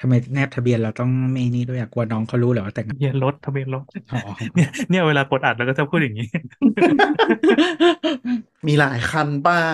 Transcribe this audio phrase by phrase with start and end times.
[0.00, 4.20] ทำไมแนบทะเบียนเราต้องไม่นี่ด้วยอะกลัวน้องเขารู้เหรอว่าแต่งงานทะเบียนรถทะเบียนรถอ๋อ
[4.54, 6.28] เนี่ยเนี่ยเวลากดอัดแล้วก็จะพูดอย่างนี้
[8.68, 9.66] มีหลายคันเปล่า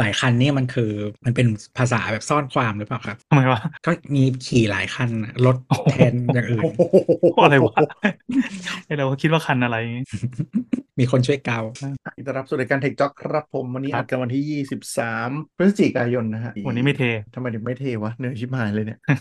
[0.00, 0.90] หลายคันนี่มันคือ
[1.24, 1.46] มันเป็น
[1.78, 5.56] ภาษาแบบซ่อนความหรือเปล่าครับทำไมวะก็มีขี่หลายคันอะรถ
[5.90, 6.62] แทนอย่างอื่น
[7.44, 7.74] อะไรวะ
[8.86, 10.04] ไอเราก็คิดว่าคันอะไรอย่างงี้
[10.98, 11.60] มีคนช่วยเกา
[12.16, 14.64] อิตารับสู่รายการเทคจ็อกครับผม วันนี้ครัอับดกันวันที่
[14.96, 17.02] 23 พฤศจิกายนนะฮะวันนี้ไม่เท
[17.34, 18.98] ทำไมถึงไม่เทวะเหนื่อยชิบหายเลยเนี่ย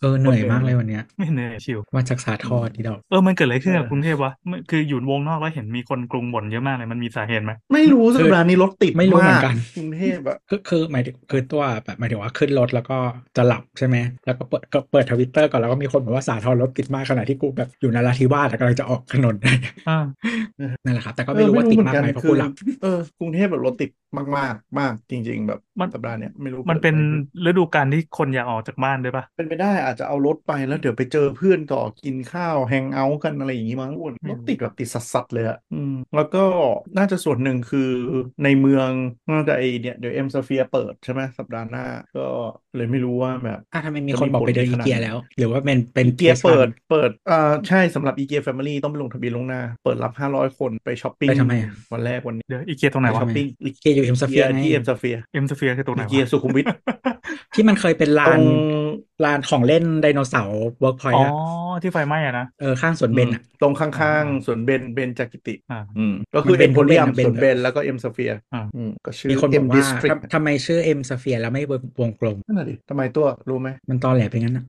[0.00, 12.98] เออเหนื่อยมากเลยวันเนี้ยไม่เหนื่อยชิวมาจากสาทรที่ดอกเออมันเกิดอะไรขึ้นกับเออกรุงเทพวะมันคืออยู่วงนอกแล้วเห็นมีคนกรุงบ่นเยอะมากเลยมันมีสาเหตุไหมไม่รู้สัปดาห์นี้รถติดไม่รู้เหมือนากกันกรุงเทพอะคือคือหมายถึงคือตัวแบบหมายถึงว่าขึ้นรถแล้วก็
[13.36, 13.96] จะหลับใช่ไหม
[14.26, 19.34] แล้วก็เปิดก็เปิดทวิตเตอร์ก่อนแล้วก็มีคนบอกว่าสาทรรถติดมากขณะที่กูแบบอยู่นราธิวาสแล้วกำลังจะออกถนน
[19.88, 19.98] อ่า
[20.84, 22.50] นั่นแหละครับแต่ก็ไม่รู้ว่าติดมากไหมเพราะคือกูหลับ
[22.82, 36.44] เออกรุงเทพแบบรถติดมากๆมากจริง ๆ แบบมันสัปดาห์เนี้ยไม่รู้มันเป็นกิดอะไรขึ้ฤดูกาลที่คนอยากออกจากบ้านด้วยปะเป็นไปได้อาจจะเอารถไปแล้วเดี๋ยวไปเจอเพื่อนต่อกินข้าว hang out กันอะไรอย่างงี้มั้งอ้วนรถติดแบบติดสัสๆเลยอะอืมแล้วก็
[36.96, 37.90] น่าจะส่วนหนึ่งคือ
[38.44, 38.90] ในเมือง
[39.30, 41.84] น่าจะไอเนี่ยเดี๋ยวเอ็มสเฟียเปิดใช่ไหมสัปดาห์หน้า
[42.16, 42.26] ก็
[42.76, 56.66] เลยไม่รู้ว่าแบบอะทำไมมีคนบอกไปเดินอีเกียแล้ว หรือว่าเป็นเป็นอีเกียทสเปิดฟังเปิดอ่าใช่สำหรับอีเกียแฟมิลี่ต้องไปลงทะเบียนลวงหน้า เปิดรับ 500 คนไปช้อปปิ้งไปทำไมอะวันแรกวันนี้เดี๋ยวอีเกียตรงไหนไปวะช้อปปิ้งอีเกียอยู่เอ็มสเฟียไงที่เอ็มสเฟียเอ็มสเฟียคือตรงไหนอีวะเกียสุขุมวิท
[57.54, 58.42] ที่มันเคยเป็นลาตรนง
[59.24, 61.32] ลานของเล่นไดโนเสาร์เวิร์กพอยอ๋อต์อะ
[61.82, 71.62] ที่ไฟไหม้อะนะ เออ ข้างสวนเบนอะตรงข้างๆสวนเบนเบนจากกิติอ่าอืมก็คือมันเป็เอ็นมโพเรียมเบนสวนเบนแล้วก็เอ็มสเฟียอ่าอืมก็ชื่อมีคนบเอ็อมกดิว่าสทริกทำทำไมชื่อเอ็มสเฟียแล้วไม่
[72.00, 74.64] วงกลมนั่นแหละดิทำไมตัวรู้ไหม มันตอแหลเป็นงั้นนะ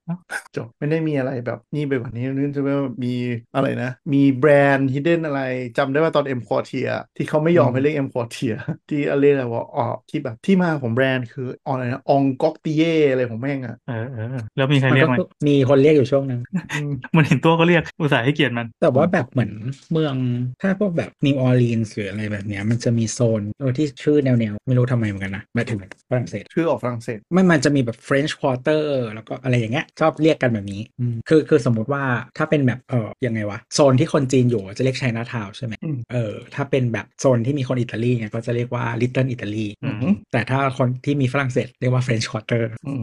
[0.56, 3.08] จบไม่ได้มีอะไรแบบนี่ไปกว่านี้นึกจะว่ามี
[3.54, 5.40] อะไรนะ มีแบรนด์ฮิดเด้นอะไร
[5.78, 8.52] จำได้ว่าตอนเอ็มควอเทียที่เขาไม่ยอมให้เรียกเอ็มควอเทีย
[8.88, 14.22] ที่อะไรยกอะไรว่าอ๋อที่แบบที่มาของแบรนด์คืออะไรนะองก๊อกติเย่อะไรของแม่งอะเออเออ
[14.56, 15.16] แล้วมีใครมันเรียกก็ไหม
[15.48, 16.40] มีคนเรียกอยู่ช่วงหนึ่ง
[16.72, 19.52] อืมมันเห็นตัวก็เรียกอุตส่าห์ให้เกียรติมัน แต่ว่าแบบเหมือน
[19.92, 20.14] เมือง
[20.62, 25.78] ถ้าพวกแบบนิวออร์ลีนส์หรืออะไรแบบเนี้ยมันจะมีโซนเออที่ชื่อแนวๆ ไม่รู้ทำไมเหมือนกันนะหมายถึง
[26.10, 28.84] ฝรั่งเศส ชื่อออกฝรั่งเศส ไม่มันจะมีแบบ French Quarter
[29.14, 32.02] แล้วก็อะไรอย่างเงี้ยชอบเรียกกันแบบนี้อืมคือคือสมมุติว่า
[32.38, 42.94] ถ้าเป็นแบบเออยังไงวะ โซนที่คนจีนอยู่จะเรียกไชน่าทาวใช่ไหมอืมเออถ้าเป็นแบบโซนที่มีคนอิตาลีเนี่ยก็จะเรียกว่า Little Italy อืมแต่ถ้าคนที่มีฝรั่งเศสเรียกว่า French Quarter อื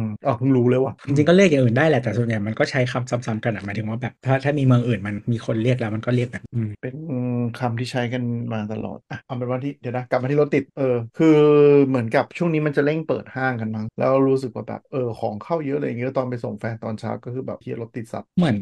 [0.00, 6.94] มอ๋อเพิ่งรู้เลยว่ะจริงๆก็เรียกอย่างอื่นได้แหละแต่ส่วนใหญ่มันก็ใช้คำซ้ำๆกันอะหมายถึงว่าแบบถ้าถ้ามีเมืองอื่นมันมีคนเรียกแล้วมันก็เรียกแบบอืมเป็น
[7.58, 8.22] คำที่ใช้กัน
[8.52, 11.36] มาตลอดอะเอาเป็นว่าที่เดี๋ยวนะกลับมาที่รถติดเออคือ
[11.86, 18.58] เหมือนกับช่วงนี้มันจะเร่งเปิดห้างกันมั้งแล้วรู้สึกว่าแบบเออของเข้าเยอะอะไรอย่างเงี้ยตอนไปส่งแฟนตอนเช้าก็คือแบบที่รถติดสัตว์เหมือน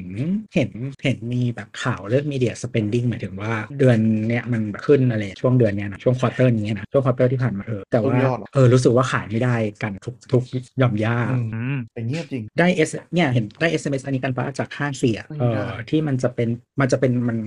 [0.55, 0.71] เห็น
[1.05, 10.43] เห็นมีแบบข่าวเรื่อง media spending หมายถึงว่าเดือนเนี้ยมันขึ้นอะไรช่วงเดือนเนี้ยนะช่วงควอเตอร์นี้นะช่วงควอเตอร์ที่ผ่านมาเออแต่ว่าต้นยอดเหรอเออรู้สึกว่าขายไม่ได้กันทุกทุก
[10.79, 16.49] หย่อมย่าอืมอืมแต่เงียบจริงได้เอสเนี่ยเห็นได้ SMS อันนี้กันปะจากห้างเสียไม่เอได้อที่มันจะเป็น
[16.81, 17.39] มันจะเป็นมัน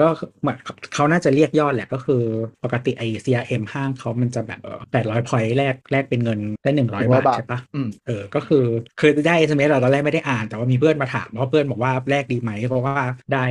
[0.00, 0.06] ก็
[0.40, 0.58] เหมือน
[0.94, 2.22] เขาน่าจะเรียกยอดแหละก็คือ
[2.64, 4.60] ปกติไอ CRM ห้างเขามันจะแบบ
[4.92, 8.64] แปดร้อย point แลกแลกเป็นเงินได้หนึ่งร้อยบาทใช่ปะอืมเออ ก็คือ
[9.00, 12.98] คือได้ SMS เราตอนแรกไม่ได้อ่าน แต่ว่ามีเพื่อนมาถามเพราะเพื่อนบอกว่าแลกดีไหมเพราะว่า
[13.32, 13.44] ได้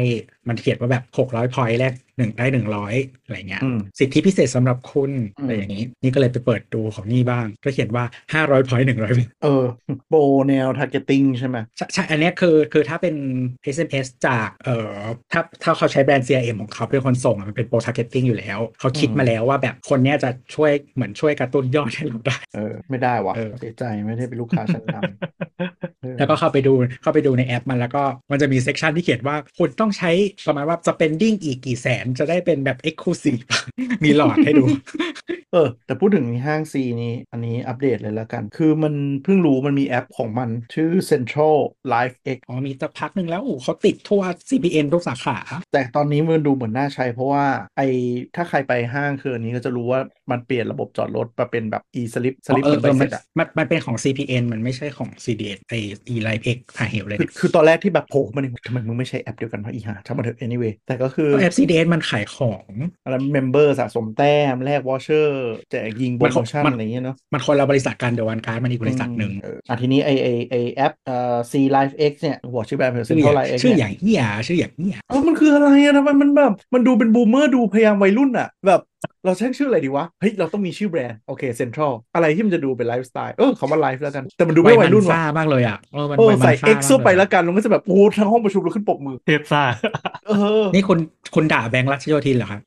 [0.48, 2.46] มันเขียนว่าแบบ600 point แลกหนึ่งได้
[2.86, 9.64] 100อะไรเงี้ยอืมสิทธิพิเศษสำหรับคุณอืมอะไรอย่างนี้ นี่ก็เลยไปเปิดดูของนี่บ้าง ก็เขียนว่า500 point 100เออ
[10.10, 13.16] โปรแนว targeting ใช่ไหมใช่ใช่อันเนี้ยคือคือถ้าเป็น
[13.76, 14.98] SMS จากเอ่อ
[15.32, 30.12] ถ้าถ้าเขาใช้แบรนด์ CRM ของเขาเป็นคนส่งอะมันเป็นโปร targeting อยู่แล้ว เขาคิดมาแล้วว่าแบบคนเนี้ยจะช่วยเหมือนช่วยกระตุ้นยอดให้เราได้ เออ ไม่ได้วะเออเสียใจไม่ได้เป็นลูกค้าชั้นนำเออแล้วก็เข้าไปดูเข้าไปดูในแอปมันแล้วก็มันจะมีเซกชันที่เขียนว่าคุณต้องใช้
[30.48, 33.42] ประมาณว่า spending อีกกี่แสนจะได้เป็นแบบ exclusive
[34.04, 34.66] มีหลอดให้ดู
[35.54, 38.94] เออ แต่พูดถึงห้างซีนี้ อันนี้อัปเดตเลยแล้วกัน คือมัน
[39.24, 41.58] เพิ่งรู้มันมีแอปของมัน ชื่อ Central
[41.94, 45.38] Life X อ๋อมีสักพักหนึ่งแล้วอู้เขาติดทั่ว CPN ทุกสาขา
[45.74, 47.80] แต่ตอนนี้มันดูเหมือนน่าใช้เพราะว่าไอ
[48.36, 50.00] ถ้าใครไปห้างคืออันนี้ก็จะรู้ว่า
[50.32, 55.74] มันเปลี่ยนระบบจอดรถมาเป็นแบบ e slip สลิปเอเหมืออนเอใบอมัเสนร็จอะมันมันเป็นของ CPN มันไม่ใช่ของ CDS ไอ
[56.14, 62.66] e Live X หาเหวเลยคือคือตอนแรกที่แบบโผล่มาเนี่ยทำไมมึงไม่ใช้แอปเดียวกันวะอีห่าช่างมันเถอะ anyway แต่ก็คือก็แอป CDS มันขายของ
[63.04, 78.82] อะไรเมมเบอร์สะสมแต้มแลกวอชเชอร์แจกยิงโปรมันขโมองชั่นมันอะไรอย่างเงี้ยเนาะมันคนละบริษัทกันเดี๋ยววันการดมันอีกบริษัทหนึ่งเอออะทีนี้ไอไอไอแอปเอ่อ C Life X เนี่ยหัวชื่อแบรนด์เป็นชื่อ Central อย่าง Life X ชื่ออเนี่ยย่างเหี้ยชื่ออย่างเหี้ยเออมันคืออะไรอะทำไมมันแบบมันดูเป็นบูมเมอร์ดูพยายามวัยรุ่นอะแบบ
[79.26, 89.64] เราใช้ชื่ออะไรดีวะ เฮ้ย เราต้องมีชื่อแบรนด์ โอเคเซ็นทรัลอะไรที่มันจะดูเป็นไลฟ์สไตล์เออคำว่าไลฟ์แล้วกัน แต่มันดูไม่วัยรุ่นซ่าว่ะมากเลยอะเออมันเออวัยมันใส่ซ่า X เข้าไปมากแล้วกันมันก็จะแบบโอ้ทั้งห้องประชุมเราขึ้นปรบมือเทพซ่า
[90.28, 90.32] เอ
[90.62, 91.00] อนี่คุณ
[91.36, 92.62] คุณด่าแบงค์รัชโยธินเหรอครับ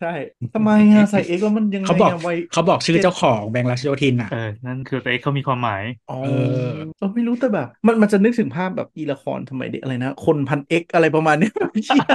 [0.00, 0.12] ใช่
[0.54, 6.28] ทำไมอะใส่ X แล้วมันยังไงเขาบอกอะไวเขาบอกชื่อเจ้าของแบงค์รัชโยธินอะเออนั่นคือตัวเอกเขามีความหมายอ๋อเอ
[6.66, 6.68] อ
[7.00, 11.52] เราไม่รู้แต่แบบ มันมันจะนึกถึงภาพแบบอีละครสมัยเด็กอะไรนะ คนพัน X อะไรประมาณเนี้ย
[11.84, 12.06] เชี่ย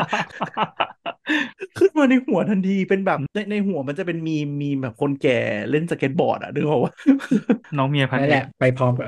[1.77, 5.37] ขึ้นมาในหัวทันทีเป็นแบบในในหัวมันจะเป็นมีมีแบบคนแก่
[5.69, 6.93] เล่นสเก็ตบอร์ดอะนึกออกว่า
[7.77, 9.05] น้องเมียพันนั่นเอแหกละไปพร้อมกับ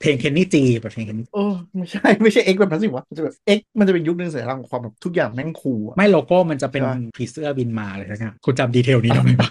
[0.00, 9.50] เพลงเคนนี่จีแบบเพลงเคนนี่เออไม่ใช่ไม่ใช่ X แบบนั้นสิวะมันจะแบบ X มันจะเป็นยุคนึงสัญลักษณ์ของความแบบทุกอย่างแม่ง cool อะไม่โลโก้มันจะเป็นันผีเสื้อบินมาเลยนะคุณจำ detail นี้ได้ไหมวะ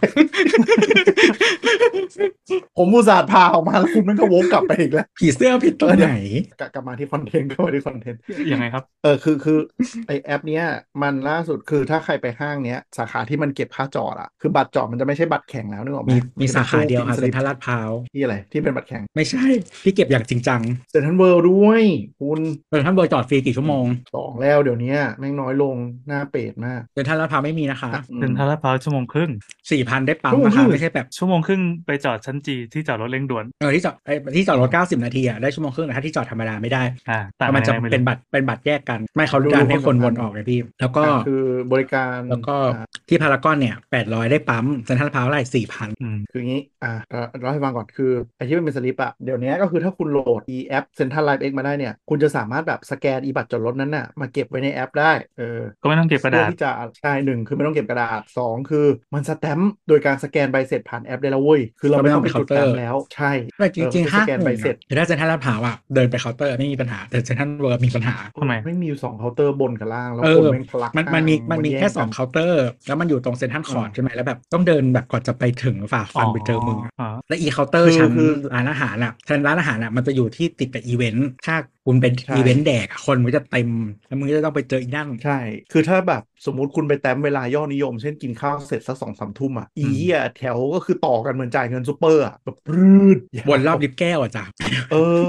[2.78, 6.12] ผมอุตส่าห์พาออกมาแล้วคุณแม่งก็วกกลับไปอีกแล้ว ผีเสื้อผิดตรงไหน
[6.60, 9.60] กลับกลับมาที่ content กลับมาที่ content ยังไงครับ เออคือคือ
[10.08, 10.64] ไอแอปเนี้ย
[11.02, 19.46] มันล่าสุดคือถ้าใครไปห้างเนี้ย สาขาที่มันเก็บค่าจอดอะคือบัตรจอดมันจะไม่ใช่บัตรแข็งแล้วนึกออกไหมมีมีสาขาเดียวป็ค่ะนเซ็นทรัลลาดพร้าวที่อะไรที่เป็นบัตรแข็ง ไม่ใช่
[19.84, 20.62] พี่เก็บอย่างจริงจัง
[20.92, 21.84] เซ็นทรัลเวิลด์ด้วย
[22.22, 22.40] คุณ
[22.70, 25.76] เออท่านเบอร์จอดฟรีกี่ชั่วโมงสองแล้วเดี๋ยวนี้แม่งน้อยลง
[26.08, 29.32] หน้าเป็ดมากเซ็นทรัลลาดพร้าวไม่มีนะคะอืมเป็นทาราพร้าวชั่วโมงครึ่ง
[29.72, 46.94] สี่พันได้ปั๊มชั่วโมงนะครึ่คะงไม่ใช่แบบชั่วโมงครึ่งไปจอดชั้นจีที่จอดรถเร่งด่วนเออที่จอดไอ้ที่จอดรถเก้าสิบนาทีอะได้ชั่วโมงครึ่งแต่ถ้าที่จอดธรรมดาไม่ได้อ่าเพต่างราะมันจะกัยังไงไม่รู้เป็นบัตรเป็นบัตรแยกกัน ไม่เขาดูการให้ดูคนความวนสำคัญออกไงพี่ แล้วก็อะคือบริการแล้วก็อะที่พารากอนเนี่ยแปดร้อยได้ปั๊มเซ็นทรัลลาดพร้าวไรสี่พันอืมคืองี้อ่า
[47.42, 56.72] เล่าให้ฟังก่อนคือไอที่มันเป็นสลิปอะเดี๋ยวนี้ก็คือถ้าคุณโหลด e แอป Central Life X มาได้เนี่ยคุณจะสามารถแบบสแกน e บัตรจอดรถนั้นน่ะมาเก็บไว้ในแอปได้เออก็ไม่ต้องเก็บกระดาษเพื่อที่จะ
[57.02, 81.56] ใช่หนึ่งคือไม่ต้องเก็บกระดาษสองคือมันสแตมป์โดยการสแกนใบเสร็จผ่านแอปได้แล้วเว้ยคือเราไม่ต้องไปจุดแตมป์แล้วใช่แต่จริงเออๆห้าสแกนใบเสร็จแต่ถ้าเซ็นทรัลลาดพร้าวอะเดินไปเคาน์เตอร์ไม่มีปัญหา แต่เซ็นทรัลเวิร์มีปัญหาทำไมไม่มีอยู่สองเคาน์เตอร์บนกับล่าง แล้วเอคนอแม่งทะลักมันมันมีข้างมันมีย่แค่งสองกันเคาน์เตอร์ แล้วมันอยู่ตรงเซ็นทรัลคอร์ดใช่ไหมแล้วแบบต้องเดินแบบก่อนจะไปถึงฝ่าฟันไปเจอมึงอะอ๋อและอีเคาน์เตอร์คือชั้นคือร้านอาหารอะชั้นร้านอาหารอะมันจะอยู่ที่ติดกับอีเวนต์ถ้า
[81.86, 83.70] คุณเป็นใช่อีเวนต์แดกอะคนมันก็จะเต็ม
[84.08, 85.40] แล้วมึงก็จะต้องไปเจออีนั่นใช่
[85.72, 94.44] คือถ้าแบบสมมุติคุณไปแต้มเวลายอดนิยม เช่นกินข้าวเสร็จสักสองสามทุ่มอะอีอืมเหี้ยแถวก็คือต่อกันเหมือนจ่ายเงินซูเปอร์อะแบบรืดยาววนรอบลิฟต์แก้วอะจ้ะ
[94.92, 95.22] เออ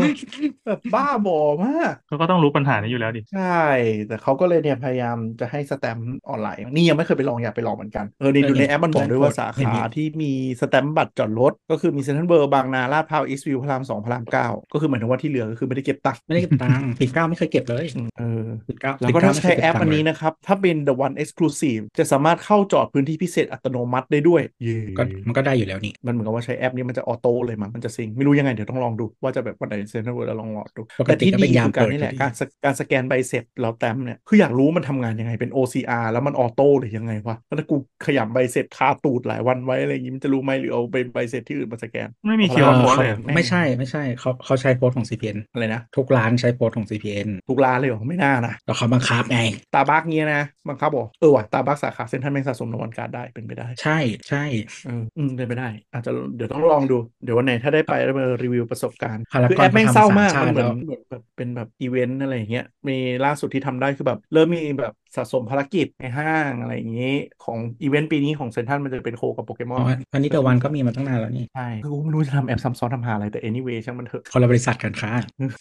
[0.67, 3.63] แบบบ้าบอมากเขาก็ต้องรู้ปัญหานี้อยู่แล้วดิ ใช่
[4.07, 17.85] แต่เขาก็เลยเนี่ยพยายามจะให้สแตมป์ออนไลน์นี่ยังไม่เคยไปลองอยากไปลองเหมือนกันเออนี่เออดูในแอปมันบอกด้วยว่าสาเห็นขามีที่มีสแตมป์บัตรจอดรถก็คือมีเซ็นทรัลเบอร์บางนาลาดพร้าวอีสต์วิวพระรามสองพระรามเก้าก็คือหมายถึงว่าที่เหลือก็คือไม่ได้เก็บตังค์ไม่ได้เก็บตังค์ปิดเก้าไม่เคยเก็บเลย
[18.19, 37.77] เออปิดเก้าแล้วก็ถ้าใช้แอปอันนี้นะครับ ถ้าเป็น the one exclusive จะสามารถเข้าจอดพื้นที่พิเศษอัตโนมัติได้ด้วยเย้ก็มันก็ได้อยู่แล้วนี่ มันเหมือนกับว่าใช้แอปนี้มันจะออโต้เลยมั้งมันจะซิงค์ไม่รู้ยังไงเดี๋ยวต้องลองดูว่าจะแบบวันไหนเซ็นทรัลเวิร์แล้วลองลองดูปกแต่ติที่ก็ดีเป็นยามคือการเปิดนี่แหละอยู่ดีการสการสแกนใบเสร็จเราแต้มเนี่ยคืออยากรู้มันทำงานยังไงเป็น OCR แล้วมันออโต้หรือยังไงวะแล้วถ้ากู
[38.07, 49.41] ขยำใบเสร็จคาตูดหลายวันไว้อะไรอย่างงี้มันจะรู้ไหมหรือเอาไปใบเสร็จที่อื่นมาสแกน ไม่มีเออ QR code เขาเลยแม่งไม่ใช่ไม่ใช่เขาเขาใช้โพสต์ของ CPN อะไรนะทุกร้านใช้ POS ของ CPN ทุกร้านเลยเหรอไม่น่านะแล้วเขาบังคับไง
[49.75, 53.99] สตาร์บัคส์เงี้ยนะบังคับบอกเออว่ะสตาร์บัคส์สาขาเซ็นทรัลแม่งสะสมเดอะวันการ์ดได้เป็นไปได้ ใช่
[54.29, 54.45] ใช่
[54.87, 67.15] เอออืมเป็นไปได้ อาจจะเดี๋ยวต้องลองดูเดี๋ยววันไหนถ้าได้ไปแล้วมารีวิวประสบการณ์พารากอนคือแอปแม่งเศร้ามากเขามันทำเหมือนสามชาติแล้วเหมือนแบบเป็นแบบอีเวนต์อะไรอย่างเงี้ยมีล่าสุดที่ทำได้คือแบบเริ่มมีแบบ สะสมภารกิจในห้างอะไรอย่างงี้
[67.45, 69.81] ของอีเวนต์ปีนี้ของเซ็นทรัลมันจะเป็น co กับโปเกมอน
[70.13, 75.13] อันนี้เดอะวันก็มีมาตั้งนานแล้วนี่ ใช่คือกูไม่รู้จะทำแอปซ้ำซ้อนทำหาอะไร แต่ anyway ช่างมันเถอะคนละบริษัทกันค่ะ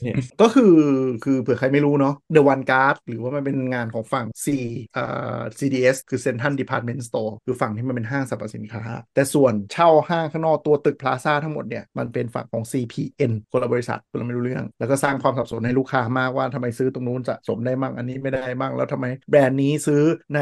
[0.03, 0.75] เนี่ยก็คือ
[1.23, 4.45] คือเผื่อใครไม่รู้เนาะ The One Card หรือว่ามันเป็นงานของฝั่ง C
[4.93, 5.05] เอ่
[5.37, 8.83] อ CDS คือ Central Department Store คือฝั่งที่มันเป็นห้างสรรพสินค้า
[9.15, 20.01] แต่ส่วนเช่าห้างข้างนอกตัวตึกพลาซ่าทั้งหมดเนี่ย มันเป็นฝั่งของ CPN คนละบริษัทคนละไม่รู้เรื่อง แล้วก็สร้างความสับสนให้ลูกค้ามากว่าทำไมซื้อตรงนู้นสะสมได้มั่งอันนี้ไม่ได้มั่งแล้วทำไมแบรนด์นี้ซื้อ
[20.35, 20.39] ใน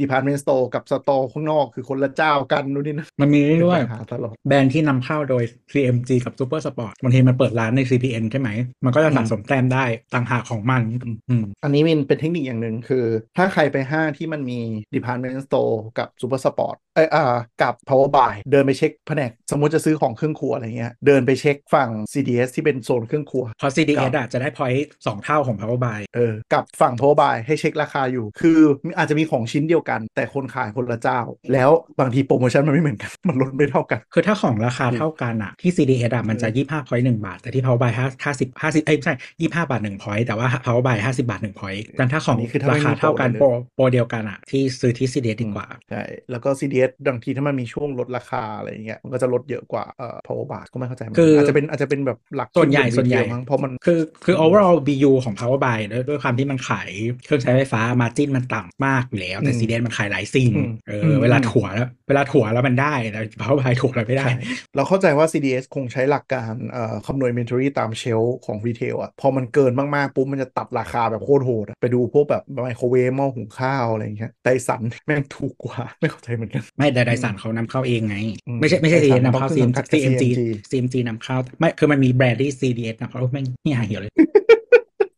[0.00, 8.48] Department Store กับ Store ข้างนอกคือคนละเจ้ากันนู่นนี่นะมันมีเรื่เป็นอยปัญหาตลอดๆแบรนด์ที่นำเข้าโดย CMG กับ Super Sport บางทีมันเปิดร้านใน CPN ใช่ไหม
[8.84, 9.84] มันก็จะสะสมแต้มได้
[10.14, 10.82] ต่างหากของมัน
[11.28, 13.04] อืมอันนี้มันเป็นเทคนิคอย่างหนึ่งคือ
[13.36, 14.60] ถ้าใครไปห้างที่มันมี
[14.94, 24.86] Department Store กับ Super Sport เอยอ่ากับ Power Buy เดินไปเช็คแผนก สมมุติจะซื้อของเครื่องครัวอะไรเงี้ยเดินไปเช็คฝั่ง CDS ที่เป็นโซนเครื่องครัวเพราะ CDS อะจะได้ point
[25.06, 28.58] สองเท่าของ Power Buy เออกับฝั่ง Power Buy ให้เช็คราคาอยู่ คือ
[28.96, 31.20] อาจจะมีของชิ้นเดียวกัน แต่คนขายคนละเจ้า
[31.52, 40.48] แล้วบางทีโปรโมชั่นมันไม่เหมือนกัน มันลดไม่เท่ากัน คือถ้าของราคาเท่ากันอะที่ CDS อะมันจะ25 point 1บาท แต่ที่ Power Buy 50 50 50เอ้ยไม่ใช่25บาท1 point แต่ว่า
[40.64, 54.36] Power Buy 50บาท1 point แต่ถ้าของอันนี้คือถ้าราไม่มีคาเท่ากันโปรเลยโปรโปรเดียวกันอะที่ซื้อที่ CDS ดีกว่าใช่แล้วก็ CDS CDS บางทีถ้ามันมีช่วงลดราคาอะไรอย่างเงี้ยมันก็จะลดเยอะกว่าเอ่อ power bar ก็ไม่เข้าใจเหมือนคืกันออาจจะเป็นอาจจะเป็นแบบหลักส่วนใหญ่ที่เป็ส่วนใหญ่ retail มั้งเพราะมันคือคือ
[54.44, 56.90] overall BU ของ power buy ด้วยด้วยความที่มันขาย
[57.24, 64.34] เครื่องใช้ไฟฟ้า margin มันต่ำมากอยู่แล้ว แต่อืม CDS มันขายหลายสิ่งอืมเออือมเวลาอืมถั่วแล้วเวลาถั่วแล้วมันได้แต่ power buy ถัวแล้วไม่ได้ใช่
[64.76, 78.16] เราเข้าใจว่า CDS คงใช้หลักการเอ่อคำนวณ inventory ตาม shelf ของ retail อะพอมันเกินมากๆปุ๊บมันจะตัดราคาแบบโคตรโหดอะไปดูพวกแบบไมโครเวฟหม้อหุงข้าวอะไรอย่างเงี้ยไดสันแม่งถูกกว่าไม่เข้าใจเหมือนกันไม่แต่ไดสันเขานำเข้าเองไง
[78.48, 80.40] อืมไม่ใช่ไม่ใช่ Dyson CDS นำเข้าเพราะเครื่องสังกัด CMG CMG
[80.70, 84.12] CMG นำเข้า ไม่คือมันมีแบรนด์ที่ CDS นำเข้าไม่งนี่หาเหี่ยวเลย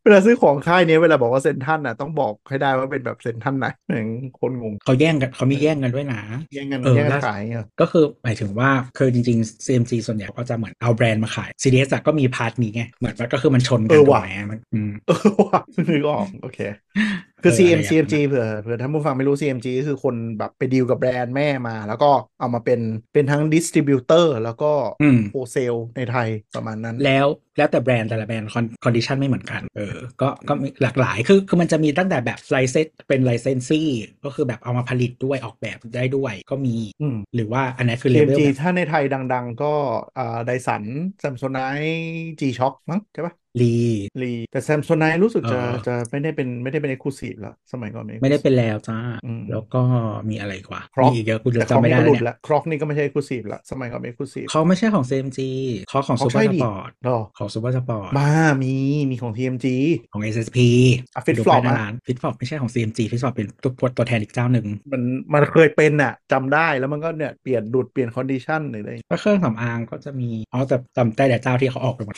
[0.03, 4.07] เวลาซื้อของค่ายเนี้ยเวลาบอกว่าเซนทันอะต้องบอกให้ได้ว่าเป็นแบบเซนทันไหนแม่ง
[4.39, 6.21] คนงงเขาแย่งกันเขามีแย่งกันด้วยนะ
[6.53, 16.59] แย่งกันเออแย่งกัล่านขายอะก็คือหมายถึงว่าคือจริงๆ CMG ส่วนใหญ่ก็จะเหมือนเอาแบรนด์มาขาย CDS อะก็มีพาร์ทนี้ไงเหมือนว่าก็คือมันชนกัเอนอถูกว่ะไหมมันอืมเออว่ะเพิ่งนึกออกโอเค
[17.43, 22.79] คือเออ CM อะไรอย่าง CMG เผื่อเผื่อท่านผู้ฟังไม่รู้ CMG ก็คือคนแบบไปดีลกับแบรนด์แม่มา แล้วก็เอามาเป็น
[23.13, 27.27] เป็นทั้งดิสติบิวเตอร์แล้วก็อืมโฮเซลในไทยประมาณนั้น แล้ว
[27.59, 28.49] แล้วแต่แบรนด์แต่ละแบรนด์
[28.83, 33.87] condition ไม่เหมือนกัน เออ ก็ก็มีหลากหลาย คือคือมันจะมีตั้งแต่แบบ license เป็น licensee
[34.25, 39.73] ก็คือแบบเอามาผลิตด้วยออกแบบได้ด้วยก็มีอืมหรือว่าอันนั้นคือเลเวล CMG ถ้าในไทยดัง ๆ ก็
[40.17, 40.83] อ่าไดสัน
[41.19, 41.59] แซมโซไน
[42.39, 43.65] G Shock มั้งใช่ปะลี
[44.21, 49.81] ลีแต่แซมโซไนต์รู้สึกจะเออจะไม่ได้เป็นไม่ได้เป็น exclusive แล้วสมัยก่อนไม่ได้เป็นแล้วจ้าอืมแล้วก็
[50.29, 55.39] มีอะไรกว่าครอมีกอีกเยอะกูแต่จำไม่ได้ครอกนี่ก็หลุดเนี่ยละครอกนี่ก็ไม่ใช่เอกลูซีฟละสมัยก่อนเป็นเอกลูซีฟเขาไม่ใช่ของ CMG
[55.89, 58.31] เขาของเขาซูเปอใช่ร์สดิปอร์ตหรอของซูเปอร์สปอร์ตบ้า
[58.63, 58.75] มี
[59.09, 59.67] มีของ TMG
[60.13, 60.57] ของ SSP
[61.15, 65.01] อะ Fit ดู Flop ป้ายหน้าอะร้านฟิตฟอปไม่ใช่ของ CMG ฟิตฟอปเป็นตัวตัวแทนอีกเจ้าหนึ่งมัน
[65.33, 72.15] มันเคยเป็นน่ะจำได้แล้วมันก็เนี่ยเปลี่ยนดูดเปลี่ยนคอนดิชันหรืออะไรก็เครื่องสำอางก็จะมีอ๋อแต่จำได้แต่เจ้าที่เขาออกไปหมด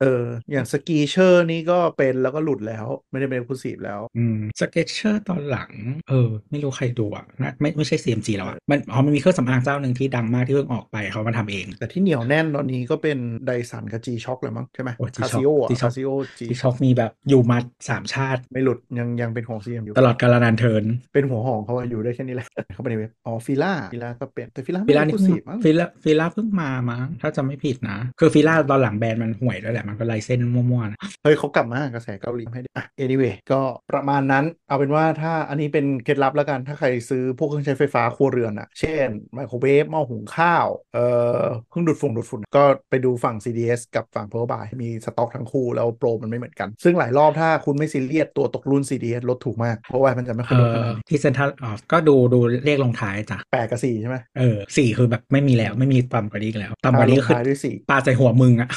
[0.00, 5.70] เอออย่างสกีเชอร์นี่ก็เป็นแล้วก็หลุดแล้วไม่ได้เป็นเอกลูซีฟแล้วอืมสเก็ตเชอร์ตอนหลัง
[6.08, 14.00] เออ ไม่รู้ใครดูอะนะไม่ไม่ใช่ CMG แล้วอะมันอ๋อมันมีเครื่องสำอางเจ้าหนึ่งที่ดังมากที่เพิ่งออกไปเขามาทำเอง แต่ที่เหนียวแน่นตอนนี้ก็เป็นไดสันกับ
[14.32, 16.08] G Shock เลยมั้งใช่ไหมโอ้ G-Shock คาซิโออะ G-Shock คาซิโอ
[16.38, 17.58] G ที่ช็อกมีแบบอยู่มา
[17.88, 33.60] สามชาติ ไม่หลุดยังยังเป็นของ CM อยู่ ตลอดกาลนานเทิน เป็นหัวหองเขาอะอยู่ได้แค่นี้แหละเข้าไปในเว็บอ๋อฟิล่าฟิล่าก็เป็นแต่ฟิล่าฟิลาไม่นี่ได้เพิ่งซีฟมั้งฟิลาฟิลาเพิ่งมามั้งถ้าจำไม่ผิดนะ คือฟิลาตอนหลังแบรนด์มันห่วยด้วยแหละมันก็ไลเส้นมั่วๆนะเฮ้ยเขากลับมากระแสเกาหลีให้ได้อะ anyway ก็
[33.90, 41.06] ประมาณนั้นเอาเป็นว่าถ้าอันนี้เป็นเคล็ดลับแล้วกันถ้าใครซื้อพวกเครื่องใช้ไฟฟ้าครัวเรือนอะเช่นไมโครเวฟหม้อหุงข้าวเอ่
[41.40, 58.68] อเครื่องดูดฝุ่นดูดฝุ่นก็ไปดูฝั่ง CDS กับฝั่ง Power Buy มีสต็อกทั้งคู่แล้วโปรมันไม่เหมือนกัน ซึ่งหลายรอบถ้าคุณไม่ซีเรียสตัวตกรุ่น CDS ลดถูกมาก เพราะว่ามันจะไม่ค่อยเอลดขอนาดนี้ที่เซ็นทรัลอ๋อก็ดูดูเลขลงท้ายจ้ะแปดกับสี่ใช่ไหมเออสี่คือแบบไม่มีแล้วไม่มีต่ำกว่านี้อีกแล้วต่ำกว่านี้ก็คือท้ายด้วยสี่ปาใส่หัวมึงอะ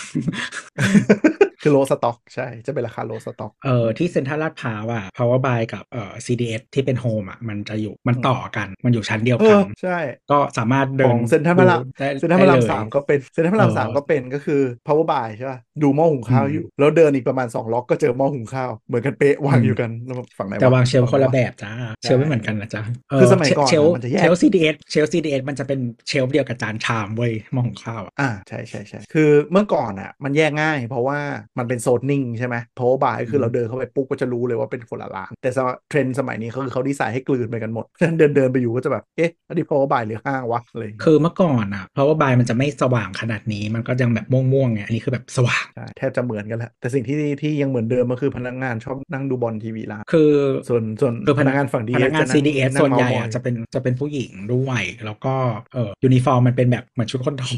[1.65, 9.97] คือโลสต็อกใช่ จะเป็นราคาโลสต็อกเออที่เซ็นทรัลลาดพร้าวอะ power buy กับเอ่อ CDS ที่เป็นโฮมอะมันจะอยู่มันต่อกันมันอยู่ชั้นเดียวเอกัอนใช่
[10.31, 21.71] ก็สามารถเดิขนองเซ็นทรัลพระรามดูได้เซ็นทรัลพระรามได้ลยสามก็เป็นเซ็นทรัลพระรามเออสามก็เป็นก็คือ power buy ใช่ป่ะดูหม้อหุงข้าวอืมอยู่ แล้วเดินอีกประมาณ 2 ล็อกก็เจอหม้อหุงข้าว เหมือนกันเป๊ะวางอืมอยู่กันแล้วฝั่งไหนแต่วางเชลฟ์ฝั่คนละไหแบบจ้า
[22.03, 31.19] เชลฟ์ไม่เหมือนกันนะจ๊ะเคือสมัยก่อนเชลฟ์มันจะแยกเชลฟ์ CDS เชลฟ์ CDS มันจะเป็นเชลฟ์เดียวกับจานชามเว้ยหม้อหุงข้าวอะอ่าใช่ใช่ใช่คือเมื่อก่อนอะมันแยกง่าย เพราะว่า
[31.59, 50.29] มันเป็นโซนนิ่งใช่ไหม power buy คือเราเดินเข้าไปปุ๊บก็จะรู้เลยว่าเป็นคนละร้าน แต่สมัยเทรนด์สมัยนี้เขาคือเขาดีไซน์ให้กลืนไปกันหมดฉะนั้นเดินเดินไปอยู่ก็จะแบบ เอ๊ะอันนี้ power buy หรือห้างวะอะไรอย่างเงี้ยคือเมื่อก่อนอะ power buy มันจะไม่สว่างขนาดนี้มันก็ยังแบบม่วงๆไงอันนี้คือแบบสว่างใช่แทบจะเหมือนกันแหละแต่สิ่งที่ที่ยังเหมือนเดิมก็คือพนักงานชอบนั่งดูบอลทีวีร้านคือ
[50.69, 55.33] ส่วนส่วนคือพนักพนักงานฝั่ง DS พนักงานจะนั่ง CDS นั่งส่วนใหญ่เมาส์มอะอยจะเป็นจะเป็นผู้หญิงด้วยแล้วก็
[55.73, 57.57] เออยูนิฟอร์มมันเป็นแบบเหมือนชุดคนท้อง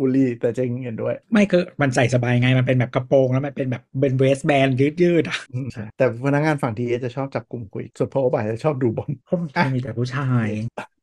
[0.00, 10.48] บูลลี่แต่เจริงเห็นด้วย ไม่คือมันใส่สบายไงมันเป็นแบบกระโปรงแล้วมันเป็นแบบเป็นเวสแบนยืดๆอะอืมใช่แต่พนักงานฝั่ง DS จะชอบจับกลุ่มคุยส่วนพอบ่ายจะชอบดูบอลเพราะมันมีแต่ผู้ชาย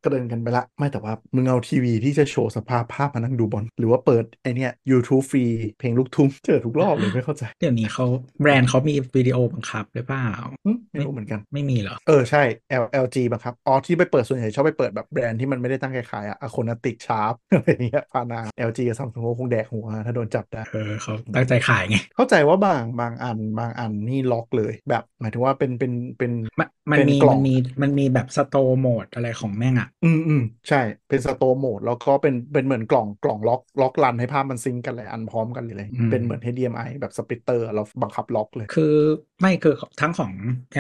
[0.04, 5.46] ก็เดินกันไปละ ไม่แต่ว่ามึงเอาทีวีที่จะโชว์สภาพภาพมานั่งดูบอลหรือว่าเปิดไอเนี้ย YouTube ฟรี
[5.80, 8.06] เพลงลูกทุ่งเจอทุกรอบเลยไม่เข้าใจ เดี๋ยวนี้เขา
[8.42, 10.30] แบรนด์เขามีวิดีโอบังคับหรือเปล่า
[10.66, 12.44] หึไม่รู้เหมือนกันไม่มีเหรอ เออใช่
[12.82, 34.84] L LG บังครับอ๋อที่ไปเปิดส่วนใหญ่ชอบไปเปิดแบบแบรนด์ที่มันไม่ได้ตั้งใจขายอะอะโคนาติกชาร์ปอะไรอย่างเงี้ยพานา LG กับซัมซุงคงแดกหัวถ้าโดนจับได้เออเขาตั้งใจขายไงเข้าใจว่าบางบางอันบางอันนี่ล็อกเลยแบบหมายถึงว่าเป็นเป็นเป็นมันมันเป็นมีกล่อมังนมีมันมีแบบ store mode อะไรของแม่งอะ อืมอืมใช่เป็น store mode แล้วก็เป็นเป็นเหมือนกล่องกล่องล็อกล็อก run ให้ภาพมัน sync
[34.86, 38.96] กันหลายอันพร้อมกันเลยอืมเป็นเหมือน HDMI แบบ splitter เราบังคับล็อกเลย คือ
[39.42, 40.32] ไม่คือทั้งของ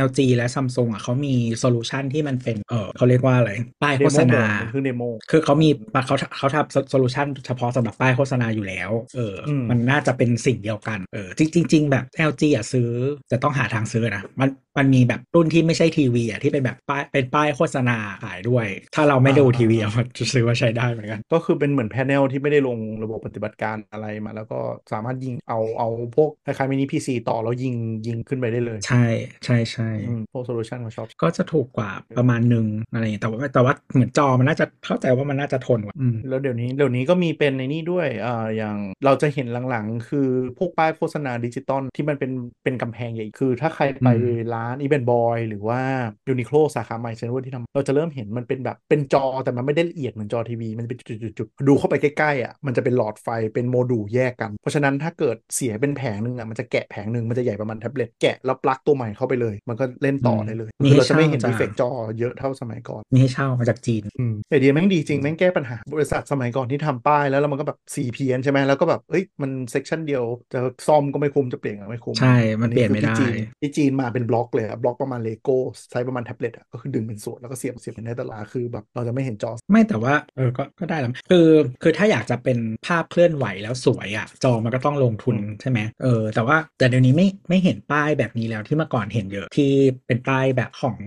[0.05, 3.51] LG และ Samsung อะเขามี solution ที่มันเป็นเออเขาเรียกว่าอะไร
[3.83, 5.69] ป้ายโฆษณาเดโมโหมดคือ demo คือเขามี
[6.05, 12.89] เขาเขาทำ solution เฉพาะสำหรับป้ายโฆษณาอยู่แล้ว เอออมมันน่าจะเป็นสิ่งเดียวกันเออจริงจริงๆแบบ LG อะซื้อ
[13.31, 24.59] จะต้องหาทางซื้อนะมันมันมีแบบรุ่นที่ไม่ใช่ทีวีอะที่เป็นแบบป้ายเป็นป้ายโฆษณาขายด้วย ถ้าเราไม่ดูทีวีอะมันจะซื้อว่าใช้ได้เหมือนกัน ก็คือเป็นเหมือน panel ที่ไม่ได้ลงระบบปฏิบัติการอะไรมา แล้วก็
[24.91, 27.75] สามารถยิงเอาเอาพวกคล้ายๆ mini PC ต่อแล้วยิง
[28.07, 29.05] ยิงขึ้นไปได้เลย ใช่
[29.45, 40.27] ใช่ใช่อืมพวก solution ของ shopก็จะถูกกว่าประมาณหนึ่งอะไรอย่างเงี้ยแต่ว่าแต่ว่าเหมือนจอมันน่าจะเข้าใจว่ามันน่าจะทนกว่าอืมแล้วเดี๋ยวนี้เดี๋ยวนี้ก็มีเป็นในนี่ด้วยอ่าอย่างเราจะเห็นหลังๆ คือ
[40.57, 42.31] พวกป้ายโฆษณาดิจิตอลที่มันเป็น
[42.63, 45.81] เป็นกำแพงใหญ่คือ ถ้าใครไปอืมร้าน EVEANDBOY หรือว่า
[46.29, 61.89] ยูนิโคล่สาขาใหม่เซ็นทรัลเวิลด์ที่ทำเราจะเริ่มเห็นมันเป็นแบบเป็นจอแต่มันไม่ได้ละเอียดเหมือนจอทีวีมันเป็นจุดๆๆดูเข้าไปใกล้ๆอะมันจะเป็นหลอดไฟเป็นโมดูลแยกกัน เพราะฉะนั้นถ้าเกิดเสียเป็นแผงหนึ่งอะมันจะแกะแผงหนึ่งมันจะใหญ่ประมาณแท็บเล็ตแกะแล้วปลั๊กตัวใหม่เข้าไปเลย มันก็เล่นต่อได้เลยมีคือให้เราจะไม่เห็นเช่าดีจ้ะเฟกจอ
[62.19, 75.55] เยอะเท่าสมัยก่อนมีให้เช่ามาจากจีนอืมไอเดียแม่งดีจริงแม่งแก้ปัญหาบริษัทสมัยก่อนที่ทำป้ายแล้วแล้วมันก็แบบสีเพี้ยนใช่ไหมแล้วก็แบบเอ้ยมัน section เดียวจะซ่อมก็ไม่คุ้มจะเปลี่ยนก็ไม่คุ้มใช่มันเปลี่ยนไม่อัได้คือที่จีนที่จีนมาเป็นบล็อกเลยอะบล็อกประมาณเลโก้
[75.89, 81.47] ไซส์ประมาณแท็บเล็ตอะก็คือดึงเป็นส่วนแล้วก็เสียบเสียบเป็นได้ตลอดคือแบบเราจะไม่เห็นจอ ไม่แต่ว่าเออก็ก็ได้แล้วคือ
[81.83, 82.57] คือถ้าอยากจะเป็น
[82.87, 89.71] ภาพเคลื่อนไหวแล้วสวยอะจอมันก็ต้องลงทุนอืมใช่ไหมเออแต่ว่าแต่เดี๋ยวนี้ไม่ไม่เห็นป้ายแบบนี้แล้วที่เมื่อก่อนเห็นเยอะที่
[90.07, 90.97] เป็นป้ายแบบของ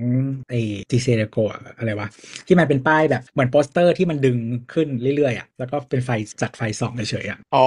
[0.50, 0.60] ไอ้
[0.90, 1.36] จีเซเรโก
[1.78, 2.08] อะไรวะ
[2.46, 4.38] ที่มันเป็นป้ายแบบเหมือนโปสเตอร์ที่มันดึง
[4.72, 6.10] ขึ้นเรื่อยๆอะแล้วก็เป็นไฟ
[6.42, 7.66] จัดไฟส่องเฉยๆอะอ๋อ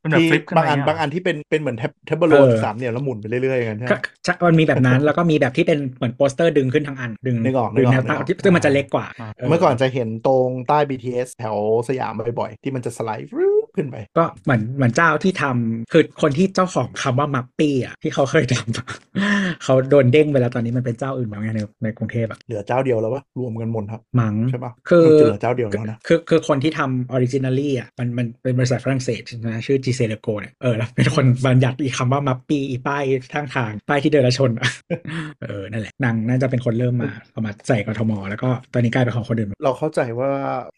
[0.00, 3.96] เป็นแบบที่ flip ขึ้นบางมาอันอย่างเงี้ยบางอันที่เป็นเป็นเหมือนแท็บแท็บเบิลโลเออสามเหลี่ยมแล้วหมุนไปเรื่อยๆกันใช่ไหมก็
[4.26, 11.56] จะมันมีแบบนั้นแล้วก็มีแบบที่เป็นเหมือนโปสเตอร์ดึงขึ้นทั้งอัน ดึงนึกออกดึงนึกออกแนวตั้งนึกออกที่ซึ่งมันจะเล็กกว่าอ่าเมื่อก่อนจะเห็นตรงใต้ BTS แถว
[11.88, 33.02] สยามบ่อยๆที่มันจะสไลด์ฟรึ๊บ ขึ้นไป ก็เหมือนเหมือนเจ้าที่ทำคือคนที่เจ้าของคำว่า MUPI อะที่เขาเคยทำเขาโดนเด้งไปแล้วตอนนี้มันเป็นเจ้าอื่นแล้วไงในในกรุงเทพอะเหลือเจ้าเดียวแล้ววะรวมกันหมดครับมังใช่ปะคือมันจะเหลือเจ้าเดียวแล้วนะคือคือคนที่ทำ originally อะมันมันเป็นบริษัทฝรั่งเศสใช่ไหมชื่อ g ีเซเลโกเนี่ยเออแล้วเป็นคนบัญญัติอีกคำว่า MUPI อีป้าย
[33.34, 34.68] ทางทางป้ายที่เดินและชนอะ
[35.42, 40.30] เออนั่นแหละนางน่าจะเป็นคนเริ่มมาเอามาใส่กทม แล้วก็ตอนนี้กลายเป็นของคนอื่นหมดเราเข้าใจว่า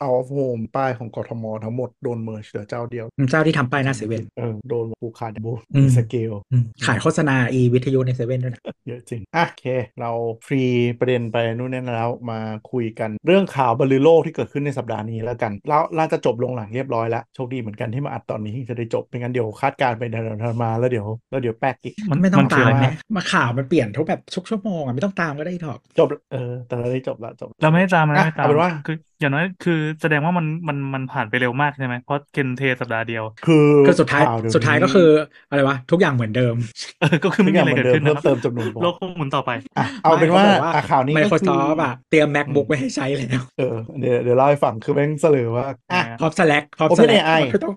[0.03, 9.65] out of home ป้ายของกทม ทั้งหมดโดน merge เหลือเจ้าเดียวเจ้าที่ทำป้ายหน้าเซเว่นเออโดนผูกขาดโบอืมสเกลอืมขายโฆษณาอีวิทยุในเซเว่นด้วยนะเยอะจริงอะโอเค
[10.01, 10.11] เรา
[10.47, 10.63] ฟรี
[10.99, 12.39] ประเด็นไปนู่นนี่แล้วมา
[12.71, 20.19] คุยกันเรื่องข่าวบรรลือโลกที่เกิดขึ้นในสัปดาห์นี้แล้วกันแล้วน่าจะจบลงหลังเรียบร้อยแล้วโชคดีเหมือนกันที่มาอัดตอนนี้จะได้จบไม่งั้นเดี๋ยวคาดการณ์ไปเดี๋
[20.51, 35.03] ยวๆมาแล้วเดี๋ยวแล้วเดี๋ยวแป๊กอีกมันไม่ต้องมันคือตามอะไรไหมนะมาข่าวมันเปลี่ยนทุกแบบทุกชั่วโมงอะไม่ต้องตามก็ได้ถอกจบเออแต่เราได้จบแล้วจบเราไม่ได้ตามมันอะไม่ตามเอาเป็นว่าคืออย่างน้อยคือแสดงว่ามันมันมันผ่านไปเร็วมากใช่ไหมเพราะเคนเทสัปดาห์เดียว คือก็สุดท้ายข่วเวสุดท้ายนี้ก็คือ
[35.49, 36.55] อะไรวะทุกอย่างเหมือนเดิม
[36.99, 43.65] เออก็คือทุไม่กอมีย่างอะไรเหมือนเกิดเดิมขึ้นเพิ่นะมครับเติมจำนวนบโลอกกคงหมุนต่อไปอะเอาเป็นว่าไม่ขบกอะข่าวนี้ก็คือ Microsoft อะเตรียม MacBook ไว้ให้ใช้แล้วเออ
[43.99, 47.73] เดี๋ยวเดี๋ยวเล่าให้ฟังคือแม่งเสลอว่าอะพร้อม Slack พร้อม Open Slack AI คือต้อง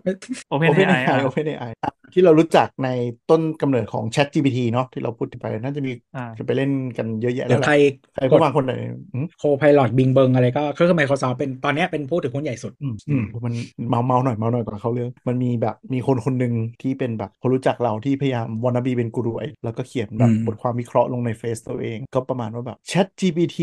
[0.51, 2.87] Open Open AI AI อะ Open AI อะที่เรารู้จักใน
[3.27, 7.73] ต้นกำเนิดของ Chat GPT เนาะที่เราพูดไปน่าจะมีอ่าจะไปเล่นกันเยอะแยะเดี๋แล้ยววแหใครละ
[8.13, 8.71] ใครก็บางคนไหน
[9.13, 13.53] อืมโคไพลอตบิงเบิงอะไรก็ก็คือ Microsoft เป็นตอนเนี้ยเป็นผู้ถือหุ้นใหญ่สุดอืมอืมมัน
[13.89, 23.59] เมาเมาหน่อยเมาหน่อยก่อนเขาเรื่อง มันมีแบบมีคนคนหนึ่งที่เป็นแบบคนรู้จักเราที่พยายามว a น n บีเป็นกูรูไอแล้วก็เขียนแบบอืมบทความวิเคราะห์ลงในเฟซตัวเอง ก็ประมาณว่าแบบ Chat GPT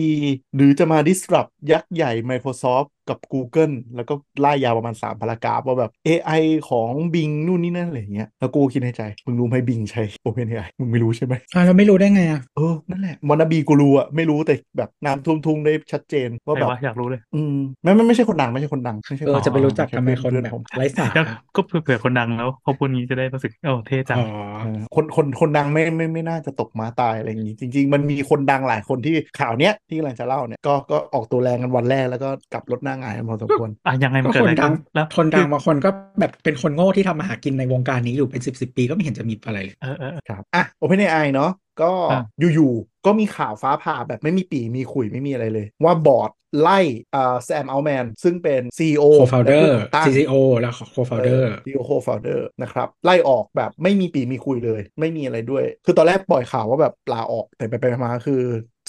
[0.57, 9.82] หรือจะมา disrupt ยักษ์ใหญ่ Microsoft กับ Google แล้วก็ไล่ยาวประมาณ 3 พารากราฟว่าแบบ AI ของ Bing นู่นนี่นั่นอะไรอย่างเงี้ยแล้วกูคิดในใจ มึงรู้ไหม Bing
[9.90, 24.26] ใช้ OpenAI มึงไม่รู้ใช่ไหมอ่าเราไม่รู้ได้ไงอะเออ นั่นแหละว a น n บีกูรู้อะไม่รู้แต่แบบน้ำทุ่งๆได้ชัดเจนว่าใครแบบวะอยากรู้เลย อืมไม่ไม่ไม่ใช่คนดังไม่ใช่คนดังไม่ใช่เออคนจะไปรู้จักแค่ทำไมคนเพื่อนแบบผมไร้สาก็ระก็เผื่อคนดังแล้วพอพูดงี้จะได้รู้สึกโอ้เท่จังอ๋อ
[24.64, 41.50] เออคนคนคนดังไม่ไม่ไม่น่าจะตกม้าตายอะไรอย่างนี้จริง ๆ มันมีคนดังหลายคนที่ข่าวเนี้ยที่กำลังจะเล่าเนี่ยก็ก็ออกตัวแรงกันวันแรกแล้วก็กลับรถหน้าหงายกันพอสมควรอะยังไงมันก็เกิดคอะนไรดัขึ้งนแล้วคนดัคืงอบางคนก็แบบเป็นคนโง่ที่ทำมาหากินในวงการนี้อยู่เป็นสิบสิบปีก็ไม่เห็นจะมีอะไรเลยเออเออเออครับอะ OpenAI เนาะ
[41.82, 42.20] ก็อะ
[42.54, 46.30] อยู่ๆก็มีข่าวฟ้าผ่าแบบไม่มีปีมีขุยไม่มีอะไรเลย ว่าบอร์ด
[46.61, 46.80] ไล่
[47.14, 58.42] อ่าแซมอัลแมนซึ่งเป็น CEO co-founder และร์ผู้ก่อตั้ง CCO แล้วโคฟ o u เดอร์ซีโอโคฟาวเดอร์นะครับ ไล่ออกแบบไม่มีปี่มีขลุ่ยเลย ไม่มีอะไรด้วย คือตอนแรกปล่อยข่าวว่าแบบลาออกแต่ไปไปมาๆคือ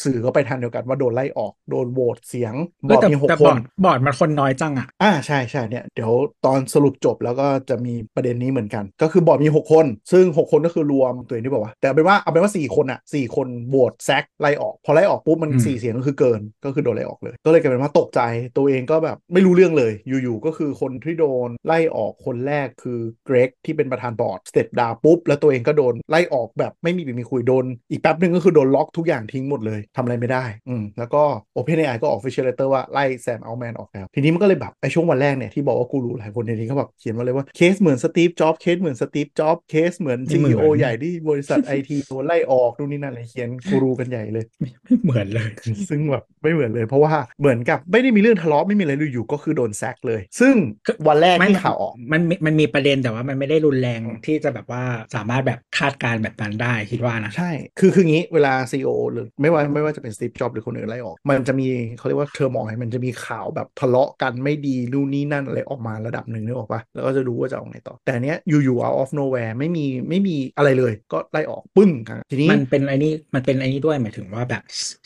[0.04, 2.54] สื่อก็ไปทางเดียวกันว่าโดนไล่ออกโดนโหวตเสียง
[2.88, 6.12] บอร์ดแต่มีหกแต่คบอนร์ดบอร์ดมันคนน้อยจังอะอ่าใช่ใช่เนี่ยเดี๋ยว
[6.46, 18.22] ตอนสรุปจบแล้วก็จะมีประเด็นนี้เหมือนกัน ก็คือบอร์ดมี 6 คน ซึ่ง 6 คนก็คือรวมตัวเองที่บอกว่า แต่เอาเป็นว่าเอาเป็นว่า 4 คนอะ4คนโหวต sack ไล่ออก พอไล่ออกปุ๊บมันอืม4เสียงก็คือเกินก็คือโดนไล่ออกเลย ก็เลยกลายเป็นว่าตกใจ
[18.58, 31.24] ตัวเองก็แบบไม่รู้เรื่องเลยอยู่ๆก็คือคนที่โดนไล่ออกคนแรกคือเกรกที่เป็นประธานบอร์ด step down ปุ๊บแล้วตัวเองก็โดนไล่ออกแบบไม่มีปี่มีขลุ่ยโดน อีกแป๊บหนึ่งก็คือโดนล็อกทุกอย่างทิ้งหมดเลยทำอะไรไม่ได้ อืมแล้วก็
[31.56, 45.50] OpenAI ก็ออก official letter ว่า ไล่แซมอัลแมนออกแล้ว ทีนี้มันก็เลยแบบไอ้ช่วงวันแรกเนี่ยที่บอกว่ากูรู้หลายคนในนี้เขาแบบเขียนมาเลยว่าเคสเหมือนสตีฟจ็อบเคสเหมือนสตีฟจ็อบเคสเหมือนไม่เหมือน CEO ใหญ่ที่บริษัทไอทีโดนไล่ออกนู่นนี่นั่นอะไรเขียนกูรูกันใหญ่เลยไม่ไม่เหมือนเลย
[45.90, 54.84] ซึ่งแบบไม่เหมือนเลยเพราะว่าเหมือนกับไม่ได้มีเรื่องทะเลาะไม่มีอะไรอยู่ๆก็คือโดน sack เลย ซึ่งคือวันแรกไม่ที่ข่าวออกมันมีมันมีประเด็นแต่ว่ามันไม่ได้รุนแรงอืมที่จะแบบว่า
[55.16, 74.64] สามารถแบบคาดการณ์แบบนั้นได้คิดว่านะใช่คือคืองี้เวลา CEO หรือไม่ว่าไม่ว่าจะเป็นสตีฟจ็อบหรือคนอื่นไล่ออก มันจะมีเขาเรียกว่า turmoil มันจะมีข่าวแบบทะเลาะกันไม่ดีนู่นนี่นั่นอะไรออกมาระดับหนึ่งนึกออกปะแล้วก็จะรู้ว่าจะเอาไงต่อ แต่อันเนี้ยอยู่ๆ out of nowhere ไม่มีไม่มีอะไรเลย ก็ไล่ออกปึ้งครับทีนี้มันเป็นไอ้นี่มันเป็นไอ้นี่ด้วยหมายถึงว่าแบบ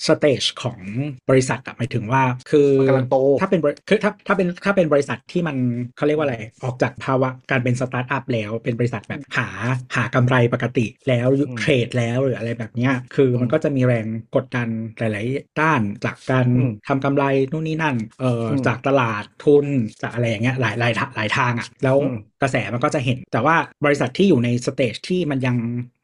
[0.08, 0.80] stage ของ
[1.30, 5.58] บริษัทอะหมายถึงว่าคือมันกำลังโตถ้าเป็นบริคือถ้าถ้าเป็นถ้าเป็นบริษัทที่มัน
[5.98, 9.48] เขาเรียกว่าอะไรออกจากภาวะการเป็นสตาร์ทอัพแล้วเป็นบริษัทแบบหา
[9.96, 14.61] หากำไรปกติแล้วอืม trade แล้วหรืออะไรแบบเนี้ยคือมันก็จะมีแรงกดดัน
[14.97, 19.67] หลาย ๆ ด้านจากการอืมทำกำไรนู่นนี่นั่นเอ่ออมจากตลาดทุน
[20.02, 25.56] จากอะไรอย่างเงี้ยหลายหลายหลายทางอะแล้วอืม กระแสมันก็จะเห็น แต่ว่าบริษัทที่อยู่ใน stage ที่มันยัง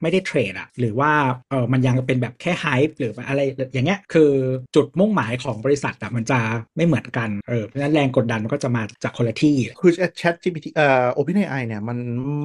[0.02, 1.12] ไม่ได้เทรดอะหรือว่า
[1.50, 3.42] เออมันยังเป็นแบบแค่ไฮป์หรืออะไร
[3.74, 4.32] อย่างเงี้ยคือ
[4.76, 6.40] จุดมุ่งหมายของบริษัทอะมันจะ
[6.76, 11.98] ไม่เหมือนกันเออเพราะฉะนั้นแรงกดดันมันก็จะมาจากคนละที่ คือ Chat GPT เอ่อ OpenAI เนี่ยมัน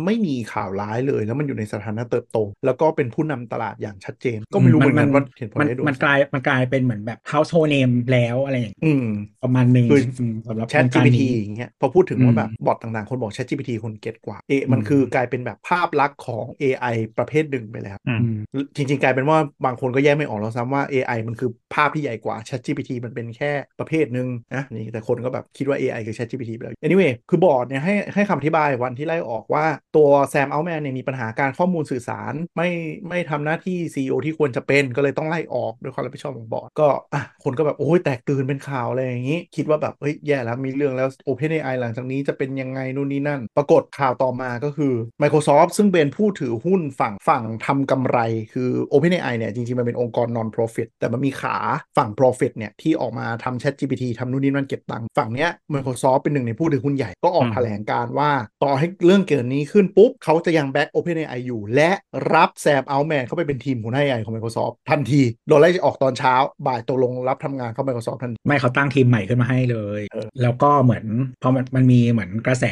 [0.05, 9.07] ไม่มีข่าวร้ายเลย แล้วมันอยู่ในสถานะเติบโต แล้วก็เป็นผู้นำตลาดอย่างชัดเจน ก็ไม่รู้เหมือนกันว่าเห็นผลมันได้ดูมันกลายมันกลายเป็นเหมือนแบบ household name แล้วอะไรอย่างอืม
[9.43, 18.21] ประมาณหนึ่งคือมสำหรับ Chat วงการ GPT นี้อย่างเงี้ยพอพูดถึงว่าอืมแบบบอทต่างๆคนบอก Chat GPT คนเก็ตกว่า เอะมันอืมคือกลายเป็นแบบภาพลักษณ์ของ AI ประเภทหนึ่งไปแล้วอืม
[18.53, 29.66] อืมจริง ๆ กลายเป็นว่าบางคนก็แยกไม่ออกแล้วซ้ำว่า AI มันคือภาพที่ใหญ่กว่า Chat GPT มันเป็นแค่ประเภทหนึ่งนะนี่แต่คนก็แบบคิดว่า AI คือ Chat GPT ไปแล้ว anyway คือบอร์ดเนี่ยให้ให้คำอธิบายวันที่ไล่ออกว่า
[29.97, 32.68] ตัวแซมอัลแมนเนี่ยมีปัญหาการข้อมูลสื่อสารไม่
[33.09, 48.19] ไม่ทำหน้าที่ CEO ที่ควรจะเป็นก็เลยต้องไล่ออกด้วยความรับผิดชอบของบอร์ดก็อะคนก็แบบโอ้ยแตกตื่นเป็นข่าวอะไรอย่างนี้ คิดว่าแบบเฮ้ยแย่แล้วมีเรื่องแล้ว OpenAI หลังจากนี้จะเป็นยังไงนู่นนี่นั่นปรากฏข่าวต่อมาก็คือ Microsoft ซึ่งเป็นผู้ถือหุ้นฝั่งฝั่งทำกำไร
[48.53, 51.57] คือ OpenAI เนี่ยจริง ๆ มันเป็นองค์กร non-profit แต่มันมีขา
[51.97, 58.31] ฝั่ง profit เนี่ยที่ออกมาทำ ChatGPT ทำนู่นนี่นั่นเก็บตังค์ฝั่งเนี้ย Microsoft เป็นหนึ่งในผู้ถือหุ้นใหญ่ก็ออกอืมแถลงการว่า
[58.63, 61.91] ต่อให้เรื่องเกิดนี้ขึ้นปุ๊บเขาจะยัง back OpenAI อยู่ และ
[62.35, 66.35] รับแซมอัลแมนเข้าไปเป็นทีมหัวหน้า AI ของ Microsoft ทันทีโดนไล่ออกตอนเช้า
[66.67, 71.05] บ่ายตกลงรับทำงานเข้า Microsoft ทันทีไม่เขาตั้งทีมใหม่ขึ้นมาให้เลยเออแล้วก็เหมือน
[71.43, 72.65] พอมันมันมีเหมือนกระแส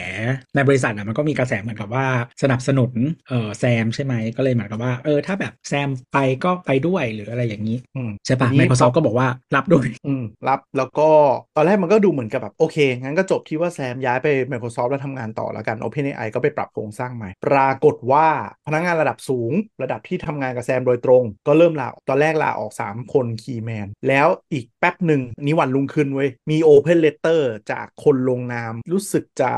[0.55, 2.07] ในบริษัทอะมันก็มีกระแสเหมือนกับว่า
[2.43, 2.93] สนับสนุน
[3.29, 11.09] เออแซมใช่ไหมก็เลยเหมือนกับว่าเออถ้าแบบแซมไปก็ไปด้วยหรืออะไรอย่างนี้อืมใช่ปะทีนี้ Microsoft ก็บอกว่ารับด้วยอืมรับแล้วก็
[11.57, 18.27] ตอนแรกมันก็ดูเหมือนกับแบบโอเค งั้นก็จบที่ว่าแซมย้ายไป Microsoft แล้วทำงานต่อแล้วกัน OpenAI ก็ไปปรับโครงสร้างใหม่ ปรากฏว่า
[18.67, 27.41] พนักงานระดับสูง ระดับที่ทำงานกับแซมโดยตรง ก็เริ่มลาตอนแรกลาออก 3 คนคีย์แมนแล้วอีกแป๊บหนึ่งนี่วันลุงขึ้นเว้ยมี Open Letter
[27.73, 29.53] จากคนลงนามรู้สึกจะ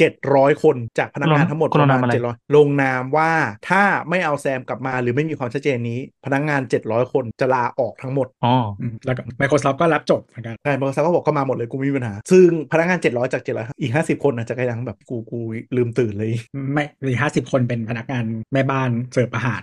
[0.00, 3.30] 700 คนจากพนักงานทั้งหมดคนลงนามปอะไรระมาณ700ลงนามว่า
[3.68, 15.40] ถ้าไม่เอาแซมกลับมาหรือไม่มีความชัดเจนนี้ พนักงาน 700 คนจะลาออกทั้งหมดอ๋ออืมแล้วก็ Microsoft ก็รับจบเหมือนกันใช่บริษัทก็บอกก็มาหมดเลยกูไม่มีปัญหา ซึ่งพนักงาน 700 จาก 700 อีก 50 คนอาจจะกำลังแบบกูกู
[15.76, 16.32] ลืมตื่นเลย
[16.72, 19.62] ไม่หรือห้าสิบคนเป็นพนักงานแม่บ้านเสิร์ฟอาหาร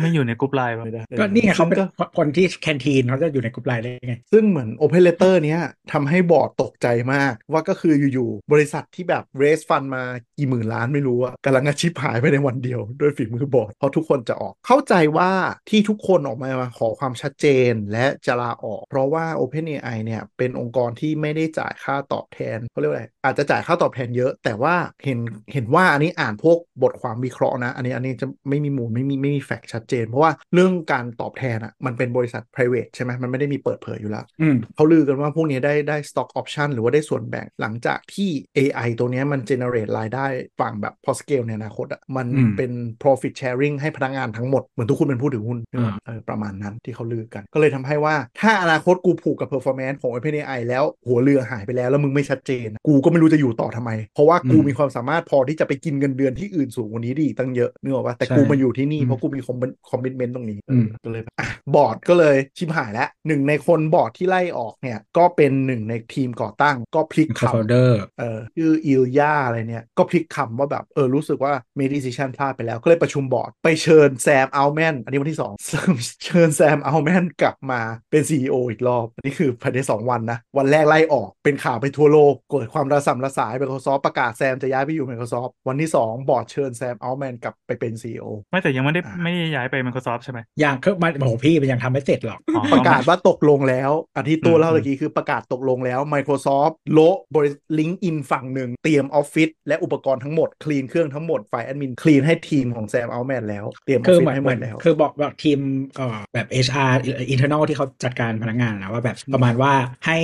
[0.00, 5.60] ไม่อยู่ในกรุ๊ปไลน์ป่ะไม่ได้ก็นี่ไงเขาเป็นซึ่ก็คนที่ canteen เขาจะอยู่ในกลุ่มไลน์ได้ไง ซึ่งเหมือน Open Letter เนี้ย
[5.92, 10.04] ทำให้บอร์ดตกใจมากว่าก็คืออยู่ๆบริษัทที่แบบ raise fund มา
[10.38, 15.30] กี่หมื่นล้านไม่รู้อะกำลังจะชิบหายไปในวันเดียวด้วยฝีมือบอร์ดเพราะทุกคนจะออกเข้าใจว่า
[15.70, 25.18] ที่ทุกคนออกมาขอความชัดเจนและจะลาออก เพราะว่า OpenAI เนี่ยเป็นองค์กรที่ไม่ได้จ่ายค่าตอบแทนเขาเรียกว่าอะไรอาจจะจ่ายค่าตอบแทนเยอะ แต่ว่าเห็น
[25.52, 39.22] เห็นว่าอันนี้อ่านพวกบทความวิเคราะห์นะ อันนี้อันนี้จะไม่มีมูลไม่มีไม่มี fact ชัดเจน เพราะว่าเรื่องการตอบแทนอะมันเป็นบริษัท private ใช่ไหมมันไม่ได้มีเปิดเผยอยู่แล้วอืมเขาลือกันว่าพวกนี้ได้ได้ stock option หรือว่าได้ส่วนแบ่งหลังจากที่ AI ตัวเนี้
[39.54, 40.26] ยมัน generate รายได้
[40.60, 60.34] ฝั่งแบบพอ scale ในอนาคตอะมันอืมเป็น profit sharing ให้พนักงานทั้งหมด เหมือนทุกคุณเป็นผู้ถือหุ้นอ่าเออประมาณนั้นที่เขาลือกัน ก็เลยทำให้ว่าถ้าอนาคตกูผูกกับ performance ของ OpenAI แล้วหัวเรือหายไปแล้ว แล้วมึงไม่ชัดเจน กูก็ไม่รู้จะอยู่ต่อทำไม เพราะว่ากูมีความสามารถพอที่จะไปกินเงินเดือนที่อื่นสูงกว่านี้ได้อีกตั้งเยอะนึกออกปะแต่กูมาอยู่ที่นี่เพราะกูมี commitment
[60.34, 80.10] ตรงนี้เออก็เลยแบบอะบอร์ดก็เลยชิบหายแล้วหนึ่งในคนบอร์ดที่ไล่ออกเนี่ยก็เป็นหนึ่งในทีมก่อตั้งก็พลิกคำ co-founder เออชื่ออิลยาอะไรเนี่ย ก็พลิกคำว่าแบบเออรู้สึกว่า made decision พลาดไปแล้ว ก็เลยประชุมบอร์ด ไปเชิญแซมอัลแมนอันนี้วันที่ 2 เชิญแซมอัลแมนกลับมาเป็น CEO อีกรอบ อันนี้คือภายใน 2
[80.10, 97.50] วันนะ วันแรกไล่ออกเป็นข่าวไปทั่วโลกเกิดความระส่ำระสาย Microsoft ประกาศแซมจะย้ายไปอยู่ Microsoft วันที่ 2 บอร์ดเชิญแซมอัลแมนกลับไปเป็น CEO ไม่แต่ยังไม่ได้อ่าไม่ได้ย้ายไป Microsoft ใช่ไหมอย่างคือมันโอ้โหพี่มันยังทำไม่เสร็จหรอกอ๋อประกาศว่าตกลงแล้ว อันที่ตัวอืมเล่าเมื่อกี้คือประกาศตกลงแล้ว Microsoft โละบริ
[97.78, 105.58] LinkedIn ฝั่งหนึ่งเตรียมออฟฟิศและอุปกรณ์ทั้งหมด clean เครื่องทั้งหมดฝ่าย admin clean ให้ทีมของแซมอัลแมนแล้ว เตรียมออคือฟฟิเหศมือนให้หเหมมือดนแล้ว คือบอกแบบทีม
[105.96, 106.92] เอ่อแบบ HR
[107.32, 109.72] internal ที่เขาจัดการพนักงานนะว่าแบบประมาณว่า
[110.06, 110.18] ให้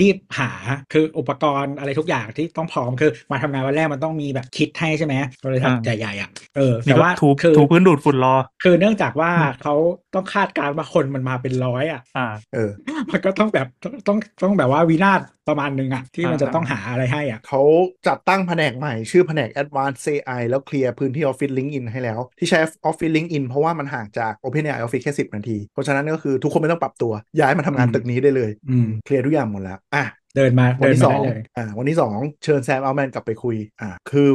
[0.00, 0.50] รีบหา
[0.92, 5.14] คืออุปกรณ์อะไรทุกอย่างที่ต้องพร้อมคือมาทำงานวันแรกมันต้องมีแบบคิดให้ใช่ไหม
[5.46, 8.34] บริษัทอ่าใหญ่ๆอะเออนี่แต่ก็ว่าถูคือถูพื้นดูดฝุ่นรอ
[8.64, 9.30] คือเนื่องจากว่า
[9.62, 9.74] เขา
[10.14, 12.70] ต้องคาดการณ์ว่าคนมันมาเป็นร้อยอะอ่าเออ
[13.10, 17.60] มันก็ต้องแบบต้องต้องต้องแบบว่าวินาศ ประมาณนึงอะที่มันจะอ่าต้องหาอะไรให้อะเขา
[18.06, 22.58] จัดตั้งแผนกใหม่ชื่อแผนก Advanced AI แล้วเคลียร์พื้นที่ Office LinkedIn ให้แล้ว ที่ใช้
[22.90, 30.04] Office LinkedIn เพราะว่ามันห่างจาก OpenAI Office แค่ 10 นาที เพราะฉะนั้นก็คือทุกคนไม่ต้องปรับตัว ย้ายมาทำงานอืมตึกนี้ได้เลยอืมเคลียร์ทุกอย่างหมดแล้วอะ
[30.38, 34.30] เดินมาวันเดินที่มาสอได้งเลยอ่าวันที่สองเชิญแซมอัลแมนกลับไปคุยอ่าคือ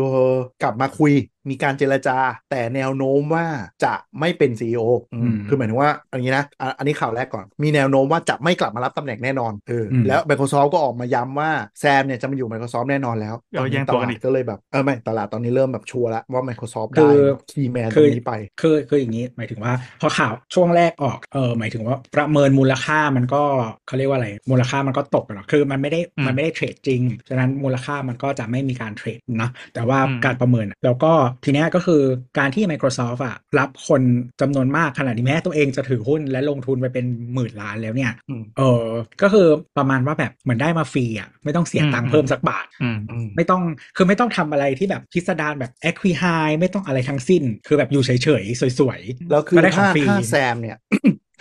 [0.64, 1.14] กลับมาคุย
[1.50, 2.18] มีการเจรจา
[2.52, 3.46] แต่แนวโน้มว่า
[3.84, 4.82] จะไม่เป็น CEO
[5.14, 23.44] อืมอืมคือหมายถึงว่าอันนี้นะอะอันนี้ข่าวแรกก่อน มีแนวโน้มว่าจะไม่กลับมารับตำแหน่งแน่นอนเอออมแล้ว Microsoft ก็ออกมาย้ำว่าแซมเนี่ยจะมาอยู่ Microsoft แน่นอนแล้วเอาแย่งตตัวกัลานอีดกก็เลยแบบเออไม่ตลาดตอนนี้เริ่มแบบชัวร์แล้วว่า Microsoft คืได้อ key man ตรงนี้ไปคือคืออย่างนี้หมายถึงว่าพอข่าวช่วงแรกออกเออหมายถึงว่าประเมินมูลค่ามันก็
[23.88, 31.12] เขาเรียกว่าอะไรมูลค่ามันก็ตกอะเนาะคือมันไม่ได้อืมมันไม่ได้เทรดจริง ฉะนั้นมูลค่ามันก็จะไม่มีการเทรดนะแต่ว่าอืมการประเมินอะแล้วก็
[31.44, 32.02] ทีเนี้ยก็คือ
[32.40, 34.02] การที่ Microsoft อะรับคน
[34.42, 38.86] จำนวนมากขนาดนี้แม้ตัวเองจะถือหุ้นและลงทุนไปเป็นหมื่นล้านแล้วเนี่ยอืมเออ
[39.22, 43.62] ก็คือประมาณว่าแบบเหมือนได้มาฟรีอะไม่ต้องเสียตังค์เพิ่มสักบาทอืมอืมไม่ต้อง
[43.98, 50.78] คือไม่ต้องทำอะไรที่แบบพิสดารแบบ e q u i h i ไม่ต้องอะไรทั้งสิ้น คือแบบอยู่เฉยๆสวยๆแล้วคือก็ได้ของถ้าฟรีถ้าแซมเนี่ย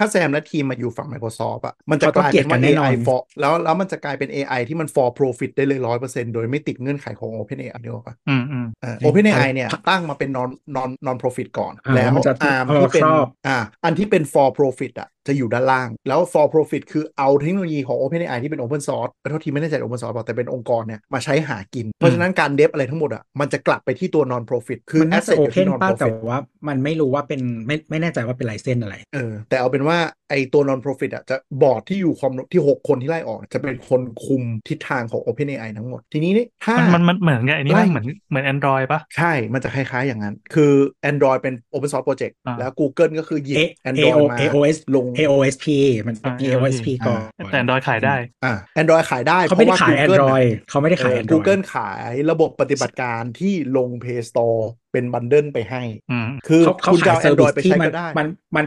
[0.03, 10.31] ถ้าแซมและทีมมาอยู่ฝั่ง Microsoft อะมันจะเขากต้องลายเกลีเป็ยดนกัว่านแน่นอน AI for แล้วแล้วมันจะกลายเป็น AI ที่มัน for profit ได้เลยร้อยเปอร์เซ็นต์โดยไม่ติดเงื่อนไขของ OpenAI เดียวปะอืมอืมเอ่อจริง OpenAI เนี่ยตั้งมาเป็น
[10.37, 18.39] non non non profit ก่อนอ่าแล้วมันจะ ARM เอามาที่เป็นครอบอ่าอันที่เป็น for profit อะจะอยู่ด้านล่าง แล้ว for profit คือเอาเทคโนโลยีของ OpenAI
[18.43, 26.07] ที่เป็น open source ไปเท่าทีไม่แน่ใจ open source เปล่าแต่เป็นองค์กรเนี่ยมาใช้หากิน เพราะฉะนั้นการเดฟอะไรทั้งหมดอะมันจะกลับไปที่ตัว non profit คือมันน่าจะ asset โออยู่เพที่น non ป้าแต่
[26.07, 29.97] profit ว่ามันไม่รู้ว่าเป็นไม่ไม่แน่ใจว่าเป็นไลเซนอะไรเออแต่เอาเป็นว่า
[30.31, 40.73] ไอตัว non profit อะจะบอร์ดที่อยู่ความที่ 6 คนที่ไล่ออก จะเป็นคนคุมทิศทางของ OpenAI ทั้งหมด ทีนี้นี่ถ้ามันมันมันเหมือนไงอันนี้ไล่มันเหมือนเหมือน Android ปะใช่ มันจะคล้ายๆอย่างนั้น คือ
[41.11, 45.67] Android เป็น Open Source Project อ่าแล้ว Google ก็คือหยิบ A Android AO มา AOS ลง AOSP
[46.07, 47.21] มันอ่ามี AOSP ก่อน
[47.51, 57.49] แต่ Android ขายได้อ่า Android ขายได้เขาไม่ได้พระว่ขาย Google น่ะ Android เขาไม่ได้ขายเออ Android Google ขายระบบปฏิบัติการที่ลง Play Store เป็นบันเดิลไปให้อืมคือเขาเขาคุณจะขายเอาเซอร์วิส
[57.49, 58.27] Android ไปที่ใช้มันก็ได้ มัน
[58.57, 58.65] มัน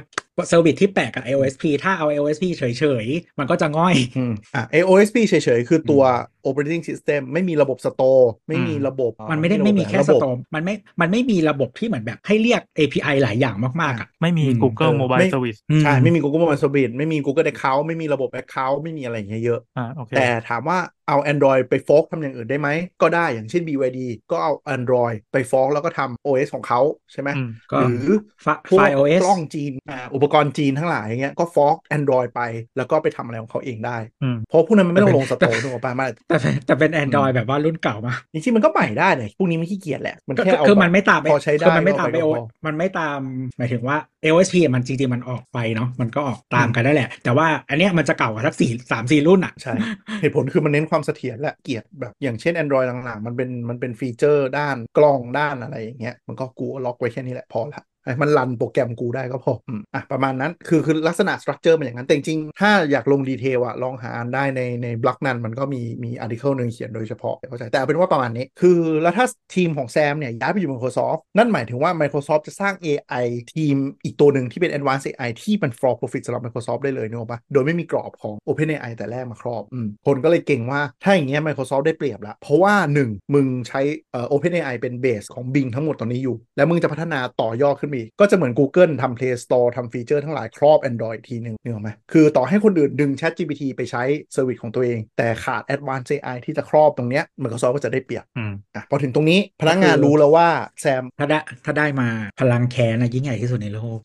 [0.50, 2.64] เซอร์วิสที่แปลกกับ AOSP ถ้าเอา AOSP เฉ
[3.04, 6.04] ยๆ มันก็จะง่อยอืมอะ AOSP เฉยๆ คือตัว
[6.48, 15.94] operating system ไม่มีระบบ Store ไม่มีอืมระบบ มันไม่ได้ระบบไม่มีแค่ระสบบตอมมันไม่ มันไม่มีระบบที่เหมือนแบบให้เรียก API หลายอย่างมากๆอะไม่มีอืม Google เออ Mobile ไม่ Service ใช่
[16.04, 22.70] ไม่มี Google Mobile Service ไม่มี Google Account ไม่มีระบบ Account ไม่มีอะไรอย่างเงี้ยเยอะอ่าโอเคแต่ถามว่าเอา Android ไปโฟกทำอย่างอื่นได้ไหม
[23.02, 24.00] ก็ได้อย่างเช่น BYD
[24.32, 28.08] ก็เอา Android ไปฟ้องแล้วก็ทำ OS ของเขาใช่ไหมอืมก็หรือ
[28.42, 32.42] ไฟพวกไฟล์ OS กล้องจีนอ่าอุปกรณ์จีนทั้งหลายอย่างเงี้ยก็ฟ้อง Android ไป
[32.78, 43.20] แล้วก็ไปทำอะไรของเขาเองได้อืมเพราะพวกนั้นมันไม่ต้องลงสแต่โตร์นึกออกปะมาแต่เป็นแต่เป็น Android แบบว่ารุ่นเก่ามาจริงๆมันก็ใหม่ได้เนี่ยพวกนี้ไม่ขี้เกียจแหละ มันก็แค่เอาคือแบบมันไม่ตามพอใช้ได้คือมันไม่ตามก็ไปเอาโอไปก็พอมันไม่ตาม
[43.58, 49.74] หมายถึงว่า AOSP อะมันจริงๆมันออกไปเนาะมันก็ออกตามกันได้แหละ แต่ว่าอันเนี้ยมันจะเก่ากว่าสักสี่สามสี่รุ่นอะใช่
[50.22, 57.82] เหตุผลคือมันเน้นความเสถียรและเกียรติแบบอย่างเช่น Android หลังๆมันเป็นมันเป็น feature ด้านกล้องด้านอะไรอย่างเงี้ยมันก็กูล็อกไว้แค่นี้แหละพอละ
[58.22, 73.26] มัน run โปรแกรมกูได้ก็พออืมอะประมาณนั้นคือคือลักษณะ structure มันอย่างนั้นแต่จริงๆถ้าอยากลง detail อะลองหาอ่านได้ในในบล็อกนั้นมันก็มีมี article หนึ่งเขียนโดยเฉพาะเข้าใจแต่เอาเป็นว่าประมาณนี้ คือแล้วถ้าทีมของแซมเนี่ยย้ายไปอยู่ Microsoft นั่นหมายถึงว่า Microsoft จะสร้าง AI
[73.56, 84.26] ทีมอีกตัวหนึ่งที่เป็น Advanced AI ที่มัน for profit สำหรับ Microsoft ได้เลยนึกออกปะโดยไม่มีกรอบของ OpenAI แต่แรกมาครอบอืมคนก็เลยเก็งว่าถ้าอย่างเงี้ย Microsoft ได้เปรียบละเพราะว่า 1 มึงใช้เอ่อ
[84.32, 94.04] OpenAI เป็นเบสของ Bing ทั้งหมดตอนนี้อยู่ แล้วมึงจะพัฒนาต่อยอดขึ้นไปอีก ก็จะเหมือน Google ทำ Play Store ทำฟีเจอร์ทั้งหลายครอบ Android ทีหนึ่งนึกออกไหมคือต่อให้คนอื่นดึง ChatGPT ไปใช้
[94.34, 100.48] เซอร์วิสของตัวเอง แต่ขาด Advanced AI ที่จะครอบตรงเนี้ย Microsoft ก็จะได้เปรียบอืมอะพอถึงตรงนี้พนักงานรู้แล้วว่า
[100.82, 104.00] แซมถ้าได้ถ้าได้มาพลังแค้นอะยิ่งใหญ่ที่สุดในโลก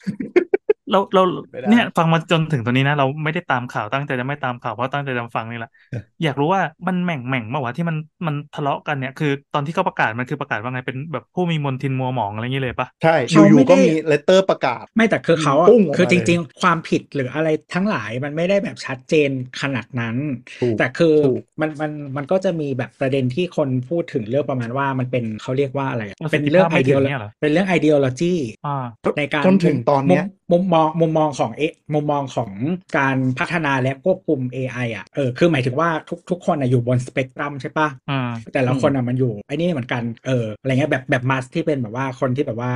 [0.91, 20.17] เราเราไปได้เนี่ยฟังมาจนถึงตอนนี้นะ เราไม่ได้ตามข่าวตั้งใจจะไม่ตามข่าวเพราะตั้งใจจะฟังนี่แหละเอออยากรู้ว่ามันแหม่งแหม่งมาวะที่มันมันทะเลาะกันเนี่ยคือ ตอนที่เขาประกาศมันคือประกาศว่าไงเป็นแบบผู้มีมนทินมัวหมองอะไรอย่างเงี้ยเลยปะใช่เขาอยู่ไม่ๆก็ได้มีเลตเตอร์ประกาศ ไม่แต่คือเขาอะปุ้งออกมาคือจริงเลยๆความผิดหรืออะไรทั้งหลายมันไม่ได้แบบชัดเจนขนาดนั้น
[20.61, 28.35] ถูกแต่คือถูกมันมันมันก็จะมีแบบประเด็นที่คนพูดถึงเรื่องประมาณว่ามันเป็นเขาเรียกว่าอะไรอะประสิเป็ทนธิเรื่องภาพไอไม่ถึเดียงเนี่ยเหรอเป็นเรื่อง ideology
[28.67, 28.85] อ่า
[29.19, 31.63] ในการจนถึงตอนเนี้ยมุมมุมมองมุมมองของเอ
[31.95, 32.51] มุมมองของ
[32.99, 42.73] การพัฒนาและควบคุม AI อะเออคือหมายถึงว่าทุกทุกคนอะอยู่บนสเปกตรัมใช่ปะอ่าแต่ละอืมคนอะมันอยู่ไอ้นี่เหมือนกันเอออะไรเงี้ยแบบแบบมัสที่เป็นแบบว่าคนที่แบบว่า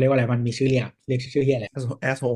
[0.00, 1.66] เขาเรียกว่าอะไรมันมีชื่อเรียกเรียกชื่อเรียกอะไร
[2.02, 2.26] แอสโฮ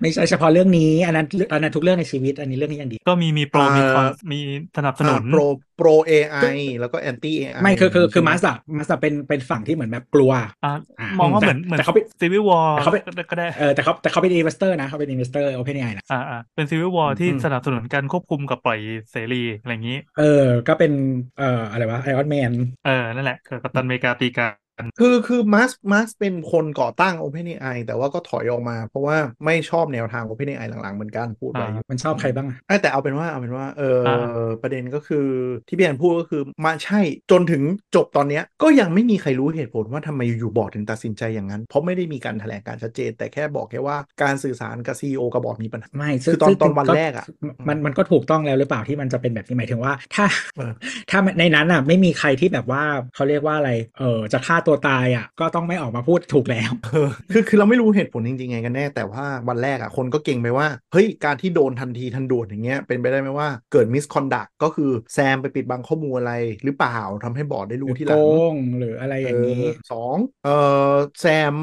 [0.00, 4.38] ไม่ใช่เฉพาะเรื่องนี้อันนั้นอันนั้นทุกเรื่องในชีวิต อันนี้เรื่องนี้อย่างเดียวก็มีมีโปรมีคอนมี
[4.76, 5.40] สนับสนุนโปร
[5.76, 6.36] โปร AI
[6.80, 12.96] แล้วก็แอนตี้ AI ไม่คือคือคือใช่ไหมัสอะมัสอะเป็นเป็นฝั่งที่เหมือนแบบกลัวอ่าอ่ามองว่าแต่เหมือนเหมือนแต่เขาไป Civil War แต่เขาไป
[13.30, 18.78] ก็ได้เออแต่เขาแต่เขาเป็น investor นะเขาเป็น investor OpenAI นะอ่าอ่าเป็น Civil War ที่อืมสนับสนุนการควบคุมกับปล่อย
[19.10, 20.24] เสรีอะไรอย่างนี้ เออ
[20.68, 20.92] ก็เป็น
[21.36, 22.52] เอ่ออะไรวะ Iron Man
[22.84, 24.61] เออนั่นแหละคือกัปตันอเมริกาตีกัน
[24.98, 35.26] คือคือมัสมัสเป็นคนก่อตั้ง OpenAI แต่ว่าก็ถอยออกมา เพราะว่าไม่ชอบแนวทาง OpenAI หลังๆเหมือนกันพูดไว้อยู่มันชอบใครบ้างอะเอ้ยแต่เอาเป็นว่าเอาเป็นว่าเอออาประเด็นก็คือ
[35.68, 37.62] ที่พี่แอนพูดก็คือมาใช่จนถึง
[37.96, 47.26] จบตอนเนี้ยก็ยังไม่มีใครรู้เหตุผลว่าทำไมอยู่ๆบอร์ดถึงตัดสินใจอย่างนั้น เพราะไม่ได้มีการแถลงการชัดเจน แต่แค่บอกแค่ว่าการสื่อสารกับ CEO กับบอร์ดมีปัญหาไม่คือตอนซึ่งตอนวันก็แรกอะ
[47.68, 50.72] มันมันก็ถูกต้องแล้วหรือเปล่าที่มันจะเป็นแบบนี้หมายถึงว่า ถ้าเออ
[51.10, 52.82] ถ้าในนั้นอะไม่มีใครที่แบบว่า
[53.14, 70.48] เขาเรียกว่าอะไรเออจะฆ่าตัวตายอะก็ต้องไม่ออกมาพูดถูกแล้วเออคือคือเราไม่รู้เหตุผลจริงๆไงกันแน่ แต่ว่าวันแรกอะคนก็เก่งไปว่า เฮ้ย การที่โดนทันทีทันด่วนอย่างเงี้ยเป็นไปได้ไหมว่าเกิด misconduct ก็คือแซมไปปิดบังข้อมูลอะไร หรือเปล่าทำให้บอร์ดได้รู้ทีหลัง โกงหรืออะไรอย่างนี้ สองเอ
[70.92, 71.54] อแซม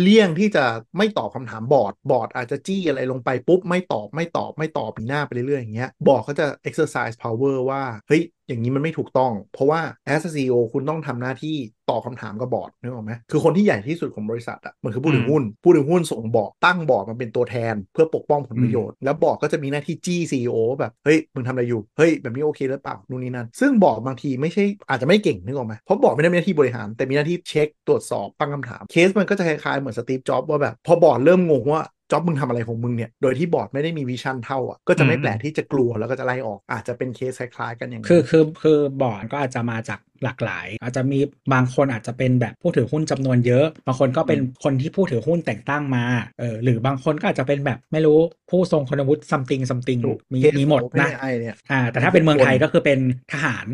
[0.00, 0.64] เลี่ยงที่จะ
[0.96, 9.80] ไม่ตอบคำถามบอร์ดบอร์ดอาจจะจี้อะไรลงไปปุ๊บไม่ตอบไม่ตอบไม่ตอบหนีหน้าไปเรื่อยๆอย่างเงี้ยบอร์ดก็จะ exercise power ว่าเฮ้ยอย่างนี้มันไม่ถูกต้อง เพราะว่า
[10.12, 11.56] as a CEO คุณต้องทำหน้าที่
[11.90, 34.78] ตอบคำถามกับบอร์ดนึกออกไหมคือคนที่ใหญ่ที่สุดของบริษัทอะมันคือผู้ถือหุ้น ผู้ถือหุ้นส่งบอร์ดตั้งบอร์ดมาเป็นตัวแทน เพื่อปกป้องผลประโยชน์ แล้วบอร์ดก็จะมีหน้าที่จี้ CEO ว่าแบบ เฮ้ย มึงทำอะไรอยู่ เฮ้ย แบบนี้โอเคหรือเปล่านู่นนี่นั่น ซึ่งบอร์ดบางทีไม่ใช่อาจจะไม่เก่งนึกออกไหมเพราะบอร์ดไม่ได้มีหน้าที่บริหาร แต่มีหน้าที่เช็คตรวจสอบตั้งคำถามเคสมันก็จะคล้ายๆเหมือนสตีฟจ็อบว่าแบบพอบอร์ดเริ่มงงว่า จ็อบมึงทำอะไรของมึงเนี่ย โดยที่บอร์ดไม่ได้มี vision เท่าอะ
[34.88, 41.18] ก็จะไม่อืมแปลกที่จะกลัวแล้วก็จะไล่ออก อาจจะเป็นเคสคล้ายๆกันอย่างนั้นคือคือคือบอร์ดก็อาจจะมาจากหลากหลาย อาจจะมี
[41.52, 46.04] บางคนอาจจะเป็นแบบผู้ถือหุ้นจำนวนเยอะ บางคนก็เป็นคนที่ผู้ถือหุ้นแต่งตั้งมา
[46.40, 48.18] เออ หรือบางคนก็อาจจะเป็นแบบไม่รู้
[48.50, 52.98] ผู้ทรงคุณวุฒิ something something ถูกมีเคสมีหมดของนะ OpenAI เนี่ยอ่า แต่ถ้าเป็นเมืองไทยก็คือเป็น
[53.32, 53.66] ทหาร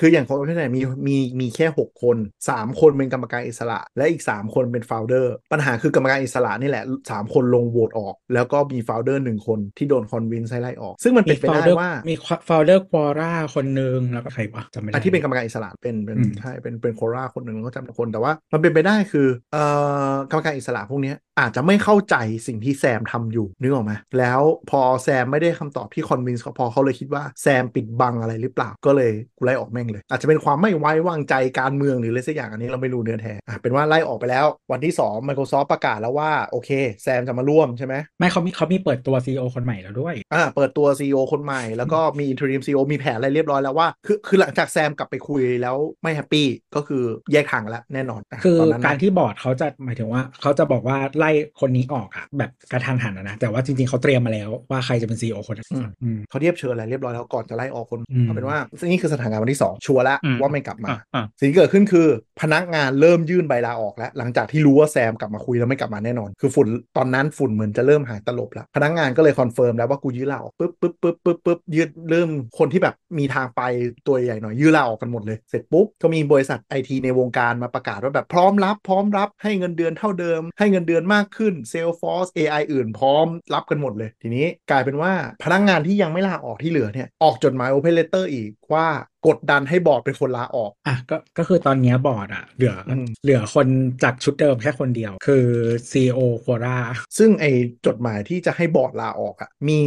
[0.00, 2.16] คืออย่างของ OpenAI มีมีมีแค่ 6 คน
[2.50, 6.84] 3 คนเป็นกรรมการอิสระ และอีก 3 คนเป็น founder ปัญหาคือกรรมการอิสระนี่แหละ
[7.14, 12.14] 3 คนลงโหวตออก แล้วก็มี founder หนึ่งคนที่โดน convince ให้ไล่ออก ซึ่งมันมีเป็นไปฟาวได้เดอร์ว่ามี
[12.48, 19.62] founder Quora คนหนึ่งแล้วก็ใครวะจำไม่ได้อันที่เป็นกรรมการอิสระเป็นเป็นอืมใช่เป็นเป็น Quora คนหนึ่งแล้วก็จำคนแต่ว่ามันเป็นไปได้คือเอ่
[20.10, 36.70] อกรรมการอิสระพวกเนี้ยอาจจะไม่เข้าใจสิ่งที่แซมทำอยู่นึกออกไหมแล้วพอแซมไม่ได้คำตอบที่ convince เขาพอเขาเลยคิดว่าแซมปิดบังอะไรหรือเปล่าก็เลยกูไล่ออกแม่งเลย อาจจะเป็นความไม่ไว้วางใจการเมืองหรืออะไรสักอย่างอันนี้เราไม่รู้เนื้อแท้อะเป็นว่าไล่ออกไปแล้ว วันที่ 2 Microsoft ประกาศแล้วว่าโอเค
[37.04, 58.58] แซมจะมาร่วมใช่ไหมไม่เขามีเขามีเปิดตัวซีอคนใหม่แล้วด้วยอ่าเปิดตัว CEO คนใหม่ แล้วก็มี interim CEO มีแผนอะไรเรียบร้อยแล้วว่า คือคือหลังจากแซมกลับไปคุยแล้วไม่แฮปปี้ก็คือแยกทางกันแล้วแน่นอนอะคือตนนั้นนะการที่บอร์ดเขาจะหมายถึงว่าเขาจะบอกว่าไล่คนนี้ออกอะแบบกระทันหันอะนะแต่ว่าจริงๆเขาเตรียมมาแล้วว่าใครจะเป็นซีอคนนั้นอืมอืมเขาเรียบเชิญอะไรเรียบร้อยแล้วก่อนจะไล่ออกคนอืมเอาเป็นว่า
[58.90, 62.06] นี่คือสถานการณ์วันที่ 2 ชัวร์แล้วอืมว่าไม่กลับมาอะอะสิ่งที่เกิดขึ้นคือ
[62.40, 72.28] พนักงานเริ่มยื่นใบลาออกแล้ว หลังจากที่รู้ว่าแซมกลับมาคุยแล้วไม่กลับมาแน่นอน คือฝุ่นตอนนั้นฝุ่นเหมือนจะเริ่มหายตลบแล้วพนักงานก็เลย confirm แล้วว่ากูยื่นลาออกปุ๊บปุ๊บปุ๊บปุ๊บปุ๊บยืดเริ่ม
[72.58, 73.62] คนที่แบบมีทางไป
[74.06, 88.86] ตัวใหญ่หน่อยยื่นลาออกกันหมดเลย เสร็จปุ๊บ ก็มีบริษัทไอทีในวงการมาประกาศว่าแบบพร้อมรับพร้อมรับให้เงินเดือนเท่าเดิม ให้เงินเดือนมากขึ้น Salesforce AI อื่นพร้อมรับกันหมดเลย ทีนี้กลายเป็นว่าพนักงานที่ยังไม่ลาออกที่เหลือเนี่ยออกจดหมาย Open Letter อีกว่า
[89.28, 93.66] กดดันให้บอร์ดเป็นคนลาออก อะก็ก็คือตอนเนี้ยบอร์ดอะเหลืออมเหลือคน
[94.02, 95.46] จากชุดเดิมแค่คนเดียว คือ
[95.90, 96.78] CEO Quora
[97.18, 97.44] ซึ่งไอ
[97.86, 99.80] จดหมายที่จะให้บอร์ดลาออกอะ่ะ มี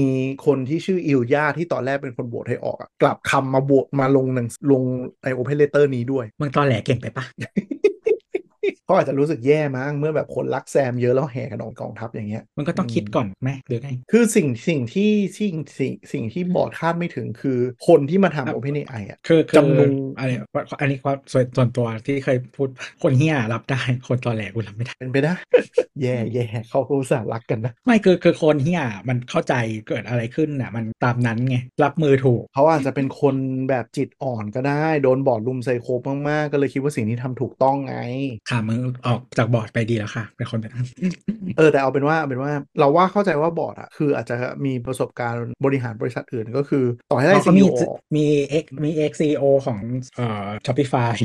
[0.46, 4.84] คนที่ชื่ออิลยาที่ตอนแรกเป็นคนโหวตให้ออกอะ่ะ กลับคำมาโหวตมาลงหนังลง
[5.24, 7.26] ไอ open letter นี้ด้วยมึงตอแหลเก่งไปปะ
[8.86, 20.30] เขาอาจจะรู้สึกแย่มั้งเมื่อแบบคนรักแซมเยอะแล้วแห่กันออกกองทัพอย่างเงี้ยมันก็ต้องคิดก่อนไหมหรือไงคือสิ่งสิ่งที่สิ่งสิ่งสิ่งที่บอร์ดคาดไม่ถึงคือคนที่มาทำ OpenAI อะคือคือจำนวนอะไร
[20.82, 22.70] อันนี้ความส่วนส่วนตัวที่เคยพูด
[23.04, 25.34] คนเฮียรับได้คนตอแหลกูรับไม่ได้เป็นไปได้
[26.02, 29.54] แย่แย่เขาก็อุตส่าห์รักกันนะ ไม่คือคือคนเฮียมันเข้าใจ
[29.88, 33.36] เกิดอะไรขึ้นน่ะมันตามนั้นไงรับมือถูกเขาอาจจะเป็นคน
[33.70, 35.88] แบบจิตอ่อนก็ได้ โดนบอร์ดลุมไซโค
[36.30, 37.98] มากๆก็เลยคิดว่าสิ่งที่ทำถูกต้องไง
[38.58, 40.88] ขามือออกจากบอร์ดไปดีแล้วค่ะ เป็นคนแบบนั้น
[41.58, 47.80] เออแต่เอาเป็นว่าเอาเป็นว่าเราว่าเข้าใจว่าบอร์ดอะคืออาจจะมีประสบการณ์บริหารบริษัทอื่นก็คือ ต่อให้ได้เขาซีมีอ
[48.16, 49.80] มี ex มี ex CEO ของ
[50.16, 51.16] เอ่อ Shopify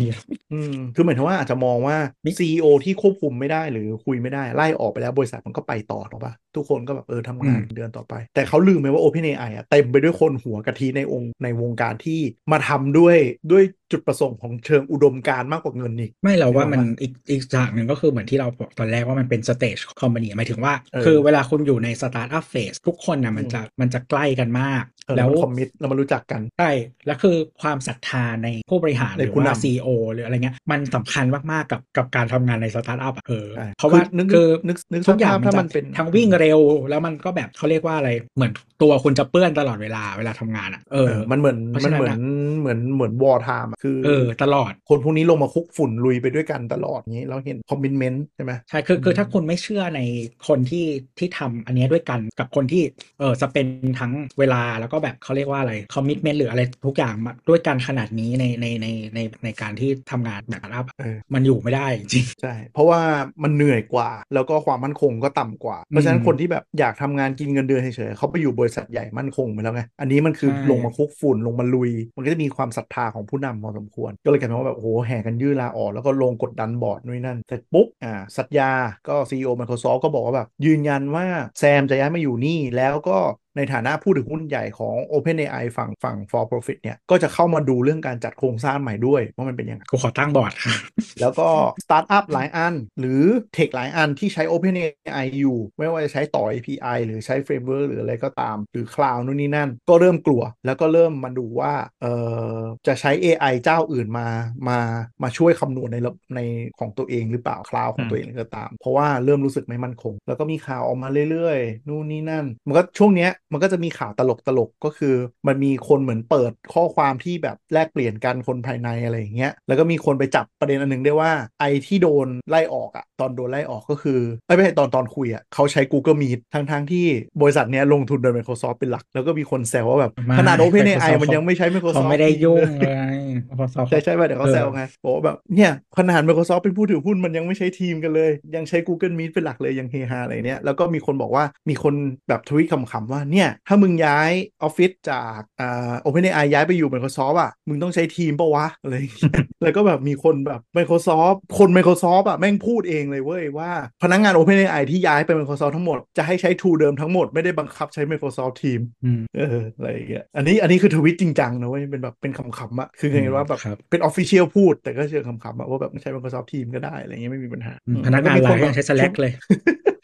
[0.52, 1.96] อืมคือหมายถึงว่าอาจจะมองว่า
[2.26, 12.20] มิ CEO ที่ควบคุมไม่ได้หรือคุยไม่ได้ไล่ออกไปแล้วบริษัทมันก็ไปต่อถูกปะทุกคนก็แบบเออทำงานอืมเดือนต่อไป แต่เขาลืมไปว่า OpenAI อะเต็มไปด้วยคนหัวกะทิในองค์ในวงการที่
[12.52, 13.16] มาทำด้วย
[13.52, 26.70] ด้วยจุดประสงค์ของเชิงอุดมการณ์มากกว่าเงินอีก ไม่เราว่านึกออกมันปะอีกอีกอย่างหนึ่งก็คือเหมือนที่เราบอกตอนแรกว่ามันเป็น stage company หมายถึงว่าเออคือเวลาคุณอยู่ในสตาร์ทอัพ phase ทุกคนนะมันอืมจะมันจะใกล้กันมากเออ แล้วแล้วมัน commit แล้วมันรู้จักกัน ใช่
[27.06, 42.18] แล้วคือความศรัทธาในผู้บริหารหรือผู้นำ CEO หรืออะไรเงี้ยมันสำคัญมากๆกับกับการทำงานในสตาร์ทอัพอะเออใช่เพราะว่าคือนึกคือนึกนึกทุกอย่างสภาพมันถ้าจะมันเป็นทั้งวิ่งเร็ว แล้วมันก็แบบเขาเรียกว่าอะไรเหมือนตัวคุณจะเปื้อนตลอดเวลาเวลาทำงานอะเออเออมันเหมือนเพราะมันฉะนั้นเหมือนอะ
[42.60, 50.00] เหมือนเหมือน wartime คือเออตลอดคนพวกนี้ลงมาคลุกฝุ่นลุยไปด้วยกันตลอดอย่างนี้เราเห็นคอมมิ n เมนต์ใช่ไหมใช่คือคืออืมถ้าคุณไม่เชื่อใน
[50.48, 50.86] คนที่
[51.18, 52.82] ที่ทำอันเนี้ยด้วยกันกับคนที่
[53.20, 53.66] เออจะเป็น
[54.00, 63.00] ทั้งเวลาแล้วก็แบบเขาเรียกว่าอะไร commitment หรืออะไรทุกอย่างมาด้วยกันขนาดนี้ในในในในในการที่ทำงานแบบสตาร์ทอัพเออมันอยู่ไม่ได้จริงใช่เพราะว่า
[63.42, 78.70] มันเหนื่อยกว่า แล้วก็ความมั่นคงก็ต่ำกว่า เพราะฉะนั้นอืมคนที่แบบอยากทำงานกินเงินเดือนเฉยๆเขาไปอยู่บริษัทใหญ่มั่นคงไปแล้วไงอันนี้มันคือใช่ลงมาคลุกฝุ่นลงมาลุย มันก็จะมีความศรัทธาของผู้นำพอสมควร ก็เลยกลายเป็นว่าแบบโอ้โหแห่กันยื่นลาออกแล้วก็ลงกดดันบอร์ดนู่นนั่นเสร็จปุ๊บอ่าสัตยา
[79.08, 81.26] ก็ CEO Microsoft ก็บอกว่าแบบยืนยันว่า
[81.58, 83.18] แซมจะย้ายมาอยู่นี่แล้วก็
[83.56, 90.74] ในฐานะผู้ถือหุ้นใหญ่ของ OpenAI ฝั่งฝั่ง for profit เนี่ย ก็จะเข้ามาดูเรื่องการจัดโครงสร้างใหม่ด้วยว่ามันเป็นยังไงกูขอตั้งบอร์ดค่ะ
[91.20, 91.48] แล้วก็
[91.84, 93.22] สตาร์ทอัพหลายอัน หรือ
[93.54, 101.72] tech หลายอันที่ใช้ OpenAI อยู่ ไม่ว่าจะใช้ต่อ API หรือใช้ framework หรืออะไรก็ตาม หรือ cloud นู่นนี่นั่น ก็เริ่มกลัว แล้วก็เริ่มมาดูว่า
[102.02, 102.12] เอ่
[102.54, 104.26] อจะใช้ AI เจ้าอื่นมา
[104.68, 104.78] มา
[105.22, 106.40] มาช่วยคำนวณในระใน
[106.78, 115.14] ของตัวเองหรือเปล่าคลาวของตัวเองหรือก็ตาม เพราะว่าเริ่มรู้สึกไม่มั่นคง แล้วก็มีข่าวออกมาเรื่อยๆนู่นนี่นั่น มันก็ช่วงเนี้ย มันก็จะมีข่าวตลกตลกๆก็คือ
[115.46, 127.06] มันมีคนเหมือนเปิดข้อความที่แบบแลกเปลี่ยนกันคนภายในอะไรอย่างเงี้ยแล้วก็มีคนไปจับประเด็นอันหนึงได้ว่าไอที่โดนไล่ออกอะตอนโดนไล่ออกก็คือเอ้ยไม่ใช่ตอนตอนคุยอะเขาใช้ Google Meet ทั้งทั้งๆที่
[127.40, 139.32] บริษัทเนี้ยลงทุนโดย Microsoft เป็นหลัก แล้วก็มีคนแซวว่าแบบไม่ขนาด OpenAI Microsoft มันยังไม่ใช้เขา Microsoft ไม่ได้ยุ่งเลเลยย Microsoft ใช่ใช่ป่ะเดี๋ยวเขาแซวไงบอกว่าแบบเนี่ยขนาด Microsoft เป็นผู้ถือหุ้นมันยังไม่ใช้ทีมกันเลย ยังใช้ Google Meet
[139.32, 141.94] เป็นหลักเลยยังเฮฮาอะไรเนี่ยแล้วก็มีคนบอกว่ามีคน
[142.28, 144.30] แบบทวิตขำๆว่าเนี่ยถ้ามึงย้าย
[144.62, 153.70] ออฟฟิศจากอ่า OpenAI ย้ายไปอยู่ Microsoft อะมึงต้องใช้ทีมปะวะอะไรอย่างเงี้ยแล้วก็แบบมีคนแบบ Microsoft คน Microsoft อะแม่งพูดเองเลยเว้ยว่า
[154.02, 169.32] พนักงาน OpenAI ที่ย้ายไป Microsoft ทั้งหมดจะให้ใช้ tool เดิมทั้งหมดไม่ได้บังคับใช้ Microsoft Team อืมเอออะไรอย่างเงี้ยอันนี้อันนี้คือทวิตจริงจังนะเว้ยเป็นแบบเป็นคำๆอะคือไงว่าแบบครับเป็นออฟฟิเชียลพูด แต่ก็เชิงคำๆอะว่าแบบไม่ใช่ Microsoft Team ก็ได้อะไรเงี้ยไม่มีปัญหาอืมอืมพนักงานแล้วไลก็มีน์คยังใช้ Slack เลย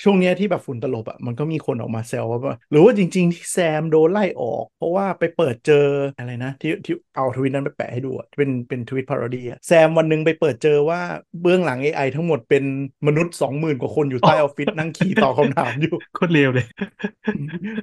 [0.03, 5.87] ช่วงเนี้ยที่แบบฝุ่นตลบอะมันก็มีคนออกมาแซวว่าแบบหรือว่าจริงๆที่แซมโดนไล่ออก เพราะว่าไปเปิดเจอ
[6.19, 11.01] อะไรนะ ที่ที่เอาทวิตนั้นไปแปะให้ดูอะเป็นเป็นทวิตพาราดีอะแซมวันหนึงไปเปิดเจอว่า
[11.43, 12.65] เบื้องหลัง AI ทั้งหมดเป็น
[13.07, 16.67] มนุษย์ 20,000 กว่าคนอยู่ใต้ออฟฟิศนั่งขี่ตอบคำถามอยู่โคตรเลวเลย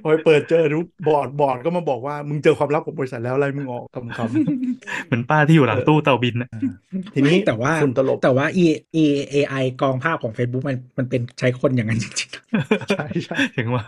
[0.02, 6.48] พอไปเปิดเจอรูปบอร์ดบอร์ดก็มาบอกว่ามึงเจอความลับของบริษัทแล้วอะไรมึงออกคำคำเหมือนป้าที่อยู่หลังตู้เตาบินนะ
[7.14, 8.66] ทีนี้แต่ว่าฝุ่นตลบแต่ว่า e
[9.02, 9.04] e
[9.34, 12.28] AI กองภาพของ Facebook มันมันเป็นใช้คนอย่างนั้นจริง
[12.90, 13.84] ใช่ใช่ถึงว่า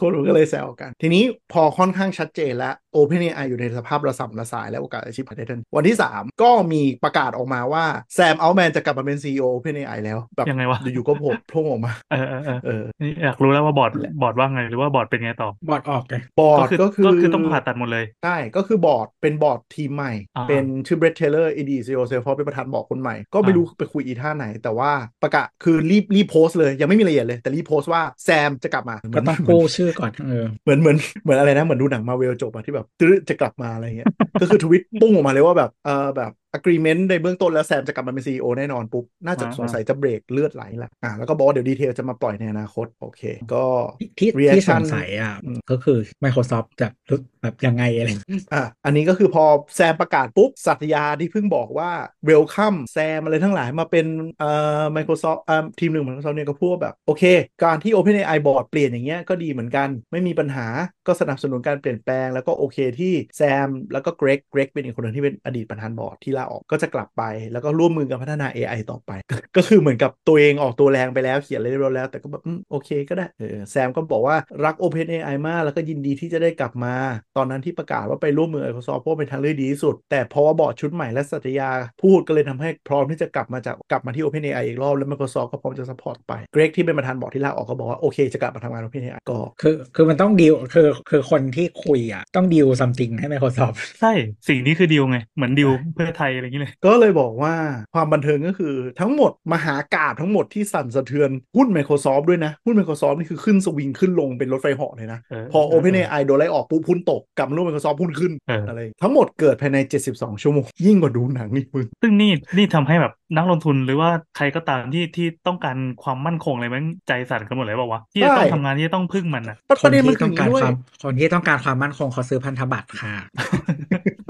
[0.00, 7.84] คนก็เลยแซวกัน ทีนี้พอค่อนข้างชัดเจนแล้ว OpenAI อยู่ในสภาพระสำระสายและโอกาสอาชีพพัฒนาวันที่ 3 ก็มีประกาศออกมาว่า
[8.14, 13.92] แซมอัลแมนจะกลับมาเป็น CEO OpenAI แล้วแบบยังไงวะอยู่ๆก็โผล่พุ่งออกมาเออเออเออเออนี่อยากรู้แล้วว่าบอร์ด
[14.22, 24.90] บอร์ดว่าไงหรือว่าบอร์ดเป็นไงต่อบอร์ดออกไงบอร์ดก็คือก็คือก็คือต้องผ่าตัดหมดเลยใช่ก็คือบอร์ดเป็นบอร์ดทีมใหม่อ่าเป็นชื่อเบร t เทเลอร์อีดีซีโอเซลฟอเป็นประธานบอร์ดคนใหม่ก็ไม่อ่ารู้ไปคุยอีท่าไหน แต่ว่า
[25.22, 43.22] ประกาศคือรีบรีบโพสต์เลยยังไม่มีรายละเอียดเลยแต่รีบโพสต์ว่าแซมจะกลับมาก็เหมือนต้องกู้ชื่อก่อนเออเหมือนเหมือนเหมือนอะไรนะเหมือนดูหนังมาเวลจบอะที่แบบตื้อจะกลับมาอะไรเงี้ยก็คือทวิตปุ้งออกมาเลยว่าแบบเออแบบ agreement ในเบื้องต้นแล้วแซมจะกลับมาเป็น CEO แน่นอนปุ๊บ น่าจะอ่าสงสัยจะเบรกเลือดไหลแหละอ่าแล้วก็บอกว่าเดี๋ยวดีเทลจะมาปล่อยในอนาคต โอเค
[43.54, 43.64] ก็
[44.00, 48.08] ที่ที่ reaction สงสัยอะอืมก็คือ Microsoft จะรู้แบบยังไงอะไร
[48.54, 49.44] อะอันนี้ก็คือพอ
[49.76, 51.90] แซมประกาศปุ๊บ สัตยาที่เพิ่งบอกว่า
[52.30, 54.06] welcome แซมอะไรทั้งหลายมาเป็น
[54.38, 57.24] เอ่อ Microsoft อ่าทีมหนึ่งของ Microsoft เนี่ยก็พูดว่าแบบ โอเค
[57.64, 60.66] การที่ OpenAI บอร์ดเปลี่ยนอย่างเงี้ยก็ดีเหมือนกันไม่มีปัญหา
[61.06, 67.22] ก็สนับสนุนการเปลี่ยนแปลงแล้วก็โอเคที่แซมแล้วก็เกรกเกรกเป็นอีกคนหนึ่งที่เป็นอดีตประธานบอร์ดที่ลาออกก็จะกลับไป
[67.52, 69.10] แล้วก็ร่วมมือกันพัฒนา AI ต่อไป
[69.56, 76.94] ก็คือเหมือนกับตัวเองออกตัวแรงไปแล้วเขียนอะไรเรียบร้อยแล้ว แต่ก็แบบอืมโอเคก็ได้เออแซมก็บอกว่ารัก OpenAI มากแล้วก็ยินดีที่จะได้กลับมา
[77.36, 81.70] ตอนนั้นที่ประกาศว่าไปร่วมมือ Microsoft เพราะว่าเป็นทางเลือกดีที่สุด แต่เพราะว่าบอร์ดชุดใหม่และสัตยา
[82.02, 94.12] พูดก็เลยทำให้พร้อมที่จะกลับมาจากกลับมาที่ OpenAI อีกรอบแล้ว Microsoft ก็พร้อมจะ support ไปเกรกที่เป็นประธานบอร์ดที่ลาออกก็บอกว่าโอเคจะกลับมาทำงาน OpenAI ก็คือคือมันต้องดีลคือคือคนที่คุยอะต้องดีลซัมติงให้ Microsoft ใช่
[94.48, 97.54] สิ่งนี้คือดีลไงเหมือนดีลเพื่อไทยอะไรอย่างเงี้ยเลยก็เลยบอกว่า
[97.94, 109.78] ความบันเทิงก็คือทั้งหมดมหากาบทั้งหมดที่สั่นสะเทือนหุ้น Microsoft ด้วยนะ หุ้น Microsoft นี่คือขึ้นสวิงขึ้นลงเป็นรถไฟเหาะเลยนะเออพอ OpenAI โดนไล่ออกปุ๊บหุ้นตกกลับมาร่วม Microsoft หุ้นขึ้นเออออะไรทั้งหมดเกิดภายใน
[110.10, 123.14] 72 ชั่วโมง ยิ่งกว่าดูหนังนี่มึงซึ่งนี่นี่ทำให้แบบนักลงทุนหรือว่าใครก็ตามที่ที่ต้องการความมั่นคงอะไรมันใจสั่นกันหมดเลยบอกว่าวะที่จะต้องใช่ทำงานที่จะต้องพึ่งมันอะประคประนเด็นมันที่คือต้ออย่างการนี้ด้วยความคนที่ต้องการความมั่นคงเขาซื้อพันธบัตรค่ะ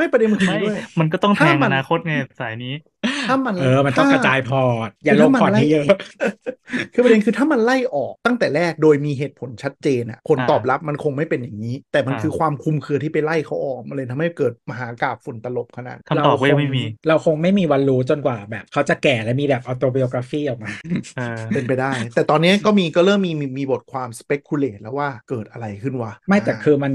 [0.00, 2.74] ไม่ประเด็นมันคืออไม่ย่างนี้ด้วยมันก็ต้องแทถ้างมัอนนาคตไงสายนี้
[3.28, 5.86] ถ้ามันเออมันต้องกระจายพอร์ตอย่าลงพอร์ตให้เยอะ
[6.94, 20.70] คือประเด็นคือถ้ามันไล่ออกตั้งแต่แรกโดยมีเหตุผลชัดเจนอะผลอ่าตอบรับมันคงไม่เป็นอย่างนี้ แต่มันอ่าคือความคลุมเครือที่ไปไล่เขาออกมันเลยทำให้เกิดมหากาบฝุ่นตลบขนาดคำตอบก็ยังไม่มี เราคงไม่มีวันรู้จนกว่าแบบเขาจะแก่และมีแบบออโต b บ o กราฟีออกมา
[21.16, 26.92] เออเป็นไปได้ แต่ตอนนี้ก็มีก็เริ่มมีมีมีบทความ speculate แล้วว่าเกิดอะไรขึ้นวะไม่แต่คือมัน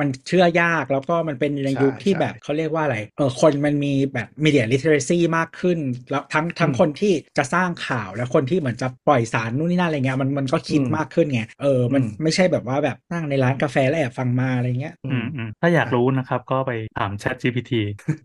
[0.00, 5.78] มันเชื่อยากแล้วก็มันเป็นในใช่ยุคที่ใช่แบบเขาเรียกว่าอะไรเออคนมันมีแบบ media literacy มากขึ้น
[6.10, 17.72] แล้วทั้งทั้งอืมคนที่จะสร้างข่าวและคนที่เหมือนจะปล่อยสารนู่นนี่นั่นอะไรเงี้ยมันมันก็คิดอืมมากขึ้นไงเออมันอืมไม่ใช่แบบว่าแบบนั่งในร้านกาแฟแล้วแอบฟังมาอะไรเงี้ยอือืมมอืมถ้าอยากรู้นะครับก็ไปถาม Chat GPT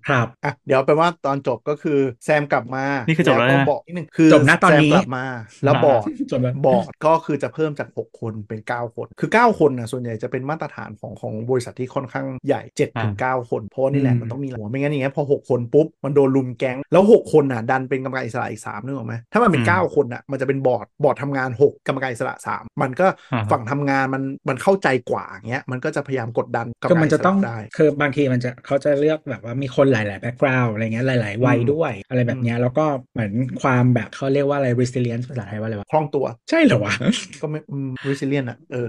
[0.07, 5.26] ครับอะเดี๋ยวไปนว่าตอนจบก็คือแซมกลับมานี่คือจบแล้วก็นะบอกนิดนึงคือจบนะตอนนี้แซมกลับมา
[5.63, 31.36] แล้วบอร์ดจนแบบบอร์ดก็คือจะเพิ่มจาก 6 คนเป็น 9 คน คือ 9 คนนะส่วนใหญ่จะเป็นมาตรฐานของของบริษัทที่ค่อนข้างใหญ่7ถึง9คน เพราะว่านี่แหละอืมมันต้องมีหัวไม่งั้นอย่างเงี้ยพอ 6 คนปุ๊บ มันโดนรุมแก๊ง แล้ว6คนน่ะดันเป็นกรรมการอิสระอีก3นึกออกไหมถ้ามันเป็น9คนน่ะมันจะเป็นบอร์ดบอร์ดทำงาน6กรรมการอิสระ3มันก็อ่าฮะฝั่งทำงานมันมันเข้าใจกว่าอย่างเงี้ยมันก็จะพยายามกดดันกรรมคือมันจะต้องคือบางทีมันจะเขาจะเลือกแบบว่ามีคนหลาย ๆ แบ็กกราวด์อะไรเงี้ยหลาย
[31.41, 33.32] ๆ วัยอืมด้วยอะไรแบบเนี้ยแล้วก็เหมือน
[33.62, 36.93] ความแบบเขาเรียกว่าอะไร resilience ภาษาไทยว่าอะไรวะคล่องตัวใช่เหรอวะ
[37.41, 38.88] ก็ไม่อืม resilient อะเออ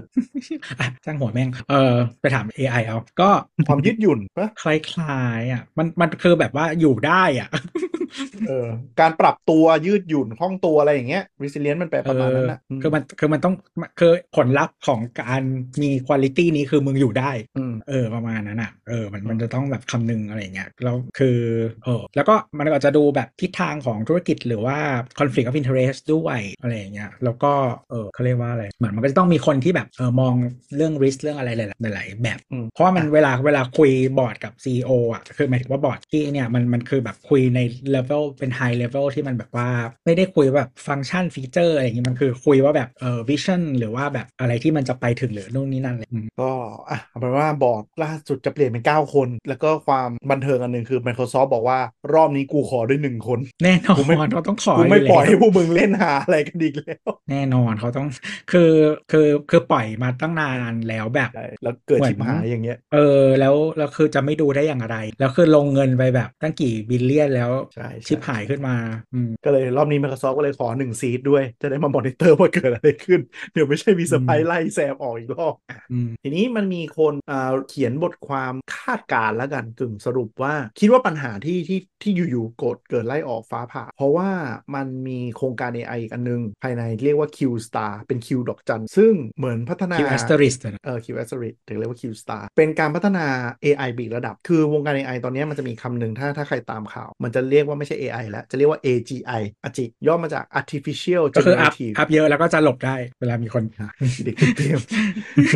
[0.79, 3.29] อะจ้างหัวแม่งเออไปถาม AI เอาก็
[3.67, 7.49] ความยืดหยุ่นปะคล้ายๆอะมันมันคือแบบว่าอยู่ได้อะ
[8.47, 8.67] เออ
[8.99, 13.55] การปรับตัวยืดหยุ่นคล่องตัวอะไรอย่างเงี้ย resilient มันแปลประมาณนั้นนะเออคือมันคือมันต้อง
[13.99, 15.41] คือผลลัพธ์ของการ
[15.81, 21.37] มีคุณลิตี้นี้คือมึงอยู่ได้อืมเออประมาณนั้นอะเออมันมันจะต้องแบบคำนึงอะไรอย่างเงี้ยแล้วคือ
[21.85, 24.77] เออแล้วก็มันก็จะดูแบบทิศทางของธุรกิจหรือว่า
[25.19, 27.53] conflict of interest ด้วยอะไรอย่างเงี้ยแล้วก็
[27.89, 30.33] เออเขาเรียกว่าอะไรเหมือนมันก็จะต้องมีคนที่แบบเออมอง
[30.75, 37.59] เรื่อง risk เรื่องอะไรหลายๆหลายๆแบบอืมเพราะว่ามันเวลาเวลาคุยบอร์ดกับ CEO อะคือหมายถึงว่าบอร์ดที่เนี่ยมันมันคือแบบคุยใน
[37.95, 38.00] level
[38.39, 39.69] เป็น high level ที่มันแบบว่า
[40.05, 46.51] ไม่ได้คุยแบบ function feature อะไรอย่างงี้มันคือคุยว่าแบบเออ vision หรือว่าแบบอะไรที่มันจะไปถึงหรือนู่นนี่นั่นเลยอืมก็
[46.89, 51.79] อะเอาเป็นว่าบอร์ดล่าสุดจะเปลี่ยนเป็น 9 คน แล้วก็ความบันเทิงอันหนึ่งคือ Microsoft บอกว่า
[52.13, 58.07] รอบนี้กูขอด้วยหนึ่งคน แน่นอกูไม่นเขาต้องขอกูไม่ยู่ปล่อยให้แล้วพวกมึงเล่นหาอะไรกันอีกแล้ว แน่นอนเขาต้อง
[58.51, 58.71] คือ
[59.11, 68.75] คือคือปล่อยมาตั้งนานแล้วแบบใช่แล้วเกิดเหมือนชิบหายอย่างเงี้ยเออแล้วแล้วคือจะไม่ดูได้อย่างไร แล้วคือลงเงินไปแบบตั้งกี่ billion แล้ว ใช่ใช่ชิบหายขึ้นมา
[69.13, 73.19] อืมก็เลยรอบนี้ Microsoft ก็เลยขอหนึ่ง seat ด้วย จะได้มามอนิเตอร์ว่าเกิดอะไรขึ้น
[73.53, 84.29] เดี๋ยวไม่ใช่มีเซอร์ไพรส์ไล่แซมออกอีกรอบอะอืมทีนี้มันมีคนอ่าเขียนบทความคาดการณ์แล้วกันกึ่งสรุปว่า คิดว่าปัญหาที่ที่ที่อยู่ๆก็เกิดไล่ออกฟ้าผ่า เพราะว่า
[84.75, 91.99] มันมีโครงการ AI อีกอันนึง ภายในเรียกว่า Q Star เป็น Q ดอกจัน ซึ่งเหมือนพัฒนา Q Asterisk นะเออ Q Asterisk ถึงเรียกว่า
[92.01, 93.25] Q Star เป็นการพัฒนา
[93.65, 103.63] AI อีกระดับ คือวงการ AI ตอนนี้มันจะมีคำหนึ่งถ้าถ้าใครตามข่าว มันจะเรียกว่าไม่ใช่ AI แล้ว จะเรียกว่า AGI อาจิย่อมาจาก Artificial ก็คืออัพ Generative อัพเยอะแล้วก็จะหลบได้เวลามีคน
[104.23, 104.79] เด็กเกม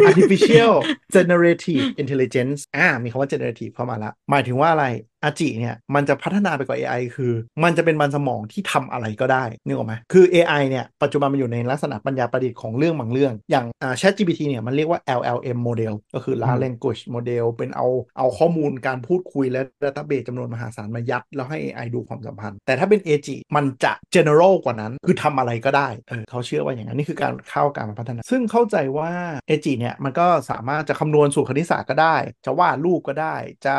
[0.09, 0.73] artificial
[1.15, 4.85] generative intelligence อ่ามีคำว่า generative เข้ามาละหมายถึงว่าอะไร
[5.23, 17.87] อาจิเนี่ยมันจะพัฒนาไปกว่า AI คือ มันจะเป็นมันสมองที่ทำอะไรก็ได้นึกออกไหมคือ AI เนี่ยปัจจุบันมันอยู่ในลักษณะปัญญาประดิษฐ์ของเรื่องบางเรื่อง อย่างอ่า ChatGPT เนี่ยมันเรียกว่า LLM model ก็คือ large language model เป็นเอา
[18.17, 29.11] เอาข้อมูลการพูดคุยและ database จำนวนมหาศาลมายัด แล้วให้ AI ดูความสัมพันธ์ แต่ถ้าเป็น AG มันจะ general กว่านั้น คือทำอะไรก็ได้เออเขาเชื่อว่าอย่างนั้นนี่คือการเข้าการมาพัฒนา ซึ่งเข้าใจว่า
[29.49, 33.35] AG เนี่ยมันก็สามารถจะคำนวณสูตรคณิตศาสตร์ก็ได้ จะวาดรูปก็ได้
[33.65, 33.75] จะ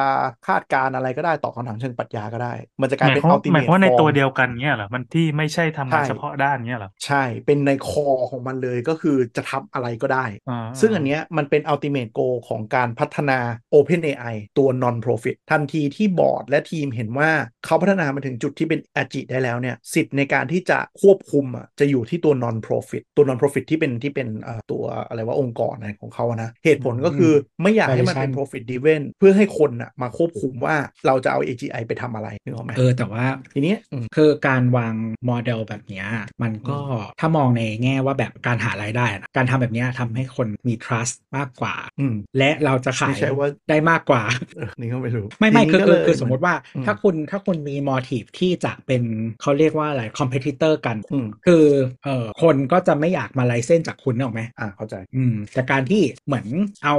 [0.47, 13.39] คาดการณ์อะไรก็ได้ตอบคำถามเชิงปรัชญาก็ได้ มันจะกหลายมายเป็นความหมาย ultimate ความว่าใน form ตัวเดียวกันเงี้ยเหรอมันที่ไม่ใช่ทำงานใช่เฉพาะด้านเงี้ยเหรอใช่เป็นในคอของมันเลยก็คือจะทำอะไรก็ได้อ่าซึ่งอันเนี้ยมันเป็น ultimate goal ของการพัฒนา
[13.75, 17.31] OpenAI ตัว non-profit ทันทีที่บอร์ดและทีมเห็นว่า
[17.65, 34.95] เขาพัฒนามาถึงจุดที่เป็น Agi ได้แล้วเนี่ยสิทธิ์ในการที่จะควบคุมอะจะอยู่ที่ตัว non-profit ตัว non-profit ที่เป็นที่เป็นเอ่อตัวอะไรว่าองค์กรอะไรของเขาอะนะเหตุผลก็คือไม่อยากให้มันเป็น Validation profit driven เพื่อให้คนอะมาควบคุมว่าเราจะเอา AGI ไปทำอะไรนึกออกไหมเออแต่ว่าทีนี้อืมคือการวาง
[35.27, 36.07] โมเดลแบบเนี้ย
[36.43, 36.79] มันก็
[37.21, 44.23] ถ้ามองในแง่ว่าแบบการหารายได้นะการทำแบบเนี้ยทำให้คนมี trust มากกว่าอืมและเราจะขายไม่ใช่ว่าได้มากกว่า
[44.57, 49.03] เออนี่ก็ไม่รู้ ไม่ไม่ทีคือนี้ก็คือเลยคือสมมติว่าอืมถ้าคุณถ้าคุณมี motive ที่จะเป็น
[49.43, 51.65] เขาเรียกว่าอะไร competitor กันอืมคือ
[52.05, 56.47] เอ่อคนก็จะไม่อยากมา license จากคุณนึกออกไหมอ่าเข้าใจอืมแต่การที่เหมือน
[56.85, 56.97] เอา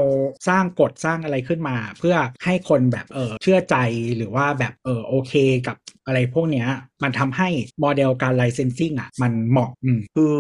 [0.47, 2.15] สร้างกฎสร้างอะไรขึ้นมา เพื่อ
[2.45, 3.76] ให้คนแบบเออเชื่อใจ
[4.18, 5.34] หรือว่าแบบเออโอเค
[5.68, 5.78] กับ
[6.08, 6.68] อะไรพวกเนี้ย
[7.03, 7.49] มันทำให้
[7.82, 9.70] โมเดลการ licensing อะมันเหมาะ
[10.16, 10.36] คือ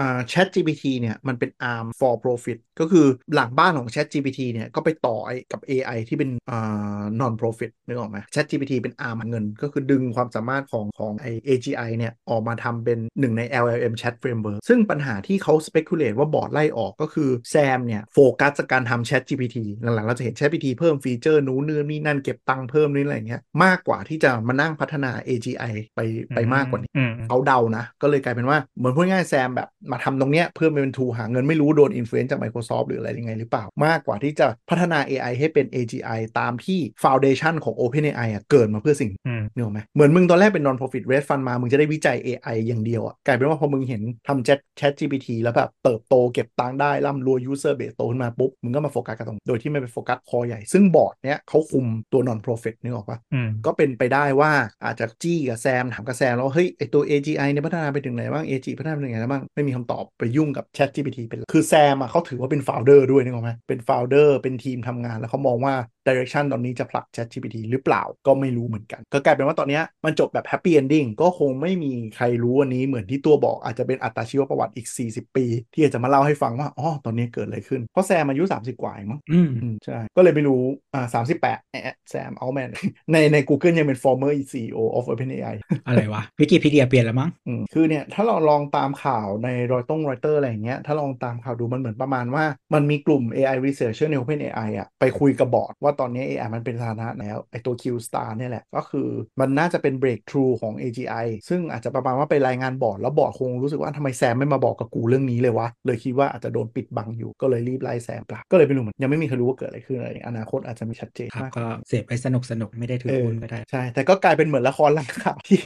[0.00, 5.16] อ่า Chat GPT เนี่ยมันเป็น arm for profit ก็คือหลังบ้านของ Chat GPT เนี่ยก็ไปต่อ
[5.52, 14.14] กับ AI ที่เป็นอ่า non profit นึกออกไหม Chat GPT เป็น arm เงิน ก็คือดึงความสามารถของของไอ AGI เนี่ยออกมาทำเป็นหนึ่งใน LLM Chat
[14.22, 26.00] Framework ซึ่งปัญหาที่เขา speculate ว่าบอร์ดไล่ออกก็คือแซมเนี่ยโฟกัสจากการทำ Chat GPT หลังๆเราจะเห็น Chat GPT เพิ่มฟีเจอร์นู้นนี่นั่นเก็บตังค์เพิ่มนี่อะไรเงี้ยมากกว่าที่จะมานั่งพัฒนา AGI ไป
[26.34, 37.74] ไปมากกว่านี้อืมเขาเดานะ ก็เลยกลายเป็นว่า เหมือนพูดง่ายๆแซมแบบมาทำตรงเนี้ยเพื่อเป็น tool หาเงินไม่รู้โดน influence จาก Microsoft หรืออะไรยังไงหรือเปล่า มากกว่าที่จะพัฒนา AI ให้เป็น AGI ตามที่ Foundation ของ
[37.80, 47.94] OpenAI อะเกิดมาเพื่อสิ่งอืมนึกออกไหมเหมือนมึงตอนแรกเป็น non profit raise fund มามึงจะได้วิจัย AI อย่างเดียวอะกลายเป็นว่าพอมึงเห็นทำ Chat Chat GPT แล้วแบบเติบโตเก็บตังค์ได้ร่ำรวย user base
[47.96, 54.50] โตขึ้นมาปุ๊บมึงก็มาโฟกัสกับตรงโดยที่ไม่ไปโฟกัส core ใหญ่ซึ่งบอร์ดเนี้ยเขาคุมตัว non profit นึกออกปะอืมก็เป็นไปได้ว่า
[54.84, 65.74] อาจจะจี้กับแซมถามกับแซมแล้วว่าเฮ้ยไอตัว AGI เนี่ยพัฒนาไปถึงไหนบ้าง AG พัฒนาไปถึงไหนแล้วบ้างไม่มีคำตอบไปยุ่งกับ Chat GPT เป็นหลักคือแซมอะเขาถือว่าเป็น founder ด้วยนึกออกไหมเป็น founder เป็นทีมทำงานแล้วเขามองว่า
[66.06, 80.62] direction ตอนนี้จะผลัก Chat GPT หรือเปล่าก็ไม่รู้เหมือนกัน ก็กลายเป็นว่าตอนเนี้ยมันจบแบบ happy ending ก็คงไม่มีใครรู้วันนี้เหมือนที่ตัวบอกอาจจะเป็นอัตราชีวประวัติอีก 40 ปี ที่อาจจะมาเล่าให้ฟังว่าอ๋อตอนนี้เกิดอะไรขึ้น เพราะแซมอายุ 30 กว่าเองมั้งอืมอืมใช่ก็เลยไปรู้
[80.94, 82.68] อ่าสามสิบแปดแอะแซมอัลแมน
[83.12, 85.54] ในใน Google ยังเป็น former CEO of OpenAI
[85.86, 99.08] อะไรวะวิกิพีเดียเปลี่ยนแล้วมั้งอืมคือเนี่ย ถ้าเราลองตามข่าวในรอยต้งรอยเตอร์อะไรอย่างเงี้ยถ้าลองตามข่าวดูมันเหมือนประมาณว่า มันมีกลุ่ม AI researcher ใน OpenAI อะไปคุยกับบอร์ดว่าตอนนี้ AI มันเป็นสถานะแล้วไอตัว Q star เนี่ยแหละ ก็คือ
[99.40, 115.60] มันน่าจะเป็น breakthrough ของ AGI ซึ่งอาจจะประมาณว่าไปรายงานบอร์ดแล้วบอร์ดคงรู้สึกว่าทำไมแซมไม่มาบอกกับกูเรื่องนี้เลยวะเลยคิดว่าอาจจะโดนปิดบังอยู่ก็เลยรีบไล่แซมไปละก็เลยไม่รู้เหมือนยังไม่มีใครรู้ว่าเกิดอะไรขึ้นอะไรอนาคตอาจจะมีชัดเจนครับมากก็เสพไปสนุกสนุกไม่ได้ถือเออหุ้นก็ได้ใช่แต่ก็กลายเป็นเหมือนละครหลังข่าวที่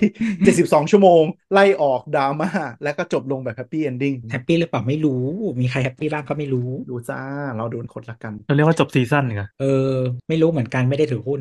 [0.44, 2.50] 72 ชั่วโมง ไล่ออกดราม่า
[2.84, 5.22] แล้วก็จบลงแบบ happy ending happy หรือเปล่าไม่รู้
[5.60, 7.20] มีใคร happy บ้างก็ไม่รู้ ดูจ้า
[7.56, 9.94] เราโดนคนละกัน เราเรียกว่าจบ season เหรอเออ
[10.28, 11.40] ไม่รู้เหมือนกันไม่ได้ถือหุ้น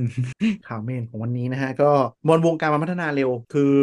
[0.67, 1.91] ข่าว main ของวันนี้นะฮะ ก็
[2.27, 3.73] มอนวงการมันพัฒนาเร็ว คือ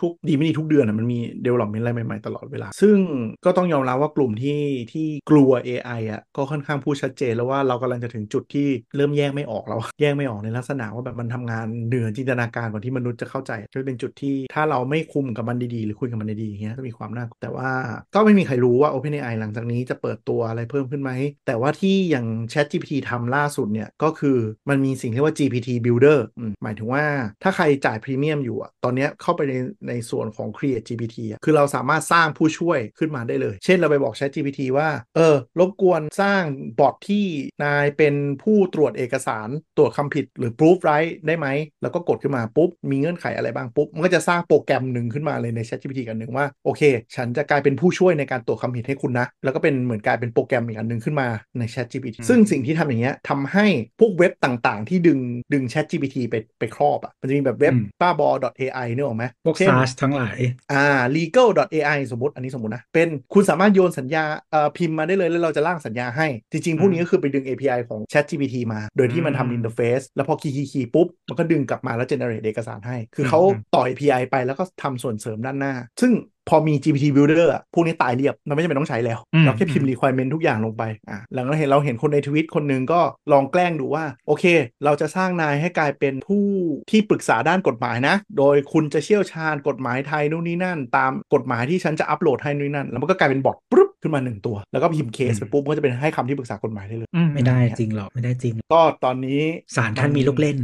[0.00, 2.96] ทุกๆ ดีไม่ดีทุกเดือนอะมันมี development อะไรใหม่ๆ ตลอดเวลา ซึ่ง
[3.44, 4.60] ก็ต้องยอมรับว่ากลุ่มที่
[4.92, 17.70] ที่กลัว AI อะก็ค่อนข้างพูดชัดเจนแล้วว่าเรากำลังจะถึงจุดที่เริ่มแยกไม่ออกแล้วแยกไม่ออกในลักษณะว่าแบบมันทำงานเหนือจินตนาการกว่าที่มนุษย์จะเข้าใจก็เป็นจุดที่ถ้าเราไม่คุมกับมันดีๆ หรือคุยกับมันดีๆอย่างเงี้ยก็มีความน่ากลัวแต่ว่า
[18.14, 21.10] ก็ไม่มีใครรู้ว่า OpenAI หลังจากนี้จะเปิดตัวอะไรเพิ่มขึ้นไหม
[21.46, 24.38] แต่ว่าที่อย่าง ChatGPT ทำล่าสุดเนี่ยก็คือ
[24.68, 26.18] มันมีสิ่งที่เรียกว่า GPT Builder
[26.62, 27.04] หมายถึงว่า
[27.42, 29.54] ถ้าใครจ่ายพรีเมียมอยู่อะตอนเนี้ยเข้าไปใน
[29.88, 36.42] ในส่วนของ Create GPT อะคือเราสามารถสร้างผู้ช่วยขึ้นมาได้เลย เช่นเราไปบอก ChatGPT ว่า เออ รบกวนสร้าง
[36.80, 37.26] บอทที่
[37.64, 41.46] นายเป็นผู้ตรวจเอกสารตรวจคำผิดหรือ proof right ได้ไหม
[41.82, 46.82] แล้วก็กดขึ้นมาปุ๊บมีเงื่อนไขอะไรบ้างปุ๊บ มันก็จะสร้างโปรแกรมหนึ่งขึ้นมาเลยใน ChatGPT กันหนึ่งว่า โอเค
[47.16, 51.28] ฉันจะกลายเป็นผู้ช่วยในการตรวจความผิดให้คุณนะ แล้วก็เป็นเหมือนกลายเป็นโปรแกรมอีกอันหนึ่งขึ้นมา
[51.58, 53.66] ใน ChatGPT ซึ่งสิ่งที่ทำอย่างเงี้ยทำให้
[54.00, 55.18] พวกเว็บต่างๆ ที่ดึง
[55.52, 58.28] ดึง ChatGPT ไปไปครอบอะมันจะมีแบบเว็บบ้าบอ
[58.58, 60.38] .ai นึกออกไหมพวกเช่น SaaS ทั้งหลาย
[60.72, 60.84] อ่า
[61.16, 72.46] legal.ai สมมติอันนี้สมมตินะเป็นคุณสามารถโยนสัญญาเอ่อพิมพ์มาได้เลยแล้วเราจะร่างสัญญาให้ จริงๆพวกนี้ก็คือไปดึง API ของ ChatGPT มา โดยที่มันอืมทำ interface แล้วพอ key key key ปุ๊บมันก็ดึงกลับมาแล้ว generate
[72.46, 76.12] เอกสารให้ คือเขาอืมต่อ API ไปแล้วก็ทำส่วนเสริมด้านหน้า ซึ่ง
[76.48, 83.00] พอมี GPT Builder อะพวกนี้ตายเรียบ เราไม่จำเป็นต้องใช้แล้วอืมเราแค่พิมพ์ requirement ทุกอย่างลงไป อะหลังเราเห็นเราเห็นคนในทวิตคนหนึ่งก็
[83.32, 84.44] ลองแกล้งดูว่า โอเค
[84.84, 86.44] เราจะสร้างนายให้กลายเป็นผู้
[86.90, 99.40] ที่ปรึกษาด้านกฎหมายนะ โดยคุณจะเชี่ยวชาญกฎหมายไทยนู่นนี่นั่น ตามกฎหมายที่ฉันจะอัปโหลดให้นู่นนนั่น แล้วมันก็กลายเป็นบอทปุ๊บ ขึ้นมาหนึ่งตัว แล้วก็พิมพ์เคสไปปุ๊บมันก็จะเป็นให้คำที่ปรึกษากฎหมายได้เลยอืไม่ได้จริงหรอกไม่ได้จริง ก็ตอนนี้
[99.76, 100.58] ศาลท่านมีลูกเล่น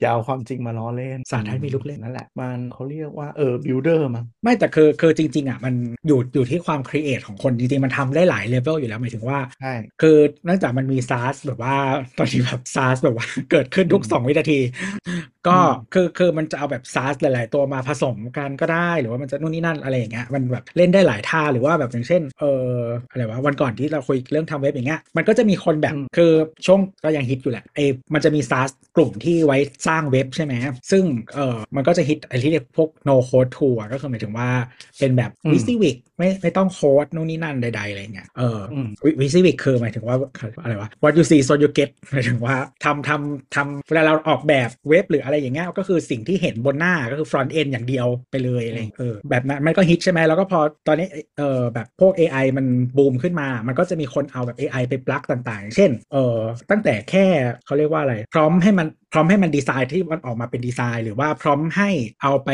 [0.00, 5.74] อย่าเอาความจริงมาล้อเล่นศาลท่านมีลูกเล่นนั่นแหละมันเขาเรียกว่าเออ builder มั้งไม่แต่คือคือจริง ๆอะมัน
[6.06, 11.76] อยู่อยู่ที่ความ create ของคนจริงๆมันทำได้หลายเลเวลอยู่แล้วหมายถึงว่าใช่คือเนื่องจากมันมีซาร์สแบบว่า
[12.18, 14.60] ตอนนี้แบบซาร์สแบบว่าเกิดขึ้นทุกอืม2วินาที
[15.48, 22.61] ก็อืมคือคือมันจะเอาแบบซาร์สหลาย ๆ ตัวมาผสมกันก็ได้ หรือว่ามันจะนู่นนี่นั่นอะไรอย่างเงี้ยมันแบบเล่นได้หลายท่าหรือว่าแบบอย่างเช่นเออ
[23.10, 26.32] อะไรวะวันก่อนที่เราคุยเรื่องทำเว็บอย่างเงี้ยมันก็จะมีคนแบบอืมคือ
[26.66, 27.84] ช่วงก็ยังฮิตอยู่แหละไอ้
[28.14, 30.52] มันจะมีซาร์สกลุ่มที่ไว้สร้างเว็บใช่ไหม
[30.90, 31.04] ซึ่ง
[31.34, 34.48] เออมันก็จะฮิตไอ้ที่เรียกพวก no code tool อะก็คือหมายถึงว่า
[34.98, 38.88] เป็นแบบอืม WYSIWYG ไม่ไม่ต้องโค้ดนู่นนี่นั่นใดๆอะไรเงี้ยเอออม
[39.20, 40.16] WYSIWYG คือหมายถึงว่า
[40.62, 51.08] อะไรวะ what you see so you get หมายถึงว่าทำทำทำเวลาเราออกแบบเว็บหรืออะไรอย่างเงี้ยก็คือสิ่งที่เห็นบนหน้าก็คือ front end อย่างเดียวไปเลยอะไรเออแบบนั้นมันก็ฮิตใช่ไหมแล้วก็พอตอนนี้
[51.38, 52.66] เออแบบพวก AI มัน
[52.96, 56.36] บูมขึ้นมา มันก็จะมีคนเอาแบบ AI ไปปลักต่างๆ เช่น เออ
[56.70, 57.24] ตั้งแต่แค่
[57.64, 61.90] เขาเรียกว่าอะไร พร้อมให้มัน พร้อมให้มันดีไซน์ที่มันออกมาเป็นดีไซน์ หรือว่าพร้อมให้
[62.22, 62.50] เอาไป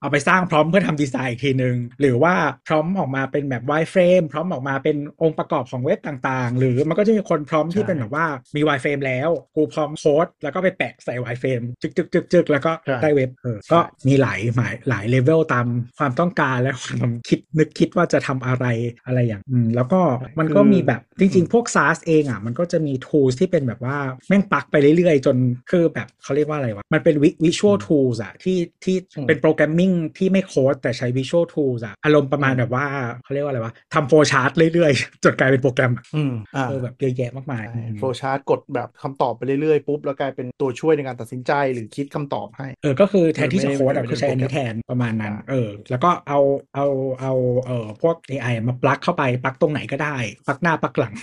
[0.00, 2.34] เอาไปสร้างพร้อมเพื่อทำดีไซน์อีกทีหนึ่งหรือว่า
[2.68, 8.26] พร้อมออกมาเป็นแบบ wireframe พร้อมออกมาเป็นองค์ประกอบของเว็บต่างๆ หรือมันก็จะมีคนพร้อมที่ใช่เป็นแบบว่า
[8.56, 13.78] มี wireframe แล้วกูพร้อมโค้ดแล้วก็ไปแปะใส่ wireframe จึกจึกจึกจึกแล้วก็ใช่ได้เว็บเออก็
[14.08, 15.66] มีหลายหมายหลายเลเวลตาม
[15.98, 18.66] ความต้องการและความคิดนึกคิดว่าจะทำอะไร
[19.06, 20.00] อะไรอย่างอืมแล้วก็
[20.38, 23.98] มันก็มีแบบจริง ๆ พวก SaaS เองอะมันก็จะมี tools ที่เป็นแบบว่า
[24.28, 25.36] แม่งปลักไปเรื่อยๆ จน
[25.70, 32.86] คือแบบเขาเรียกว่าอะไรวะ มันเป็น vi- visual tools อะที่ที่อืมเป็นโปรแกรมมิ่งที่ไม่โค้ดแต่ใช้ visual tools อะอารมณ์ประมาณอืมแบบว่า
[33.24, 37.64] เขาเรียกว่าอะไรวะทำโฟล์ชาร์ตเรื่อยๆ จนกลายเป็นโปรแกรมอะอืมอ่าเออแบบเยอะแยะมากมาย
[38.00, 46.40] โฟล์ชาร์ตกดแบบคำตอบไปเรื่อยๆ ปุ๊บ แล้วกลายเป็นตัวช่วยในการตัดสินใจหรือคิดคำตอบให้ เออ ก็คือแทนที่จะไม่ได้โค้ดอะไม่ได้คือใช้อันนี้โปรแกรมแทนประมาณนั้นอ่าเออ แล้วก็เอา
[46.74, 46.86] เอา
[47.20, 47.32] เอา
[47.66, 50.16] เออพวก AI มาปลักเข้าไปปลักตรงไหนก็ได้
[50.48, 51.14] ปลักหน้าปลักหลัง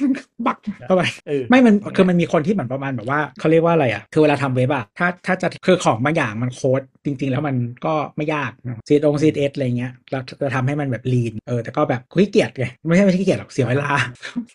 [0.48, 0.58] ปลัก
[0.88, 7.56] เข้าไปเออไม่มันคือมันมีคนที่เหมือนประมาณแบบว่าเขาเรียกว่าอะไรอะคือเวลาทำเว็บอะถ้าถ้าจะคือของบางอย่างมันโค้ดจริง ๆ แล้วมัน
[7.86, 8.52] ก็ไม่ยาก
[8.88, 13.90] ซีดองซี CSS อะไรเงี้ยเราจะทำให้มันแบบ lean เออแต่ก็แบบขี้เกียจไงไม่ใช่ไม่ใช่ขี้เกียจหรอกเสียเวลา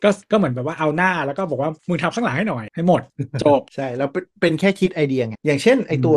[0.04, 3.02] ก็ก็เหมือนแบบว่าเอาหน้าแล้วก็บอกว่ามึงทำข้างหลังให้หน่อยให้หมด
[3.42, 6.16] จบใช่แล้วเป็นเป็นแค่คิดไอเดียไงอย่างเช่นไอตัว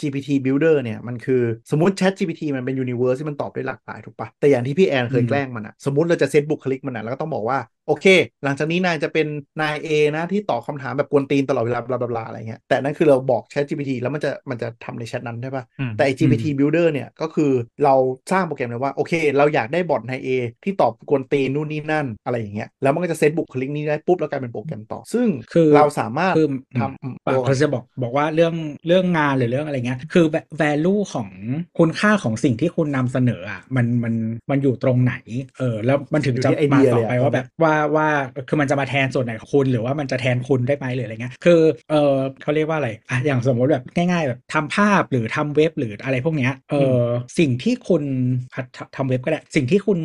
[0.00, 8.06] GPT Builder เนี่ยมันคือสมมติ Chat GPT มันเป็น Universe ที่มันตอบได้หลากหลายถูกปะแต่อย่างที่พี่แอนเคยอืมแกล้งมันอะสมมติเราจะเซตบุคลิกมันอะแล้วก็ต้องบอกว่า โอเค
[8.44, 9.26] หลังจากนี้นายจะเป็น
[9.62, 17.52] นาย A นะที่ตอบคำถามแบบกวนตีนตลอดเวลาบลาบลาบลาอะไรเงี้ยแต่นั่นคือเราบอก Chat GPT แล้วมันจะมันจะทำในแชทนั้นใช่ปะอืมแต่ไอ้ GPT Builder เนี่ยก็คือ
[17.84, 17.94] เรา
[18.32, 20.28] สร้างโปรแกรมเลยว่า โอเค เราอยากได้บอทใน A
[20.64, 26.48] ที่ตอบกวนตีนนู่นนี่นั่นอะไรอย่างเงี้ยแล้วมันก็จะเซตบุคลิกนี้ได้ปุ๊บแล้วกลายเป็นโปรแกรมต่อ ซึ่งคือเราสามารถคือ
[26.80, 28.54] ทำอืมปากเขาจะบอกบอกว่าเรื่อง
[28.86, 30.26] เรื่องงานหรือเรื่องอะไรเงี้ยคือ
[30.60, 31.28] value ของ
[31.78, 34.14] คุณค่าของสิ่งที่คุณนำเสนออะมันมัน
[34.50, 35.14] มันอยู่ตรงไหน
[35.58, 38.08] เออแล้วมันถึงจะอยู่ที่ไอเดีมายต่อไปเลยอะว่าแบบว่าว่า
[38.48, 41.60] คือมันจะมาแทนส่วนไหนของคุณหรือว่ามันจะแทนคุณได้ไหมหรืออะไรเงี้ยคือ
[41.90, 47.02] เออเขาเรียกว่าอะไรอะอย่างสมมติแบบง่ายๆแบบทำภาพหรือทำเว็บหรืออะไรพวกเนี้ยเออ
[47.38, 48.02] สิ่งที่คุณ
[48.54, 49.98] อะทำทำเว็บก็ได้สิ่งที่คุณ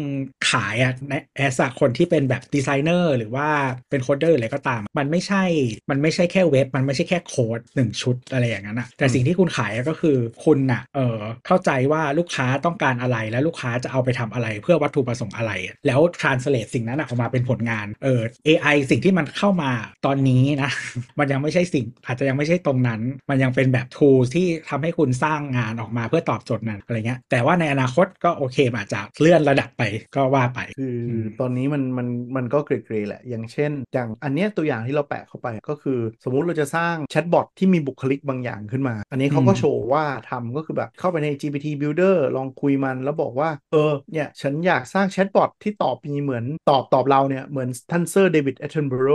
[0.49, 3.47] ขายอะในแอสคนที่เป็นแบบดีไซเนอร์หรือว่า
[3.89, 5.43] เป็นโคดเดอร์อะไรก็ตาม มันไม่ใช่
[5.89, 15.51] มันไม่ใช่แค่เว็บ มันไม่ใช่แค่โค้ดหนึ่งชุดอะไรอย่างนั้นอะแต่สิ่งที่คุณขายก็คือคุณน่ะเออเข้าใจว่าลูกค้าต้องการอะไรและลูกค้าจะเอาไปทำอะไรเพื่อวัตถุประสงค์อะไร
[15.87, 19.71] แล้ว translate สิ่งนั้นอะออกมาเป็นผลงานเออ AI สิ่งที่มันเข้ามา
[20.05, 20.71] ตอนนี้นะ
[21.19, 29.83] มันยังไม่ใช่สิ่งอาจจะยังไม่ใช่ตรงนั้น มันยังเป็นแบบ tools ที่ทำให้คุณสร้างงานออกมาเพื่อตอบโจทย์นั้นอะไรเงี้ยแต่ว่าในอนาคตก็โอเคมันอาจจะเลื่อนระดับไป
[30.15, 49.07] ก็ว่าไป คืออมตอนนี้มันมันมันก็เกรดๆแหละ อย่างเช่น อย่างอันเนี้ยตัวอย่างที่เราแปะเข้าไปก็คือ สมมุติเราจะสร้าง chatbot ที่มีบุคลิกบางอย่างขึ้นมา อันนี้เขาก็อืมโชว์ว่าทำก็คือแบบเข้าไปใน GPT Builder ลองคุยมันแล้วบอกว่า เออเนี่ยฉันอยากสร้าง chatbot ที่ตอบมีเหมือนตอบตอบเราเนี่ยเหมือนท่านเซอร์ David Attenborough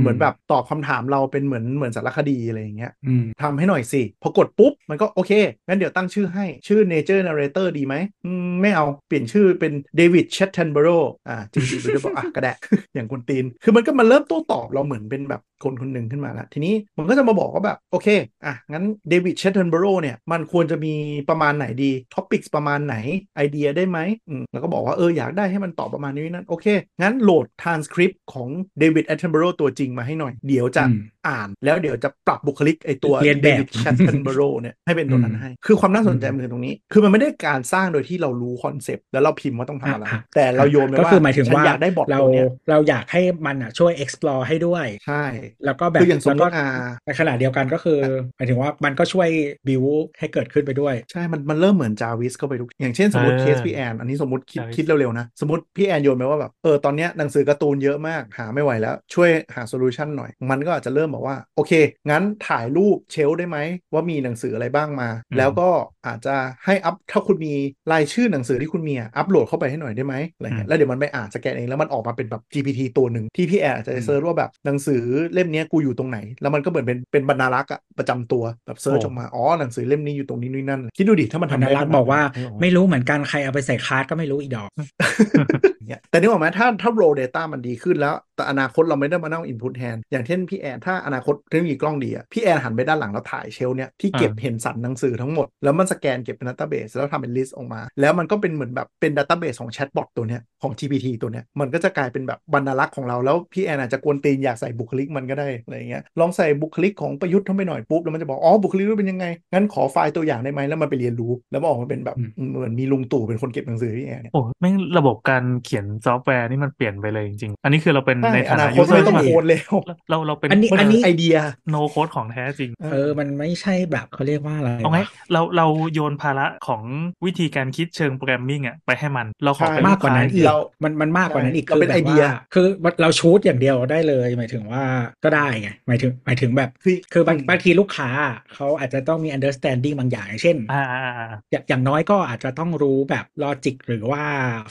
[0.00, 5.32] เหมือนแบบตอบคำถามเราเป็นเหมือนเหมือนสารคดีอะไรอย่างเงี้ยอืมทำให้หน่อยสิ พอกดปุ๊บ มันก็โอเค
[5.66, 7.94] งั้นเดี๋ยวตั้งชื่อให้ชื่อ Nature Narrator ดีไหม
[8.24, 10.88] อืมไม่เอาเปลี่ยนชื่อเป็น David Chattenborough
[11.28, 12.52] อ่าจริงๆจะบอกอะก็ได้
[12.94, 18.08] อย่างคนตีน คือมันก็มาเริ่มโต้ตอบเราเหมือนเป็นแบบคนคนหนึ่งขึ้นมาแล้ว ทีนี้มันก็จะมาบอกว่าแบบ โอเค
[18.44, 20.94] อะ งั้น David Chattenborough เนี่ย มันควรจะมี
[21.28, 22.96] ประมาณไหนดี topic ประมาณไหน
[23.36, 23.98] ไอเดียได้ไหม
[24.28, 26.66] อืมแล้วก็บอกว่า เออ อยากได้ให้มันตอบประมาณนี้นั่น โอเค
[27.02, 28.48] งั้นโหลดทรานสคริปต์ของ
[28.78, 45.24] เดวิดแอตเทนเบโรตัวจริงมาให้หน่อย เดี๋ยวจะอืมอ่านแล้วเดี๋ยวจะปรับบุคลิกไอ้ตัวเรียนเดแบบวิด Chattenborough เนี่ยให้เป็นตัวนั้นให้ คือความน่าสนใจมันคือตรงนี้ คือมันไม่ได้การสร้างโดยที่เรารู้คอนเซปต์แล้วเราพิมพ์ว่าต้องทำอะไรอะแต่เราโยนไปก็ว่าคือหมายถึงฉันว่าอยากได้ bot เราตัวเนี้ยเราอยากให้มันอะช่วย explore ให้ด้วย ใช่
[45.64, 46.66] แล้วก็แบบคืออย่างสมมแล้วติก็อ่า
[47.06, 47.98] ในขณะเดียวกันก็คือ
[48.36, 49.28] หมายถึงว่ามันก็ช่วย
[49.66, 61.72] build ให้เกิดขึ้นไปด้วย ใช่ มันมันเริ่มเหมือนจาวิสเข้าไปทุกอย่างเช่นสมมติเออเคสพี่แอนอันนี้สมมติคิด Jarvis คิดเร็วๆนะสมมติพี่แอนโยนไปว่าแบบเออตอนเนี้ยหนังสือการ์ตูนเยอะมากหาไม่ไหวแล้ว ช่วยหา solution หน่อย มันก็อาจจะเริ่มบอกว่า โอเค
[62.10, 63.58] งั้นถ่ายรูป shelf ได้ไหม
[63.92, 65.68] ว่ามีหนังสืออะไรบ้างมาอืมแล้วก็
[66.06, 67.54] อาจจะให้อัพถ้าคุณมี
[67.92, 88.10] รายชื่อหนังสือที่คุณมีอะอัพโหลดเข้าไปให้หน่อยได้ไหมอะไรเงี้ยแล้วเดี๋ยวมันไปอ่านสแกนเองแล้วมันออกมาเป็นแบบ GPT ตัวหนึ่งที่พี่แอนอาจจะ search ว่าแบบหนังสือเล่มเนี้ยกูอยู่ตรงไหน แล้วมันก็เหมือนเป็นเป็นบรรณารักษ์อะประจำตัวแบบ search ออกมาอ๋อหนังสือเล่มนี้อยู่ตรงนี้นี่นั่นคิดดูดิถ้ามันพัทำนได้รักขษ์นาดบอกว่านั้นนึกออกไหมไม่รู้เหมือนกันใครเอาไปใส่คาร์ดก็ไม่รู้อีดอกอย่างเงี้ยแต่นึกออกไหมถ้าถ้า raw data มันดีขึ้นแล้ว
[88.42, 101.06] แต่อนาคตเราไม่ได้มานั่ง input hand อย่างเช่นพี่แอนถ้าอนาคตเทคโนโลยีกล้องดีอะพี่แอนหันไปด้านหลังแล้วถ่ายเชลฟ์เนี่ยที่เก็บอ่าเห็นสันหนังสือทั้งหมด แล้วมันสแกนเก็บเป็น database แล้วทำเป็น list ออกมา แล้วมันก็เป็นเหมือนแบบเป็น database ของ chatbot ตัวเนี้ยของ GPT
[101.22, 119.74] ตัวเนี้ยมันก็จะกลายเป็นแบบบรรลักษ์ของเราแล้วพี่แอนอาจจะกวนตีนอยากใส่บุคลิกมันก็ได้อะไรอย่างเงี้ยลองใส่บุคลิกของประยุทธ์เข้าไปหน่อยปุ๊บแล้วมันจะบอกอ๋อบุคลิกเป็นยังไงงั้นขอไฟล์ตัวอย่างได้ไหมแล้วมันไปเรียนรู้ แล้วมันออกมาเป็นแบบอืมเหมือนมีลุงตู่เป็นคนเก็บหนังสือพี่แอนเนี่ยโอ้แม่งระบบการเขียนซอฟต์แวร์นี่มันเปลี่ยนไปเลยจริงๆอันนี้คือเราเป็นใช่ในอฐานะนาคยูตเซอไม่ร์ต้องใช่ไหมโคนแล้ว
[120.10, 121.36] เราเราเป็นอันนี้มันอันนี้ไอเดีย
[121.70, 126.82] โนโค้ดของแท้จริง เออ มันไม่ใช่แบบเขาเรียกว่าอะไรเอาไงวะเราเราโยนภาระของ
[127.26, 132.66] วิธีการคิดเชิงโปรแกรมมิ่งอะไปให้มัน เราขอใช่เป็นมากกว่านั้นอีกเรามันมันมากกว่านั้นอีกเราเป็นแบบไอเดียว่าคือ
[133.00, 134.82] เราชูดอย่างเดียวได้เลย หมายถึงว่า
[135.24, 138.08] ก็ได้ไงหมายถึงหมายถึงแบบคือคือบางอืมบางทีลูกค้า
[138.54, 144.22] เขาอาจจะต้องมี understanding บางอย่างอย่างเช่นอ่าอ่าอ่าอย่างอย่างน้อยก็อาจจะต้องรู้แบบ logic หรือว่า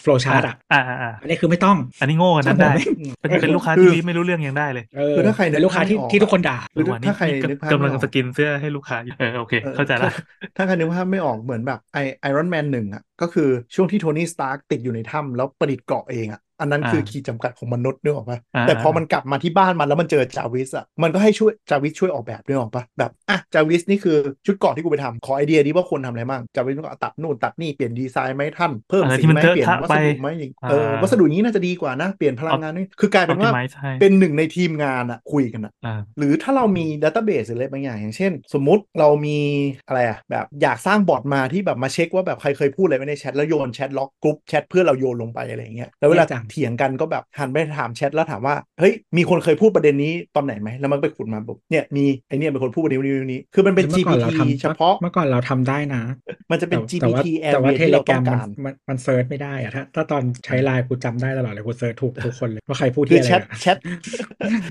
[0.03, 10.09] flow chart อะอ่าอ่าอ่าอันนี้คือไม่ต้อง อันนี้โง่กันนั้นได้อืมเป็นเป็นลูกค้าคือที่ไม่รู้เรื่องยังได้เลยเออคือถ้าใครนึกเป็นลูกค้าที่ภาพไม่ออกที่ทุกคนด่าคือระหว่างถ้าใครนี้นึกภาพกำลังไม่ออกสกินเสื้อให้ลูกค้าอยู่เออโอเคออเข้าใจละ
[10.55, 13.43] ถ้ถ้าใครนึกภาพไม่ออกเหมือนแบบไอไอรอนแมนหนึ่งอะก็คือ
[13.75, 39.39] ช่วงที่โทนี่สตาร์กติดอยู่ในถ้ำแล้วประดิษฐ์เกราะเองอะ อันนั้นอ่าคือขีดจำกัดของมนุษย์นึกออกปะอ่าแต่พอมันกลับมาที่บ้านมันแล้วมันเจอจาวิสอะมันก็ให้ช่วยจาวิสช่วยออกแบบนึกออกปะแบบอะจาวิสนี่คือชุดเกราะที่กูไปทำขอไอเดียดีว่าควรทำอะไรบ้างจาวิสก็ตัดนู่นตัดนี่เปลี่ยนดีไซน์ไหมท่านเพิ่มอะไรสีที่มันไหมเทอะเปลี่ยนทะวัไปสดุไหมอย่างเอออ่าวัสดุนี้น่าจะดีกว่านะเปลี่ยนพลังงานนี่คือกลายเป็นว่า optimize ให้เป็นหนึ่งในทีมงานอะคุยกันอะอ่าหรือถ้าเรามีดัต t ต a เบสหรืออะไรบางอย่างอย่างเช่น สมมุติเรามี
[39.87, 46.25] อะไรอะแบบอยากสร้างบอทมาที่แบบมาเช็คว่าแบบใครเคยพูดอะไรไว้ในแชทแล้วโยนแชทล็อกกรุ๊ปแชทเพื่อเราโยนลงไปอะไรอย่างเงี้ยแล้วเวลา
[46.59, 56.03] เนี่ยจังเถียงกันก็แบบหันไปถามแชทแล้วถามว่าเฮ้ยมีคนเคยพูดประเด็นนี้ตอนไหนไหมแล้วมันก็ไปขุดมาบอกเนี่ยมีไอเนี่ยเป็นคนพูดประเด็นนี้นี้คือมันเป็นเมื่อก่อน GPT เราทำเฉพาะเมื่อก่อนเราทำได้นะ
[56.51, 63.77] มันจะเป็นแต่ว่า GPT แต่ว่า area เทที่เลเราแกรต้อมงมันการมันมันเซิร์ชไม่ได้อะถ้าถ้าตอนใช้ไลน์กูจำได้ตลอดเลยกูเซิร์ชถูกทุกคนเลยว่าใครพูดคืที่ออะไรแชทอะแชท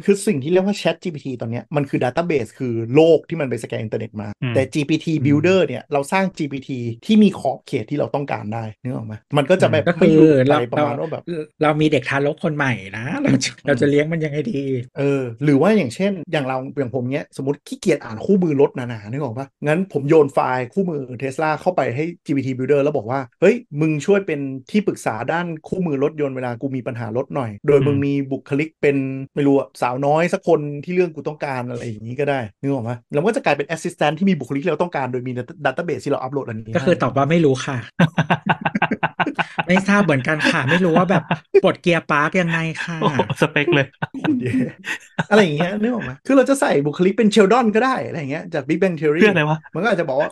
[0.05, 6.70] คือสิ่งที่เรียกว่าแชท GPT ตอนเนี้ยมันคือ Database คือโลกที่มันไปสแกนอินเทอร์เน็ตมาอืมแต่ GPT Builder เนี่ยเราสร้าง GPT
[7.07, 11.22] ที่มีขอบเขตที่เราต้องการได้นึกออกไหมมันก็จะแบบก็ไม่คือหลุดเราไปประเรามาณว่าแบบ
[11.62, 14.62] เรามีเด็กทารกคนใหม่นะ เราจะเราจะเลี้ยงมันยังไงดี
[14.99, 24.41] เออหรือว่าอย่างเช่น อย่างเราอย่างผมเนี้ยสมมติขี้เกียจอ่านคู่มือรถหนาๆนึกออกปะงั้นผมโยนไฟล์คู่มือเทสลาเข้าไปให้ GPT Builder แล้วบอกว่า เฮ้ย มึงช่วยเป็น
[24.71, 28.97] ที่ปรึกษาด้านคู่มือรถยนต์เวลากูมีปัญหารถหน่อย โดยมึงมีบุคลิกเป็น
[29.35, 35.33] ไม่รู้อะสาวน้อยสักคนที่เรื่องกูต้องการอะไรอย่างนี้ก็ได้นึกออกปะแล้วมันก็จะกลายเป็น Assistant ที่มีบุคลิกที่เราต้องการโดยมี
[35.64, 37.77] Database ที่เราอัปโหลดอันนี้ก็คือตอบว่าไม่รู้ค่ะ
[39.66, 41.23] ไม่ทราบเหมือนกันค่ะ ไม่รู้ว่าแบบ
[41.63, 44.53] ปลดเกียร์ park ยังไงค่ะโอ้โหสเปคเลยให้
[45.31, 50.31] อะไรอย่างเงี้ยนึกออกไหมคือเราจะใส่บุคลิกเป็นเชลดอนก็ได้อะไรอย่างเงี้ยจาก Big Bang Theory เพื่ออะไรวะมันก็อาจจะบอกว่า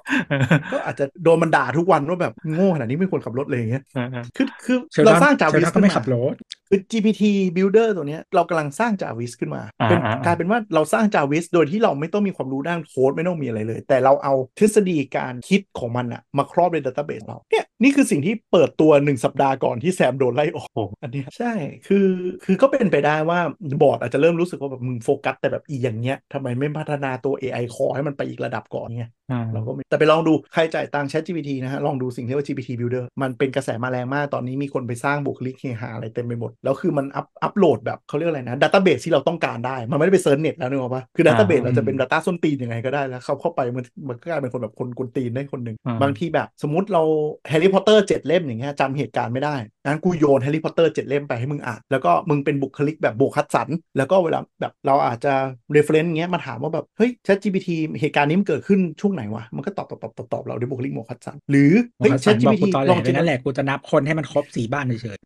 [0.73, 6.35] ก็อาจจะโดนมันด่าทุกวันว่าแบบโง่ขนาดนี้ไม่ควรขับรถเลยอย่างเงี้ยเออเออคือคือเราสร้างจาวิส เชลดอน เชลดอนก็ไม่ขับรถ
[6.69, 7.23] คือ GPT
[7.57, 21.53] Builder ตัวเนี้ยเรากำลังสร้างจาวิสขึ้นมาอ่าเป็นอ่ากลายเป็นว่าเราสร้างจาวิสโดยที่เราไม่ต้องมีความรู้ด้านโค้ดไม่ต้องมีอะไรเลย แต่เราเอาทฤษฎีการคิดของมันอะมาครอบใน database เราเนี่ยนี่คือสิ่งที่เปิดตัวหนึ่งสัปดาห์ก่อนที่แซมโดนไล่ออกโอ้อันเนี้ยใช่
[21.87, 22.07] คือ
[22.45, 23.39] คือก็เป็นไปได้ว่า
[23.83, 29.18] บอร์ดอาจจะเริ่มรู้สึกว่าแบบมึงโฟกัสแต่แบบอีอย่างเงี้ยทำไมไม่พัฒนาตัว AI Core ให้มันไปอีกระดับก่อนเงี้ยอ่า
[29.53, 41.97] เราก็ไม่แต่ไปลองดูใครจ่ายตังค์ Chat GPT นะฮะ ลองดูสิ่งที่เรียกว่า GPT Builder มันเป็นกระแสมาแรงมาก ตอนนี้มีคนไปสร้างบุคลิกเฮฮาอะไรเต็มไปหมด แล้วคือมันอัพอัพโหลดแบบเขาเรียกอะไรนะ database ที่เราต้องการได้ มันไม่ได้ไป search เน็ตแล้วนึกออกปะคือดัตต้าเบสอ่าเราจะเป็น
[42.01, 47.03] data ส้นตีนยังไงก็ได้แล้วเข้าเข้าไปมันมันก็กลายเป็นคนแบบคนกวนตีนได้คนหนึ่งอ่าบางทีแบบสมมติเรา
[47.49, 55.35] แฮร์รี่พอตเตอร์เจ็ดเล่มอย่างเงี้ยจำเหตุการณ์ไม่ได้งั้นกูโยนแฮร์รี่พอตเตอร์เจ็ดเล่มไปให้มึงอ่านแล้วก็มึงเป็นบุคลิกแบบโบคัดสันแล้วก็เวลาแบบเราอาจจะ
[55.77, 57.69] reference เงี้ยมาถามว่าแบบเฮ้ย Chat GPT
[58.01, 65.19] เหตุการณ์นี้มันเกิดขึ้นช่วงไหนวะ มันก็ตอบตอบตอบตอบตอบเราด้วยบุคลิกโบคัดสันหรือโอ้เฮ้ยโหฉั Chat นบอก GPT กูตอนแหลลองไปจินนั่นแหตละกูจะนับคนให้มันครบสี่บ้านเฉย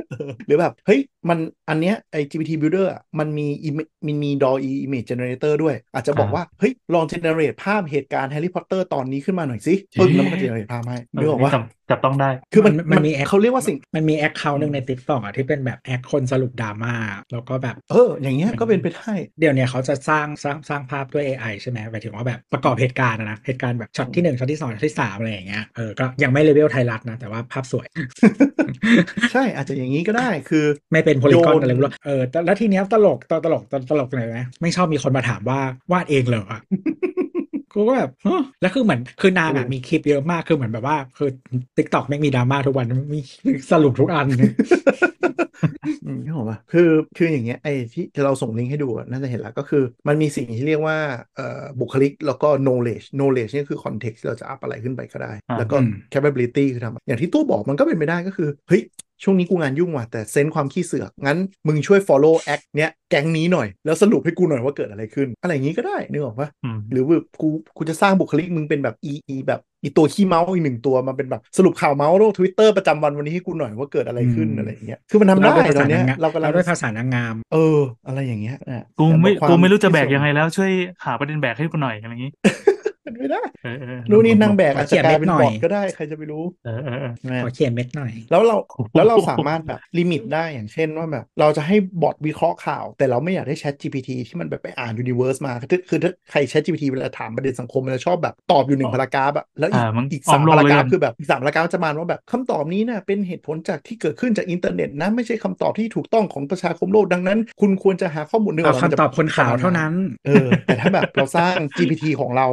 [0.47, 1.39] หรือแบบเฮ้ยมัน
[1.69, 14.15] อันเนี้ยไอ้ GPT Builder อะมันมี im- มันมี DALL-E Image Generator ด้วย อาจจะบอกอ่าว่าเฮ้ยลอง generate ภาพเหตุการณ์แฮร์รี่พอตเตอร์ตอนนี้ขึ้นมาหน่อยสิจริงปึ้งแล้วมันก็ generate ภาพให้นึกออกว่าจับจับต้องได้ คือมันมันมันมีแอคเขาเรียกว่าสิ่งๆมันมี
[14.19, 16.95] account หนึ่งในติ๊กต็อกอะที่เป็นแบบแอคคนสรุปดราม่า
[17.33, 27.87] แล้วก็แบบ เออ อย่างเงี้ยก็เป็นไปได้ เดี๋ยวเนี้ยเขาจะสร้างสร้างสร้างภาพด้วย AI ใช่ไหมหมายถึงว่าแบบประกอบเหตุการณ์อะนะ เหตุการณ์แบบช็อตที่หนึ่งช็อตที่สองช็อตที่สามอะไรอย่างเงี้ยเออก็ยังไม่เลเวลไทยรัฐนะ แต่ว่าภาพสวย
[29.33, 35.61] ใช่อาจจะอย่างนี้ก็ได้คือ ไม่เป็น polygon โยนอะไรไม่รู้เออแต่แล้วทีเนี้ยตลกตลกตลกตลกตรงไหนไหมไม่ชอบมีคนมาถามว่า
[35.93, 36.45] วาดเองเหรอ
[37.75, 41.29] กูก็แบบฮะแล้วคือเหมือนคือนางอะมีคลิปเยอะมากคือเหมือนแบบว่า คือ
[41.77, 43.21] ติ๊กต็อกไม่งมีดราม่าทุกวันมี
[43.71, 44.27] สรุปทุกอัน
[46.05, 50.99] อืมนี่ผมว่าคือคืออย่างเงี้ยไอ้ที่เราส่งลิงก์ให้ดูอะน่าจะเห็นแล้วก็คือมันมีสิ่งที่เรียกว่า
[51.37, 58.83] เอ่อบุคลิกแล้วก็ knowledge knowledge นี่คือ context ที่เราจะอัพอะไรขึ้นไปก็ได้อ่าแล้วก็อืม capability คือทำอย่างที่ตู้บอกมันก็เป็นไปได้ก็คือเฮ้ย
[59.23, 80.71] ช่วงนี้กูงานยุ่งว่ะแต่เซนส์ความขี้เสือกงั้นมึงช่วย follow act เนี้ยแก๊งนี้หน่อย แล้วสรุปให้กูหน่อยว่าเกิดอะไรขึ้น อะไรอย่างงี้ก็ได้นึกออกปะอืมหรือแบบกูกูจะสร้างบุคลิกมึงเป็นแบบอีอีแบบอีตัวขี้เมาส์อีกหนึ่งตัวมาเป็นแบบสรุปข่าวเมาส์โลกทวิตเตอร์ประจำวันวันนี้ให้กูหน่อยว่าเกิดอะไรขึ้นอืมอะไรอย่างเงี้ยคือมันทำได้เราด้วยภาตอษานเนี้ยนางงามเรากำลังเราด้วยภาษานางงาม เออ อะไรอย่างเงี้ยอะกูไม่แต่บอควากูไม่รู้จะแบกที่ส่ยังไงแล้วช่วย
[81.05, 82.33] หาประเด็นแบกให้กูหน่อยอะไรอย่างงี้
[83.03, 109.93] เป็นไม่ได้เออเออนู่นนี่นางแบกขออาจเขีจะยนกลายเม็เป็นดหน่อยบอทก็ได้ใครจะไปรู้เออเออเออใช่ไหมขอเขียนเม็ดหน่อย แล้วเราโอ้โหแล้วเราสามารถแบบลิมิตได้อย่างเช่นว่าแบบ เราจะให้บอทวิเคราะห์ข่าว แต่เราไม่อยากได้ Chat GPT ที่มันแบบไปอ่าน Universe มา คือคือถ้าใคร Chat GPT เวลาถามประเด็นสังคมมันจะชอบแบบตอบอยู่หนึ่งพารากราฟอะแล้วอีกอ่ามันอีกอ้อสามมโลกพารากราฟเลยกันคือแบบอีกสามพารากราฟจะมาว่าแบบคำตอบนี้นะเป็นเหตุผลจากที่เกิดขึ้นจากอินเทอร์เน็ตนะไม่ใช่คำตอบที่ถูกต้องของประชาคมโลกดังนั้น คุณควรจะหาข้อมูลหนึ่งเอากมันจะคำตอบคนข่าวเท่านั้น
[110.27, 112.47] เออแต่ถ้าแบบเราสร้าง GPT ของเรา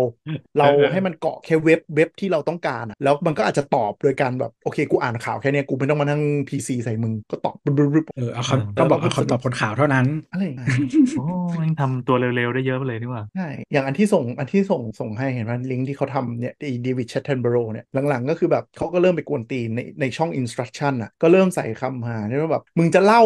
[0.57, 10.69] เราให้มันเกาะแค่เว็บเว็บที่เราต้องการอะแล้วมันก็อาจจะตอบโดยการแบบโอเคกูอ่านข่าวแค่เนี้ยกูไม่ต้องมานั่ง PC ใส่มึงก็ตอบบึ๊บบึ๊บบึ๊บเออเอาเออคำก็บอกเอาคำตอบคนข่าวเท่านั้นอะไรอย่างเงี้ย
[11.17, 11.25] โอ้
[11.65, 23.23] ยังทำตัวเร็วๆได้เยอะไปเลยนี่หว่าใช่อย่างอันที่ส่งอันที่ส่งส่งให้เห็นว่าลิงก์ที่เขาทำเนี่ยไอ้เดวิดชัตเทนเบโรเนี่ยหลังๆก็คือแบบเขาก็เริ่มไปกวนตีนในในช่อง instruction อะก็เริ่มใส่คำหาเนี่ยว่าแบบมึงจะเล่า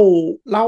[0.52, 0.68] เล่า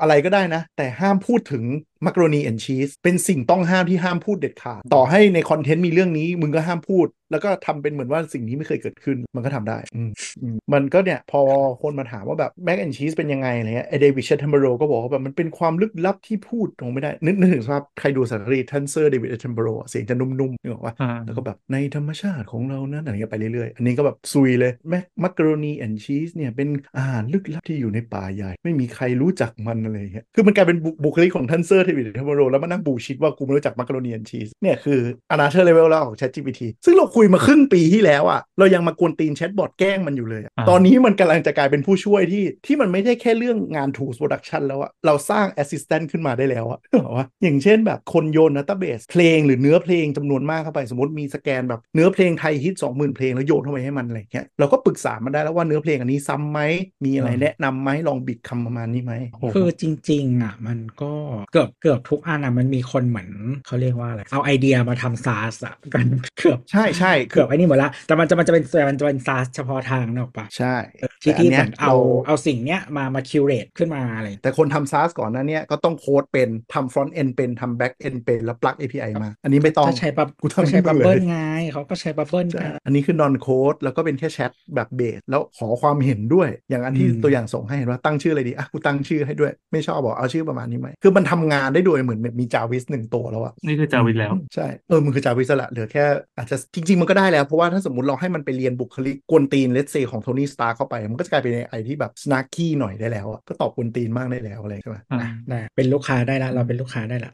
[0.00, 1.64] อะไรก็ได้นะ แต่ห้ามพูดถึง
[2.06, 10.10] macaroni and cheese เป็นสิ่งต้องห้ามที่ห้ามพูดเด็ดขาด ต่อให้ใน content มีเรื่องนี้มึงก็ห้ามพูด แล้วก็ทำเป็นเหมือนว่าสิ่งนี้ไม่เคยเกิดขึ้นมันก็ทำได้อืม
[10.42, 11.40] อืมมันก็เนี่ย พอ
[11.82, 25.94] คนมาถามว่าแบบ mac and cheese เป็นยังไงอะไรเงี้ยไอ David Attenborough ก็บอกว่าแบบมันเป็นความลึกลับที่พูดตรงไม่ได้ นึกนึกถึงสภาพใครดูสารคดีท่านเซอร์ David Attenborough เสียงจะนุ่มๆนึกออกว่าอ่าแล้วก็แบบในธรรมชาติของเรานั้นอะไรเงี้ยไปเรื่อยๆ อันนี้ก็แบบซุยเลย mac macaroni and
[26.04, 35.00] cheese เนี่ยเป็นอาหารลึกลับที่อยู่ในป่าใหญ่ ไม่มีใครรู้จักมันอะไรเงี้ยคือมันกลายเป็นบุบุคลิกของท่านเซอร์เดวิดแอตเทนเบอเรอแล้วมานั่งบูชิดว่ากูไม่รู้จัก macaroni and cheese เนี่ยคือ
[35.30, 53.16] another level แล้วของ ChatGPT ซึ่งเราคุยมาครึ่งปีที่แล้วอะ เรายังมากวนตีน chatbot แกล้งมันอยู่เลยอะอ่าตอนนี้มันกำลังจะกลายเป็นผู้ช่วยที่ที่มันไม่ได้แค่เรื่องงาน tools production แล้วอะเราสร้าง assistant ขึ้นมาได้แล้วอะเหรอวะอย่างเช่นแบบคนโยน database เพลงหรือเนื้อเพลงจำนวนมากเข้าไปสมมติมีสแกนแบบเนื้อเพลงไทยฮิต20,000
[53.16, 56.60] เพลงแล้วโยนเข้าไปให้มันอะไรอย่างเงี้ยเราก็ปรึกษามันได้แล้วว่าเนื้อเพลงอันนี้ซ้ำไหม
[57.04, 61.12] มีอะไรอ่าแนะนำไหมลองบิดคำประมาณนี้ไหมโอ้โหคือจริงๆอะมันก็
[61.52, 63.30] เกือบเกือบทุกอันอะมันมีคนเหมือน
[63.66, 66.06] เขาเรียกว่าอะไรเอาไอเดียมาทำซาสอะกัน
[66.38, 70.74] เกือบใช่ใช่คืเกืออบไอ้นี่หมดละ แต่มันจะมันจะเป็นมันจะเป็นซาสเฉพาะทางเนกอะปะใช่
[71.22, 71.94] ที่แต่อันที่เนี้เหยมือนเอาเรา
[72.26, 81.38] เอาสิ่งเนี้ยมามาคิวเรตขึ้นมาอะไรแต่คนทำ SaaS ก่อนหนั้นเนี่ยก็ต้องโค้ดเป็นทำ front end เป็นทำ back end เป็นแล้ว plug API มา อันนี้ไม่ต้องก็ใช้บับกูทำก็ใช้ให้มึบับงเลยเบิลไง
[81.72, 96.04] เขาก็ใช้บับเบิลใช่กันอันนี้คือ non code แล้วก็เป็นแค่แชทแบบเบสแล้วขอความเห็นด้วย อย่างอันที่อืมตัวอย่างส่งให้เห็นว่าตั้งชื่ออะไรดีอะกูตั้งชื่อให้ด้วยไม่ชอบบอกเอาชื่อประมาณนี้ไหมคือมันทำงานได้โดยเหมือนมีจาวิสหนึ่งตัวแล้วอะนี่คือจาวินแล้วใช่เออมันคือจาวิสละเหลือแค่
[96.36, 107.32] อาจจะจริงๆ มันก็ได้แล้ว เพราะว่าถ้าสมมติเราให้มันไปเรียนบุคลิกกวนตีนเลสเซของโทนี่สตาร์คเข้าไป มันก็จะกลายเป็น AI ที่แบบ snarky หน่อยได้แล้วอะก็ตอบกวนตีนมากได้แล้วอะไรใช่ไหมอ่านะได้เป็นลูกค้าได้ละเราเป็นลูกค้าได้ละ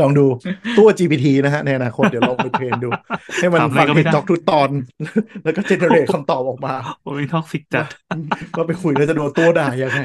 [0.00, 0.26] ลองดู
[0.78, 2.88] ตัว GPT นะฮะในอนาคตเดี๋ยวลองไป train ดู
[3.40, 4.70] ให้มันถามอะไรฟังก็ไม่ได้เทคได้จ็อกทุกตอน
[5.44, 6.74] แล้วก็ generate คำตอบออกมา
[7.04, 7.86] โอ้ย toxic จัด
[8.56, 10.00] ว่าไปคุยแล้วจะโดนตัวด่ายังไง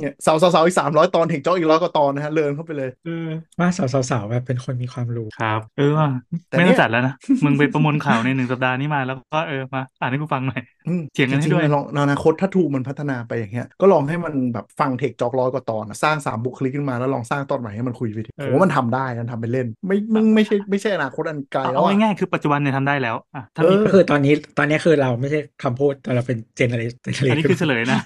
[0.00, 3.28] เนี่ยสาวสาวๆอีกสามร้อยตอนเทคจ็อกอีกร้อยกว่าตอนนะฮะเลินเข้าไปเลยเออ
[3.58, 3.68] ว่า
[4.10, 6.08] สาวๆแบบเป็นคนมีความรู้ครับ เออว่ะ
[6.48, 7.14] แต่ไม่เนี่ต้อยงจัดแล้วนะ
[7.44, 26.98] มึงไปประมวลข่าวในหนึ่งสัปดาห์นี้มาแล้วก็เออมาอ่านให้กูฟังหน่อยอืมเถียงกันให้จริด้วยๆลองในอนาคตถ้าทูมันพัฒนาไปอย่างเงี้ยก็ลองให้มันแบบฟังเทคจ็อกร้อยกว่าตอนอะสร้างสามบุคลิกขึ้นมาแล้วลองสร้างตอนใหม่ให้มันคุยไปดิเออผมว่ามันทำได้นะทำไปเล่น ไม่มึงไม่ใช่ไม่ใช่อนาคตอันไกลแล้วเอาอะง่ายๆคือปัจจุบันเนี่ยทำได้แล้วอะถ้าเอมีอก็คือตอนนี้ตอนนี้คือเราไม่ใช่คำพูดแต่เราเป็นเจเนเรชัน
[27.30, 27.98] อันนี้คือเฉลยนะ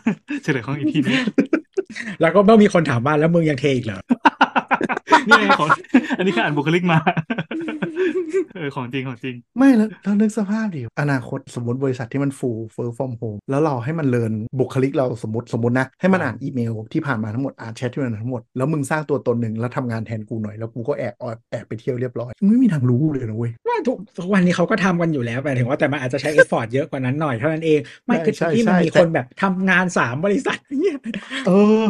[0.44, 1.18] เฉลยของอีพีนี้
[2.20, 4.00] แล้วก็เมื่อมีคนถามว่าแล้วมึงยังเทอีกเหรอ
[5.28, 5.68] นี่ไงของ
[6.18, 6.98] อันนี้คืออ่านบุคลิกมา
[8.56, 30.98] เออของจริงของจริง ไม่แล้วแล้วนึกสภาพดิอนาคตสมมติบริษัทที่มัน full full from home แล้วเราให้มันเรียนบุคลิกเราสมมติสมมตินะ ให้มันอ่านอีเมลที่ผ่านมาทั้งหมดอ่านแชทที่มันทั้งหมด แล้วมึงสร้างตัวตนหนึ่งแล้วทำงานแทนกูหน่อยแล้วกูก็แอบแอบแอบไปเที่ยวเรียบร้อยมึงไม่มีทางรู้เลยนะเว้ยว่าทุกทุกวันนี้เขาก็ทำกันอยู่แล้วแต่ถึงว่าแต่มันอาจจะใช้เอeffort เยอะกว่านั้นหน่อยเท่านั้นเองไม่ใช่คือใช่ที่มันใช่มีแต่คนแบบทำงานสามบริษัทเนี่ย
[31.46, 31.52] เอ
[31.82, 31.84] อ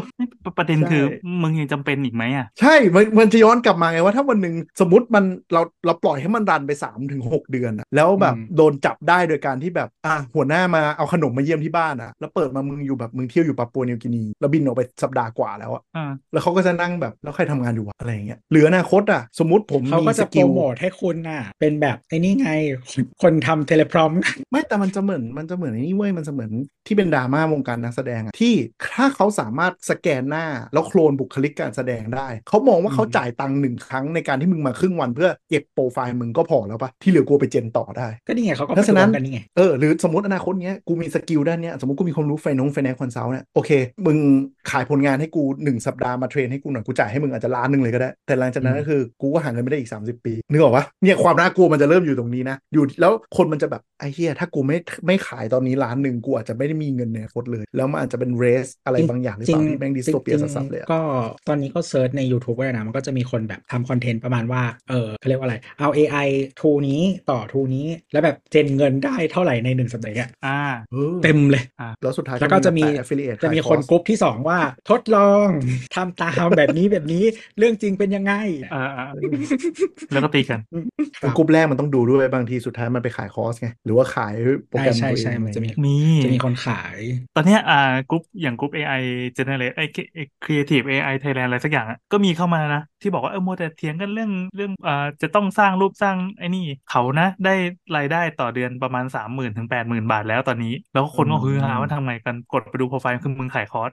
[0.56, 1.04] ประเด็นใช่คือ
[1.42, 22.50] มึงยังจำเป็นอีกไหมอะใช่มันมันจะย้อนกลับมาไงว่าถ้าวันหนึ่งสมมติมันเราเราปล่อยให้มันรันไป3 ถึงห้าเดือนอะแล้วแบบโดนจับได้โดยการที่แบบอะหัวหน้ามาเอาขนมมาเยี่ยมที่บ้านอะแล้วเปิดมามึงอยู่แบบมึงเที่ยวอยู่ปาปัวนิวกินีแล้วบินออกไปสัปดาห์กว่าแล้วอะอ่าแล้วเขาก็จะนั่งแบบแล้วใครทำงานอยู่วะอะไรอย่างเงี้ยหรืออนาคตอะสมมติผมเขามี skill ก็จะโปรกิลโมทให้คุณน่ะเป็นแบบไอ้นี่ไง
[23.22, 24.12] คนทำ teleprompt
[24.50, 26.50] ไม่แต่มันจะเหมือนมันจะเหมือนไอ้นี่เว้ยมันจะเหมือน
[26.86, 28.54] ที่เป็นดราม่าวงการนักแสดงอะที่
[28.94, 43.70] ถ้าเขาสามารถสแกนหน้าแล้วโคลนบุคลิกการแสดงได้เขามองว่าเขาจ่ายตังค์หนึ่งครั้งในการที่มึงมาครึ่งวันเพื่อเก็บโปรไฟล์มึงก็พอแล้วปะที่เหลือกูเอาไป gen ต่อได้ ก็นี่ไงเขาก็เพราะฉะนั้นไปรวมกันนี่ไงเออหรือสมมติอนาคตเนี้ยกูมี skill ด้านเนี้ยสมมติกูมีความรู้ไฟนง finance consult เนี่ยโอเค
[44.06, 44.18] มึง
[44.70, 61.00] ขายผลงานให้กู1สัปดาห์มา train ให้กูหน่อยกูจ่ายให้มึงอาจจะล้านหนึ่งเลยก็ได้ แต่หลังจากนั้นอืมก็คือกูก็หาเงินไม่ได้อีก 30 ปีนึกออกปะเนี่ยความน่ากลัวมันจะเริ่มอยู่ตรงนี้นะอยู่แล้วคนมันจะแบบไอ้เหี้ยถ้ากูไม่ไม่ขายตอนนี้ล้านหนึ่งกูอาจจะไม่ได้มีเงินในอนาคตเลย แล้วมันอาจจะเป็น race อะไรบางอย่างหรือเปล่าที่แม่ง dystopia จริงๆสัสๆเลยอะก็
[61.48, 66.28] ตอนนี้ก็ search ใน YouTube ไว้นะมันก็จะมีคนแบบทำ content ประมาณว่าเออเขาเรียกว่าอะไร เอา AI
[66.60, 70.60] ทูนี้ต่อทูนี้ แล้วแบบ gen เงินได้เท่าไหร่ในหนึ่งสัปดาห์อะอ่า
[70.92, 71.64] เออเต็มเลย
[72.02, 74.58] แล้วสุดท้ายแล้วก็จะมีแปะ affiliate จะมีขายคนคอร์สกรุ๊ปที่สองว่า
[74.90, 75.48] ทดลอง
[75.94, 77.24] ทำตามแบบนี้แบบนี้
[77.58, 78.32] เรื่องจริงเป็นยังไง
[78.74, 79.06] อ่าอ่า
[80.12, 80.60] แล้วก็ตีกัน
[81.20, 84.34] ครับกลุ่มแรกมันต้องดูด้วยบางทีสุดท้ายมันไปขายคอร์สไงหรือว่าขาย
[84.68, 86.98] โปรแกรมใช่ตัวเองใช่มันจะมีมีจะมีคนขาย
[87.36, 89.02] ตอนเนี้ยอ่ากรุ๊ปอย่างกรุ๊ป AI
[89.38, 89.86] Generate ไอ้
[90.44, 97.54] Creative AI Thailand อะไรสักอย่างอะก็มีเข้ามานะ ที่บอกว่าเออมัวแต่เถียงกันเรื่องเรื่องอ่าจะต้องสร้างรูปสร้างไอ้นี่ เขานะ ได้
[97.96, 103.90] รายได้ต่อเดือนประมาณสามหมื่นถึงแปดหมื่นบาทแล้วตอนนี้ แล้วคนก็ฮือฮาว่าทำไมกันกดไปดูโปรไฟล์คือมึงขายคอร์ส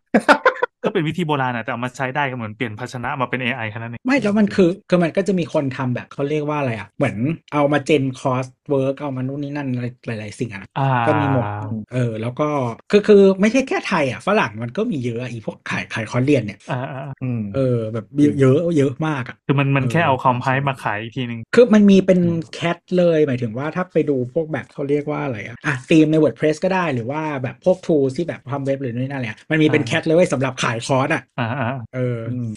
[0.85, 7.15] ก็เป็นวิธีโบราณอะแต่เอามาใช้ได้ก็เหมือนเปลี่ยนภาชนะมาเป็น AI แค่นั้นเองไม่แล้วมันคือคือมันก็จะมีคนทำแบบเขาเรียกว่าอะไรอะ เหมือน
[7.53, 9.87] เอามา gen coursework เอามานู่นนี่นั่นอะไร
[10.19, 11.45] หลาย ๆ สิ่งอะอ่าก็มีหมด
[11.93, 12.47] เออ แล้วก็
[12.91, 22.19] คือคือไม่ใช่แค่ไทยอะฝรั่งมันก็มีเยอะอะอีพวกขายขายคอร์สเรียนเนี่ยอ่าอ่าอืมเออแบบเยอะเยอะเยอะมากอะคือมันมันเออแค่เอา compileมาขายอีกทีหนึ่งคือมันมีเป็น
[22.53, 32.47] cat เลยหมายถึงว่าถ้าไปดูพวกแบบเขาเรียกว่าอะไรอะอะธีมใน WordPress ก็ได้หรือว่าแบบพวก tools ที่แบบทำเว็บหรือนู่นนั่นแหละมันมีเป็น cat เลยเว้ยสำหรับขายคอร์สอะอ่าอ่าเอออืม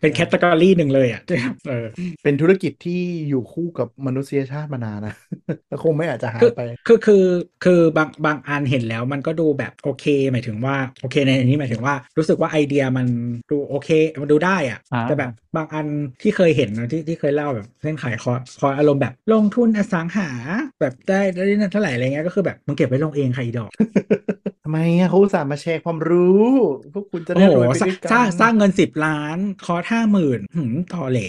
[0.00, 1.20] เป็น category หนึ่งเลยอะ
[1.68, 1.86] เออ
[2.22, 5.14] เป็นธุรกิจที่อยู่คู่กับมนุษยชาติมานานนะ
[5.68, 7.24] แล้วคงไม่อาจจะหายคือไป คือคือ
[7.64, 13.06] คือบางบางอันเห็นแล้วมันก็ดูแบบโอเค หมายถึงว่าโอเคในอันนี้หมายถึงว่ารู้สึกว่าไอเดียมัน
[13.50, 13.88] ดูโอเค
[14.22, 15.86] มันดูได้อะอ่าแต่แบบบางอัน
[16.22, 20.28] ที่เคยเห็นนะที่ที่เคยเล่าแบบเส้นขายคอร์สคอร์สอารมณ์แบบลงทุนอสังหา
[20.80, 24.39] แบบได้ได้นั่นเท่าไหร่อะไรเงี้ยก็คือแบบมึงเก็บไว้ลงเองใครดอกทำ
[24.70, 26.46] ไมอะเขาอุตส่าห์มาแชร์ความรู้
[26.94, 31.20] พวกคุณจะโอ้ได้โหรวยไปสร้างด้วยกัสร้างนสร้างเงินสิบล้าน คอร์สห้าหมื่นหืมต่อเหล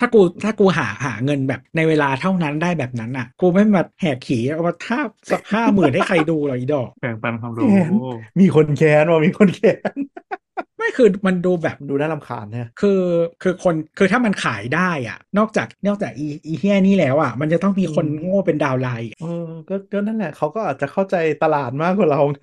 [0.00, 5.00] ถ้ากูถ้ากูหาหาเงินแบบในเวลาเท่านั้นได้แบบนั้นอะ กูไม่มาแหกขี่เอามาท่า
[5.30, 7.92] สักห้าหมื่นให้ใครดูหรอกอีดอกแบ่งปันความรู้แค้น
[8.40, 9.94] มีคนแค้นว่ามีคนแค้น
[10.76, 13.02] ไม่คือมันดูแบบดูน่ารำคาญเนี่ยคือ
[13.42, 22.40] คือคนคือถ้ามันขายได้อะ นอกจากนอกจากอีอีเฮียนี่แล้วอะ มันจะต้องมีคนอืมโง่เป็นดาวไลน์เออก็ก็นั่นแหละเขาก็อาจจะเข้าใจตลาดมากกว่าเราไง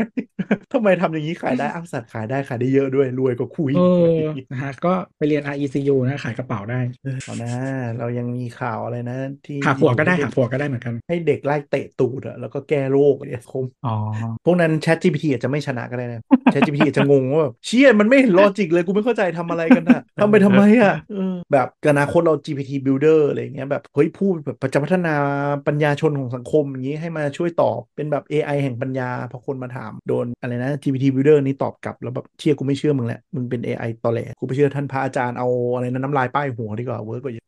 [0.74, 3.82] ทำไมทำอย่างนี้ขายได้อ้าวสัตว์ขายได้ขายได้เยอะด้วยรวยกว่าคุยเอ
[4.24, 6.80] อนะฮะก็ไปเรียน RECU นะขายกระเป๋าได้
[7.24, 7.54] เอานะ
[8.00, 13.96] เรายังมีข่าวอะไรนะ ที่หาผัวก็ได้หาผัวก็ได้เหมือนกัน ให้เด็กไล่เตะตูดอะแล้วก็แก้โรคเนี่ยคมอ๋อ
[14.46, 16.22] พวกนั้น Chat GPT อาจจะไม่ชนะก็ได้นะ
[16.54, 25.16] Chat GPT อาจจะงงว่าแบบเชี่ยมันไม่เห็นลอจิกเลยกูไม่เข้าใจทำอะไรกันอะทำไปทำไมอะเออแบบอนาคตเรา GPT Builder อะไรอย่างเงี้ยแบบเฮ้ยพูดแบบจะพัฒนา
[25.68, 37.46] ปัญญาชนของสังคมอย่างนี้ให้มาช่วยตอบเป็นแบบ AI แห่งปัญญาพอคนมาถามโดนอะไรนะ GPT Builder นี่ตอบกลับแล้วแบบเชี่ยกูไม่เชื่อมึงแหละมึงเป็น AI ตอแหลกูไปเชื่อท่านพระอาจารย์เอาอะไรนะน้ำลายป้ายหัวดีกว่า work กว่าเยอะ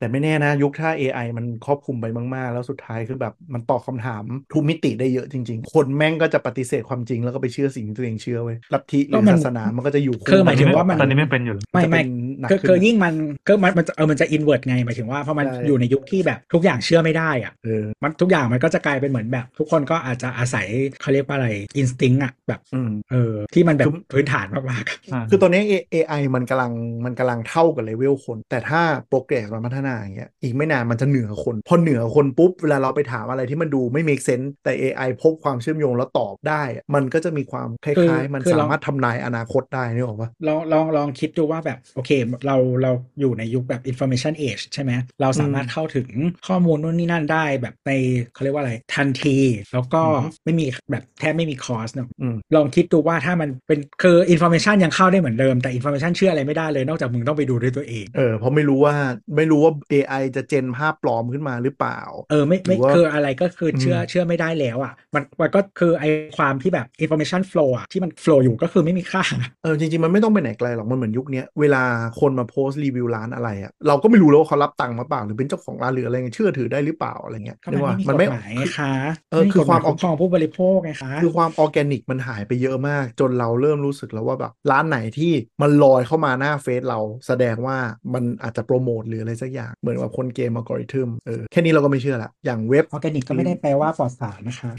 [0.00, 12.08] แต่ไม่แน่นะยุคถ้า AI มันครอบคลุมไปมาก ๆ แล้วสุดท้ายคือแบบมันตอบคำถามทุกมิติได้เยอะจริง ๆ คนแม่งก็จะปฏิเสธความจริงแล้วก็ไปเชื่อสิ่งที่ตัวเองเชื่อเว้ยลัทธิหรือมันศาสนามันก็จะอยู่คือหมายถึงว่ามันตอนนี้ไม่เป็นอยู่ไม่ไม่จะเป็น
[12.40, 13.14] หนักคือขึ้นคือยิ่งมัน
[13.48, 20.66] ก็มันมันจะเออมันจะอินเวอร์ไงหมายถึงว่าเพราะมันใช่อยู่ในยุคที่แบบทุกอย่างเชื่อไม่ได้อะเออมันทุกอย่างมันก็จะกลายเป็นเหมือนแบบ ทุกคนก็อาจจะอาศัย
[21.00, 21.48] เขาเรียกว่าอะไร
[21.78, 26.72] instinct อะแบบอืมเออที่มันคือแบบพื้นฐานมากๆอะอ่าคือตอนนี้ A- AI มันกำลัง
[27.04, 42.10] มันกำลังเท่ากับเลเวลคน แต่ถ้า progress มันพัฒนาอย่างเงี้ยอีกไม่นานมันจะเหนือคน พอเหนือคนปุ๊บ เวลาเราไปถามอะไรที่มันดูไม่ make sense แต่ AI พบความเชื่อมโยงแล้วตอบได้อะมันก็จะมีความคล้ายๆ มันสามารถทำนายอนาคตได้นี่หรอกปะลองลองลองคิดดูว่าแบบโอเค
[42.46, 46.08] เราเราอยู่ในยุคแบบ information age ใช่ไหมเราสามารถเข้าถึง
[46.48, 47.92] ข้อมูลนู่นนี่นั่นได้แบบใน
[48.34, 49.36] เขาเรียกว่าอะไรทันที
[49.72, 58.94] แล้วก็อือฮึไม่มีแบบแทบไม่มีคอสเนาะอืมลองคิดดูว่าถ้ามันเป็นคือ information ยังเข้าได้เหมือนเดิมแต่ information เชื่ออะไรไม่ได้เลย นอกจากมึงต้องไปดูด้วยตัวเองเออเพราะไม่รู้ว่า
[59.36, 62.00] ไม่รู้ว่า AI จะเจนภาพปลอมขึ้นมาหรือเปล่า
[62.30, 66.04] เออไม่ไม่หรือว่าคืออะไรก็คือเชื่ออืมเชื่อไม่ได้แล้วอะ มันมันก็คือไอ
[66.36, 69.22] ความที่แบบ information flow อะที่มัน flow อยู่ก็คือไม่มีค่า
[69.62, 71.82] เออจริง ๆ มันไม่ต้องไปไหนไกลหรอกมันเหมือนยุคเนี้ยเวลา
[72.20, 78.92] คนมาโพสต์รีวิวร้านอะไรอะเราก็ไม่รู้แล้วว่าเขารับตังค์มาเปล่าหรือเป็นเจ้าของร้านหรืออะไรเงี้ยเชื่อถือได้หรือเปล่าอะไรเงี้ยก็มันไม่มีกมัฎไม่หมายไงคะ
[79.32, 87.76] เออไม่มีคือกฎหมายความคุ้มครองผู้บริโภคไงคะคือความออร์แกนิกมันหายไปเยอะมาก จนเราเริ่มรู้สึกแล้วว่าแบบร้านไหนที่มันลอยเข้ามาหน้าเฟซเราแสดงว่า
[88.14, 94.70] มันอาจจะโปรโมทหรืออะไรสักอย่างเหมือนว่าคน game algorithm เออแค่นี้เราก็ไม่เชื่อละ อย่างเว็บออร์แกนิกก็ไม่ได้แปลว่าปลอดสารนะคะ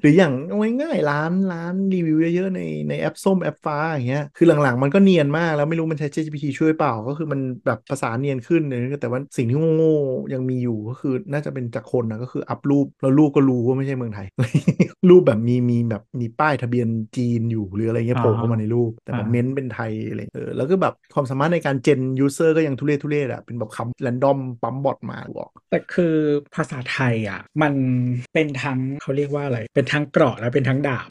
[0.00, 14.26] หรืออย่างเอาง่ายๆร้านร้านรีวิวเยอะๆในในแอปส้มแอปฟ้าอย่างเงี้ยคือหลังๆมันก็เนียนมากแล้วไม่รู้มันใช้ ChatGPT ช่วยเปล่าก็คือมันแบบภาษาเนียนขึ้นเลยแต่ว่าสิ่งที่โง่ๆยังมีอยู่ก็คือน่าจะเป็นจากคนนะก็คืออัพรูปแล้วรูปก็รู้ว่าไม่ใช่เมืองไทย
[15.08, 26.14] รูปแบบมีมีแบบมีป้ายทะเบียนจีนอยู่หรืออะไรเงี้ยโผล่เข้ามาในรูป แต่แบบอ่าเม้นต์เป็นไทยอะไรเออแล้วก็แบบความสามารถในการ gen user ก็ยังทุเรศทุเรศอะเป็นแบบคำ random ปั๊มบอทมาบอก แต่คือ
[26.54, 27.74] ภาษาไทยอะ มัน
[28.34, 31.08] เป็นทั้งเขาเรียกว่าอะไร เป็นทั้งเกราะและเป็นทั้งดาบ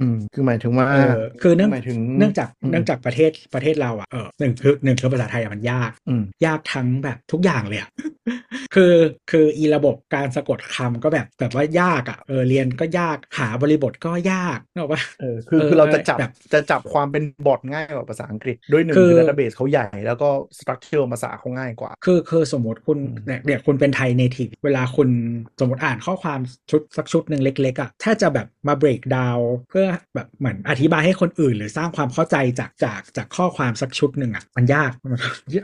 [0.00, 7.90] อืมคือหมายถึงว่าเออคือเนื่องหมายถึงเนื่องจากอืมเนื่องจากประเทศประเทศเราอะเออหนึ่งคือหนึ่งคือภาษาไทยอะมันยากอืมยากทั้งแบบทุกอย่างเลยอะ
[8.74, 8.94] คือ
[9.30, 20.28] คืออีระบบการสะกดคำก็แบบแบบว่ายากอะเออเรียนก็ยากหาบริบทก็ยากนึกออกปะเออคือเออคือเราจะจับแบบจะจับความเป็นบอทง่ายกว่าภาษาอังกฤษด้วยหนึ่งคือคือดัตเตอร์เบสเขาใหญ่แล้วก็
[20.58, 25.08] structure ภาษาเขาง่ายกว่า คือคือสมมติคุณอืมเนี่ยเนี่ยคุณเป็นไทย native เวลาคุณ
[25.60, 26.40] สมมติอ่านข้อความ
[26.70, 35.12] ชุดสักชุดหนึ่งเล็กๆอะถ้าจะแบบมา break down เพื่อแบบเหมือนอธิบายให้คนอื่น หรือสร้างความเข้าใจจากจากจากข้อความสักชุดหนึ่งอะมันยากมัน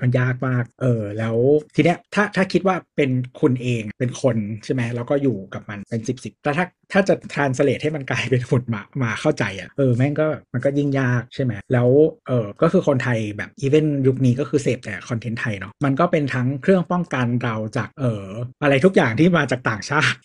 [0.02, 1.36] มันยากมากเออแล้ว
[1.74, 3.10] ทีเนี้ยถ้าถ้าคิดว่าเป็น
[3.40, 11.88] คุณเองเป็นคนใช่ไหมแล้วก็อยู่กับมันเป็นสิบสิบแต่ถ้า ถ้าจะ translate ให้มันกลายเป็นหุ่นมามาเข้าใจอะเออแม่งก็มันก็ยิ่งยากใช่ไหมแล้ว
[12.28, 18.24] เออก็คือคนไทยแบบ even ยุคนี้ก็คือเสพแต่คอนเทนต์ไทยเนาะมันก็เป็นทั้งเครื่องป้องกันเราจากเออ
[18.62, 20.16] อะไรทุกอย่างที่มาจากต่างชาติ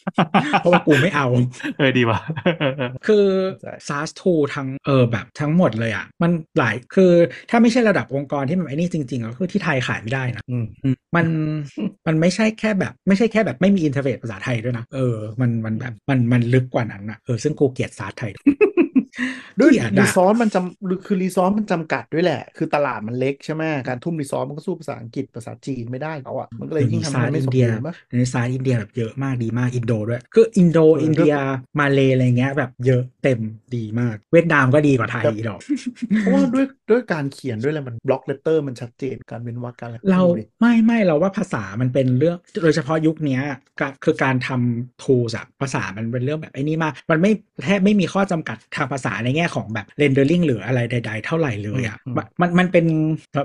[0.60, 1.28] เพราะว่ากูไม่เอา
[1.78, 2.20] เออดีว่ะ
[3.08, 3.26] คือ
[3.62, 7.12] ใช่ SARS 2ทั้งเออแบบทั้งหมดเลยอะมันหลายคือ
[7.50, 11.28] ถ้าไม่ใช่ระดับองค์กรที่มันไอ้นี่จริงๆก็คือที่ไทยขายไม่ได้นะอืมอืมมัน
[12.08, 18.32] มันไม่ใช่แค่แบบไม่ใช่แค่แบบไม่มี interface ภาษาไทยด้วยนะเออมันมันแบบมันมันลึกกว่านั้นนะเออซึ่งกูเกลียดศาสตร์ไทย
[19.60, 31.34] ด้วยเกลียดรีอะซอสมันจำหรือคือรีซอสมันจำกัดด้วยแหละ คือตลาดมันเล็กใช่ไหมการทุ่มรีซอสมันก็สู้ภาษาอังกฤษภาษาจีนไม่ได้เขาอะมันก็เลยยิ่งทำให้มันไม่สมอินเดียบูรณ์ปะในซาอินเดียแบบเยอะมากดีมากอินโดด้วยคืออินโดเอออินเดีย
[31.80, 33.40] มาเลอะไรเงี้ยแบบเยอะเต็ม
[33.76, 35.60] ดีมาก เวียดนามก็ดีกว่าไทยครับอีดอก
[36.20, 43.42] เพราะว่าด้วยด้วยการเขียนด้วยอะไรมันบล็อกเลตเตอร์มันชัดเจนการเป็นวรรคการอะไรเราดูดิไม่ไม่เราว่าภาษามันเป็นเรื่องโดยเฉพาะยุคเนี้ย
[43.80, 47.32] ก็คือการทำ tools อะภาษามันเป็นเรื่องแบบไอ้นี่มากมันไม่
[47.64, 52.86] แทบไม่มีข้อจำกัดทางภาษาในแง่ของแบบ rendering หรืออะไรใด ๆ เท่าไหร่เลยอะอืมมันมันมันเป็น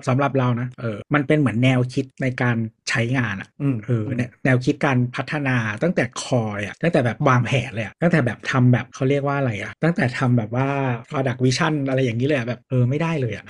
[0.09, 2.57] สำหรับเรานะเออมันเป็นเหมือนแนวคิดในการ
[2.91, 10.69] ใช้งานอะอืมเออเนี่ยแนวคิดการพัฒนาตั้งแต่คอเลยอะตั้งแต่แบบวางแผนเลยอะตั้งแต่แบบทำแบบเขาเรียกว่าอะไรอะตั้งแต่ทำแบบว่า
[11.11, 13.45] product vision อะไรอย่างนี้เลยอะแบบเออไม่ได้เลยอะ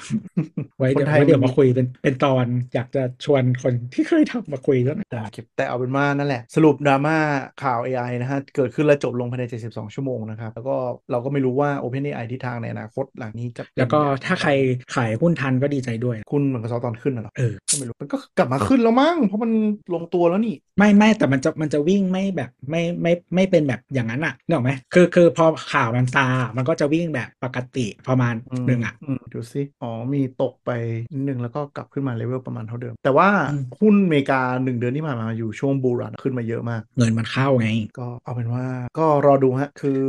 [0.79, 7.17] ไว้เดี๋ยวคนไทยไว้เดี๋ยวมันมีมาคุยเป็นเป็นตอนอยากจะชวนคนที่เคยทำมาคุยแล้วได้ครับแต่เอาเป็นว่านั่นแหละ สรุปดราม่า
[7.63, 10.77] ข่าว AI นะฮะเกิดขึ้นและจบลงภายใน 72 ชั่วโมงนะครับแล้วก็
[11.11, 11.71] เราก็ไม่รู้ว่า
[12.03, 14.51] OpenAI ทิศทางในอนาคตหลังนี้จะเป็นแล้วก็อย่งไรถ้าใคร
[14.95, 19.51] ขายหุ้นทันก็ดีใจด้วย คุณเหมือนกับซอตอนขึ้นน่ะเหรอเออก็ไม่รู้มันก็กลับมาขึ้นแล้วมั้งเพราะมัน
[19.95, 26.27] ลงตัวแล้วนี่ ไม่ไม่แต่มันจะมันจะวิ่งไม่แบบไม่ไม่ไม่เป็นแบบอย่างนั้นอะนึกออกไหมคือคือพอข่าวมันซา
[26.57, 30.71] มันก็จะวิ่งแบบปกติประมาณอืมหนึ่งอะอืมดูสิอ๋อมีตกไป
[31.13, 37.69] นิดนึงแล้วก็กลับขึ้นมาเลเวลประมาณเท่าเดิม แต่ว่าอืมหุ้นอเมริกาหนึ่งเดือนที่ผ่านมาอยู่ช่วงบูรันขึ้นมาเยอะมาก เงินมันเข้าไง
[37.99, 38.65] ก็เอาเป็นว่า
[38.99, 40.01] ก็รอดูฮะคือ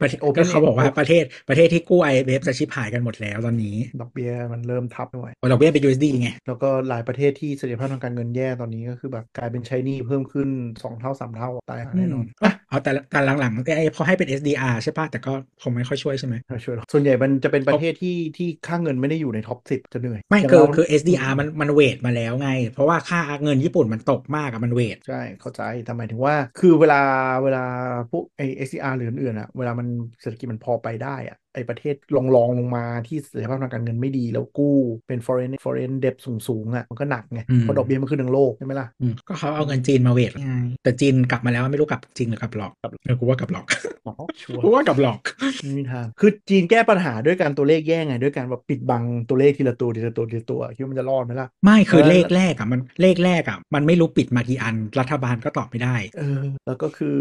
[0.00, 12.24] ประเทศ Open ก็เขาบอกว่าว่าประเทศประเทศที่กู้ IMF จะชิบหายกันหมดแล้วตอนนี้ ดอกเบี้ยมันเริ่มทับด้วยโอ้ดอกเบี้ยเป็น USD ไง แล้วก็หลายประเทศที่เสถียรภาพทางการเงินแย่ตอนนี้ก็คือแบบกลายเป็นใช้หนี้เพิ่มขึ้น 2 เท่า 3 เท่าตายหาแน่นอน
[12.72, 15.32] อะเอาแต่แต่หลังๆไอ้พอให้เป็น SDR ใช่ป่ะแต่ก็
[15.62, 27.00] คงไม่ค่อยช่วยใช่ไหมไม่ช่วยหรอกส่วนใหญ่มันจะเป็นประเทศที่ที่ค่าเงินไม่ได้อยู่ในท็อปสิจะเหนื่อย ไม่ย่างคือเราคือ SDR มันมันเวทมาแล้วไง เพราะว่าค่าเงินญี่ปุ่นมันตกมากอะมันเวท ใช่ เข้าใจแต่หมายถึงว่า คือเวลา
[27.44, 27.64] เวลา
[28.10, 29.86] พวกไอ SCR หรืออื่นๆอะเวลามัน
[30.20, 34.76] เศรษฐกิจมันพอไปได้อะ ไอประเทศลองลองลงมาที่เสถียรภาพทางการเงินไม่ดีแล้วกู้
[35.08, 40.48] เป็น foreign foreign debt สูงสูงๆอะมันก็หนักไงอืมเพราะดอกเบี้ยมันขึ้นทั้งโลกใช่ไหมล่ะอืมก็เขาเอาเงินจีนมาเวทไง
[40.82, 42.72] แต่จีนกลับมาแล้วไม่รู้กลับจริงหรือกลับหลอก
[43.04, 43.66] เออกูว่ากลับหลอก
[44.06, 45.20] อ๋อชัวร์กูว่ากลับหลอก
[45.62, 57.18] ไม่มีทางคือจีนแก้ปัญหาด้วยการตัวเลขแย่ไงด้วยการแบบปิดบังตัวเลขทีละตัวทีละตัวทีละตัวคิดว่ามันจะรอดไหมล่ะไม่คือเออเลขแรกอะมันเลขแรกอะมันไม่รู้ปิดมากี่อันรัฐบาลก็ตอบไม่ได้เออแล้วก็คือ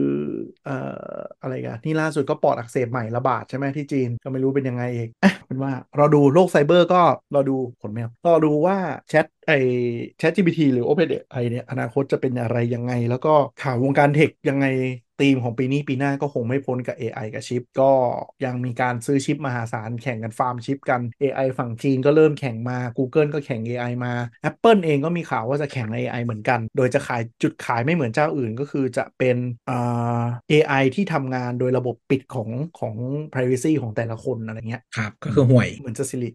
[0.66, 0.78] เอ่
[1.16, 7.02] ออะไรกันนี่ล่าสุดก็ปอดอักเสบใหม่ระบาดใช่ไหมที่จีนก็ไม่รู้เป็นยังไงเองอะเป็นว่าเราดูโลกไซเบอร์ก็
[7.34, 8.77] เราดูผลแมวเราดูว่า
[9.10, 9.52] แชทไอ
[10.19, 13.34] แชท GPT หรือ OpenAI เนี่ยอนาคตจะเป็นอะไรยังไง แล้วก็
[13.64, 14.65] ข่าววงการเทคยังไง
[15.22, 17.91] ธีมของปีนี้ปีหน้าก็คงไม่พ้นกับ AI กับชิป ก็
[18.45, 24.14] ยังมีการซื้อชิปมหาศาลแข่งกันฟาร์มชิปกัน AI ฝั่งจีนก็เริ่มแข่งมา Google ก็แข่ง AI มา
[24.49, 29.38] Apple เองก็มีข่าวว่าจะแข่งใน AI เหมือนกัน โดยจะขายจุดขายไม่เหมือนเจ้าอื่นก็คือจะเป็น
[29.69, 32.49] อ่า AI ที่ทำงานโดยระบบปิดของ
[32.80, 32.95] ของ
[33.34, 36.30] privacy ของแต่ละคนอะไรเงี้ยครับ ก็คือห่วยเหมือนจะสิริ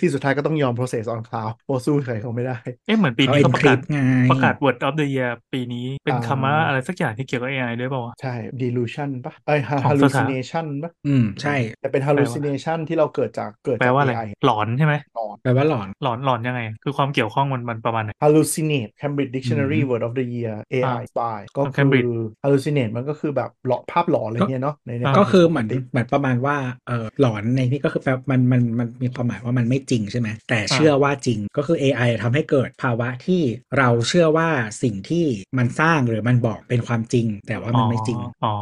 [0.00, 2.56] ที่สุดท้ายก็ต้องยอม process on cloud เพราะสู้ใครเขาไม่ได้
[2.86, 4.00] เอ๊ะเหมือนปีเขานี้เขาประกาศ encrypt ไง
[4.30, 14.28] ประกาศ Word of the Year ปีนี้เป็นอ่าคำว่าอะไรสักอย่างที่เกี่ยวกับ AI ด้วยเปล่าวะใช่ delusion ปะไอยของสถา hallucination ปะอืมใช่ แต่เป็น hallucination ที่เราเกิดจากเกิดแปลจากว่าอะไร AI
[14.44, 22.12] หลอนใช่ไหมหลอนแปลว่าหลอนหลอนหลอนยังไง คือความเกี่ยวข้องมันมันประมาณไหน hallucinate Cambridge Dictionary อืม Word of the Year AI spy ก็คือ Cambridge
[22.44, 26.56] hallucinate มันก็คือแบบหลอกภาพหลอนอะไรเงี้ยเนาะในในอ่าก็คือปเหมือนติเหมือนประมาณว่า
[26.88, 33.42] เออหลอนในที่ก็คือแปลมันมันมันมีความหมายว่ามันไม่จริงใช่ไหมแต่เชื่อว่าจริงก็คือ AI ทำให้เกิดภาวะที่
[33.78, 34.48] เราเชื่อว่า
[34.82, 35.26] สิ่งที่
[35.58, 38.52] มันสร้างหรือมันบอกเป็นความจริง แต่ว่ามันไม่จริง อ๋อ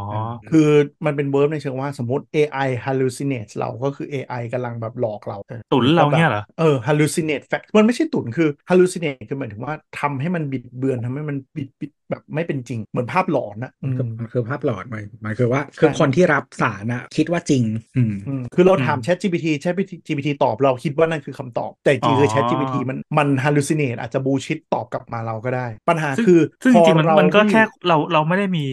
[0.50, 0.68] คือ
[1.06, 5.38] มันเป็นเวิร์บในเชิงว่าสมมติ AI hallucinates เราก็คือ AI กำลังแบบหลอกเรา
[5.72, 17.64] ตุนเราเนี่ยเหรอ เออ hallucinate fact มันไม่ใช่ตุนคือ hallucinate คือหมายถึงว่าทำให้มันบิดเบือนทำให้มันบิดบิด แบบไม่เป็นจริงเหมือนภาพหลอนนะมันคืออืมมันคือภาพหลอนมันมันคือว่าคือคนที่รับสารอะคิดว่าจริง
[17.96, 19.74] อืมอืมคือเราถามอืม Chat GPT Chat
[20.06, 28.64] GPT ตอบเราคิดว่านั่นคือคำตอบ แต่จริงๆคืออ๋อ Chat GPT มันมัน hallucinate อาจจะบูชิดตอบกลับมาเราก็ได้ ปัญหาซึ่งคือซึ่งจริงๆมันพอมันก็ไแค่เราเราไม่ได้มี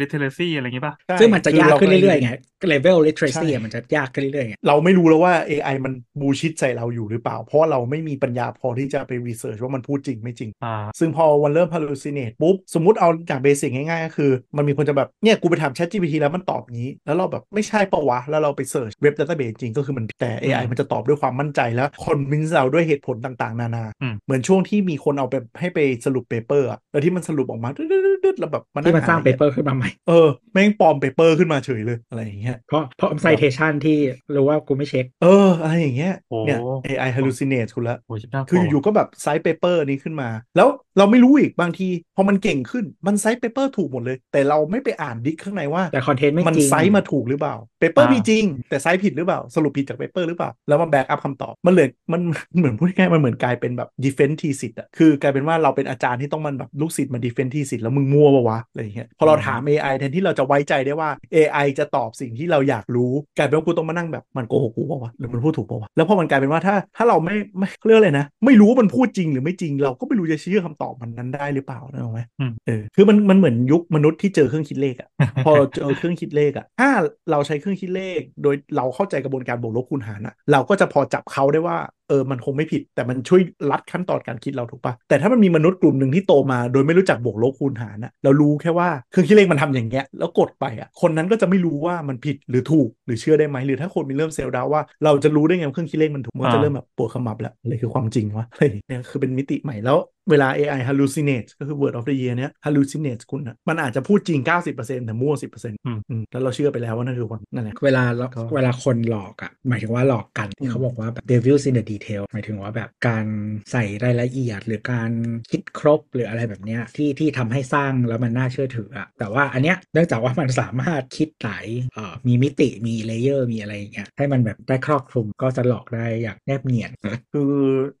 [0.00, 2.32] literacy อะไรอย่างงี้ป่ะใช่ซึ่งมันจะยากคือขึ้นก็เรื่อยๆไง
[2.72, 16.14] level literacy ใช่อะมันจะยากขึ้นเรื่อยๆไงเราไม่รู้แล้วว่า AI มันบูชิดใส่เราอยู่หรือเปล่า เพราะว่าเราไม่มีปัญญาพอที่จะไปรีเสิร์ชว่ามันพูดจริงไม่จริงอ่าซึ่งพอวันเริ่ม hallucinate ปุ๊บ สมมติเอาจากเบสิกง่ายๆ ก็คือ มันมีคนจะแบบ เนี่ย กูไปถาม Chat GPT
[16.20, 29.52] แล้วมันตอบงี้ แล้วเราแบบไม่ใช่ปะวะ แล้วเราไป search เว็บ database จริงก็คือมันแต่ AI อืมมันจะตอบด้วยความมั่นใจแล้ว convince เราด้วยเหตุผลต่างๆ นานาอืมเหมือนช่วงที่มีคนเอาไปให้ไปสรุป paper อะแล้วที่มันสรุปออกมาดึ๊ดๆๆๆแล้วแบบมันที่มันสร้าง paper
[29.54, 33.98] ขึ้นมาใหม่เออแม่งปลอม paper ขึ้นมาเฉยเลยอะไรอย่างเงี้ยเพราะเพราะ citation ที่
[34.34, 40.68] รู้ว่ากูไม่เช็ค เออ อะไรอย่างเงี้ยโอ้เนี่ย AI hallucinate คุณละโอ้ยน่ากลัวคืออยู่ๆก็แบบ cite paper นี้ขึ้นมา แล้ว
[40.98, 50.50] เราไม่รู้อีกบางที พอมันเก่งขึ้นมัน cite paper ถูกหมดเลย แต่เราไม่ไปอ่านดิข้างในว่าแต่คอนเทนต์ไม่มันจริง cite มาถูกหรือเปล่า paper อ่ามีมีจริง แต่ cite ผิดหรือเปล่า สรุปผิดจาก paper หรือเปล่า
[50.68, 52.20] แล้วมัน back up คำตอบมันเลยมัน
[52.56, 75.08] เหมือนพูดง่ายๆมันเหมือนกลายเป็นแบบ defense ทีสิทธ์อะคือกลายเป็นว่าเราเป็นอาจารย์ที่ต้องมันแบบลูกศิษย์มา defense ทีสิทธ์แล้วมึงมั่วปะวะอะไรอย่างเงี้ยพอเราถาม AI แทนที่เราจะไว้ใจได้ว่า AI จะตอบสิ่งที่เราอยากรู้กลายเป็นว่ากูต้องมานั่งแบบมันโกหกกูปะวะหรือมันพูดถูกปะวะแล้วพอมันกลายเป็นว่าถ้าถ้าเราไม่ไม่เรียกอะไรนะ ไม่รู้ว่ามันพูดจริงหรือไม่จริงเราก็ไม่รู้จะเชื่อคำตอบมันนั้นได้หรือเปล่านะถูกไหมอืมเออคือมันมันเหมือนยุคมนุษย์ที่เจอเครื่องคิดเลขอะ
[75.44, 76.90] พอเจอเครื่องคิดเลขอะถ้า
[77.30, 81.76] เราใช้เครื่องคิดเลข โดยเราเข้าใจกระบวนการบวกลบคูณหารอะเราก็จะพอจับเขาได้ว่า
[82.10, 98.46] เออมันคงไม่ผิด แต่มันช่วยลัดขั้นตอนการคิดเราถูกปะแต่ถ้ามันมีมนุษย์กลุ่มหนึ่งที่โตมา โดยไม่รู้จักบวกลบคูณหารนะเรารู้แค่ว่าเครื่องคิดเลขมันทำอย่างเงี้ยแล้วกดไปอะคนนั้นก็จะไม่รู้ว่ามันผิดหรือถูกหรือเชื่อได้ไหมหรือถ้าคนมีเริ่มเซลล์ดาวว่าเราจะรู้ได้ไงเครื่องคิดเลขมันถูกมันจะเริ่มแบบปวดขมับแล้วอะไรคือความจริงวะ
[98.88, 99.96] เนี่ยคือเป็นมิติใหม่แล้ว
[100.30, 111.64] เวลา AI hallucinate ก็คือ word of the year เนี้ย hallucinate คุณอะมันอาจจะพูดจริง 90%แต่มั่ว 10%อืมอืมแล้วเราเชื่อไปแล้วว่านั่นคือความนั่นแหละ เวลาเราก็เวลาคนหลอกอะ หมายถึงว่าหลอกกันอืมที่เขาบอกว่าแบบ devil's
[111.68, 113.24] in the detail หมายถึงว่าแบบการ
[113.72, 115.10] ใส่รายละเอียด หรือการ
[115.50, 126.90] คิดครบหรืออะไรแบบเนี้ยที่ที่ทำให้สร้างแล้วมันน่าเชื่อถืออะแต่ว่าอันเนี้ยเนื่องจากว่ามันสามารถคิดหลายเอ่อมีมิติมี layer มีอะไรอย่างเงี้ยให้มันแบบได้ครอบคลุมก็จะหลอกได้อย่างแนบเนียน
[127.32, 127.52] คือ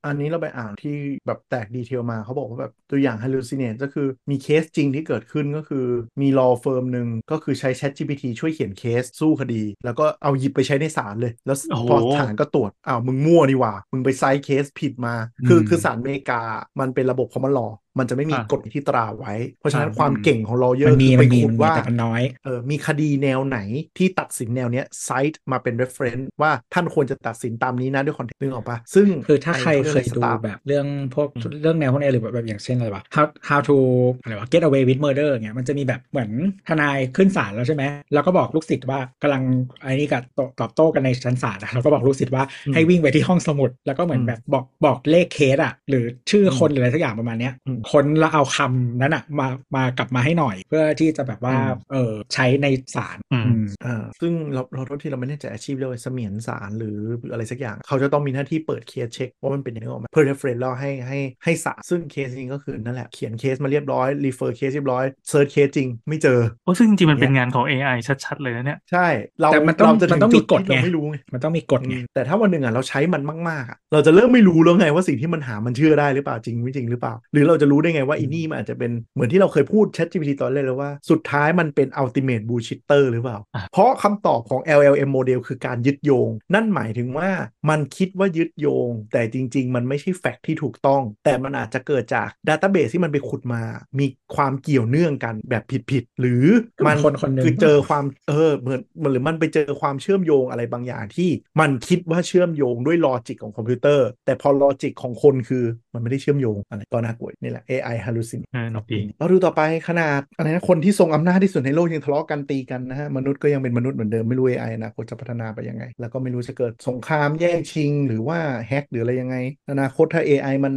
[0.06, 5.86] อันนี้เราไปอ่านที่แบบแตก detail มาเขาบอกว่าแบบตัวอย่าง hallucinate ก็คือมีเคสจริงที่เกิดขึ้นก็คือ
[6.20, 15.14] มี law firm หนึ่งก็คือใช้ Chat GPT ช่วยเขียนเคสสู้คดี แล้วก็เอาหยิบไปใช้ในศาลเลย แล้วโอ้โหพอศาลก็ตรวจอ้าวมึงมั่วนี่หว่า มึงไปไซส์เคสผิดมา
[15.46, 16.40] คืออืมคือศาลอเมริกา
[16.80, 23.58] มันเป็นระบบ common law มันจะไม่มีอะกฎที่ตราไว้ เพราะฉะนั้นอะความเก่งของ lawyer มันมีคือมัไปนมีขุดมันมีว่าแต่มันน้อยเออมีคดีแนวไหน
[23.98, 33.76] ที่ตัดสินแนวเนี้ยไซต์มาเป็น reference ว่าท่านควรจะตัดสินตามนี้นะด้วยคอนเทนต์นึกออกปะซึ่งคือถ้าใครไเคยดูสตาร์แบบเรื่องพวกอืมเรื่องแนวพวกนี้หรือแบบแบบอย่างเช่นอะไรวะ how how to
[34.22, 36.30] อะไรวะ get away with murder เงี้ยมันจะมีแบบเหมือน
[36.68, 37.82] ทนายขึ้นศาลแล้วใช่ไหม
[38.14, 39.42] แล้วก็บอกลูกศิษย์ว่ากำลัง
[39.82, 56.98] ไอ้นี่กับตตอบโต้กันในชั้นศาลอะแล้วก็บอกลูกศิษย์ว่าอืมให้วิ่งไปที่ห้องสมุด แล้วก็เหมือนอืมแบบบอกบอกเลขเคสอะหรือชื่อคนหรืออะไรสักอย่างประมาณเนี้ยอืมคนแล้วเอาคำนั้นอะมามากลับมาให้หน่อย เพื่อที่จะแบบว่าอืมเออใช้ในศาลอืมอืมอ่าซึ่งเราเราโทษที่เราไม่แน่ใจอาชีพเรียกว่าเสมียนสารหรือ
[57.32, 69.06] อะไรสักอย่าง เขาจะต้องมีหน้าที่เปิดเคสเช็คว่ามันเป็นยังไงออกมาเพื่อ reference แล้วให้ให้ให้สารซึ่งเคสจริงก็คือนั่นแหละเขียนเคสมาเรียบร้อย refer เคสเรียบร้อย search เคสจริงไม่เจอโอ้ซึ่งจริงๆมันเป็นงานของ AI ชัดๆเลยนะเนี่ยใช่
[69.40, 87.30] เราแต่มันต้องเราจะมันถึงต้องมีจุดกฎที่เราไงไม่รู้ไงมันต้องมีกฎไงอืมแต่ถ้าวันหนึ่งอะเราใช้มันมากๆอะเราจะเริ่มไม่รู้แล้วไงว่าสิ่งที่มันหามันเชื่อได้หรือเปล่าจริงไม่จริงหรือเปล่า หรือเราจะรู้ได้ไงว่าอีนี่มันอาจจะเป็นเหมือนที่เราเคยพูด ChatGPT ตอนแรกเลยว่าสุดท้ายมันเป็น ultimate bullshitter หรือเปล่าอะเพราะคำตอบของ LLM model คือการยึดโยง นั่นหมายถึงว่า
[87.70, 93.62] มันคิดว่ายึดโยง แต่จริง ๆ มันไม่ใช่ fact ที่ถูกต้อง แต่มันอาจจะเกิดจาก Database ที่มันไปขุดมา
[93.98, 96.44] มีความเกี่ยวเนื่องกันแบบผิดๆหรือ
[96.86, 101.30] มันคนคนหนึ่งคือเจอความเออเหมือนเหมือนหรือมันไปเจอความเชื่อมโยงอะไรบางอย่างที่
[101.60, 105.64] มันคิดว่าเชื่อมโยงด้วย logic ของคอมพิวเตอร์ แต่พอ logic ของคนคือ
[105.94, 118.38] มันไม่ได้เชื่อมโยงอะไรก็น่ากลัวนี่แหละ AI hallucin เออหนุกดีเราดูต่อไปขนาดอะไรนะคนที่ทรงอำนาจที่สุดในโลกยังทะเลาะกันตีกันนะฮะ มนุษย์ก็ยังเป็นมนุษย์เหมือนเดิมไม่รู้ AI อนะควรจะพัฒนาไปยังไง แล้วก็ไม่รู้จะเกิดสงครามแย่งชิง หรือว่า
[118.68, 119.36] แฮกหรืออะไรยังไง
[119.70, 120.72] อนาคตถ้า AI มัน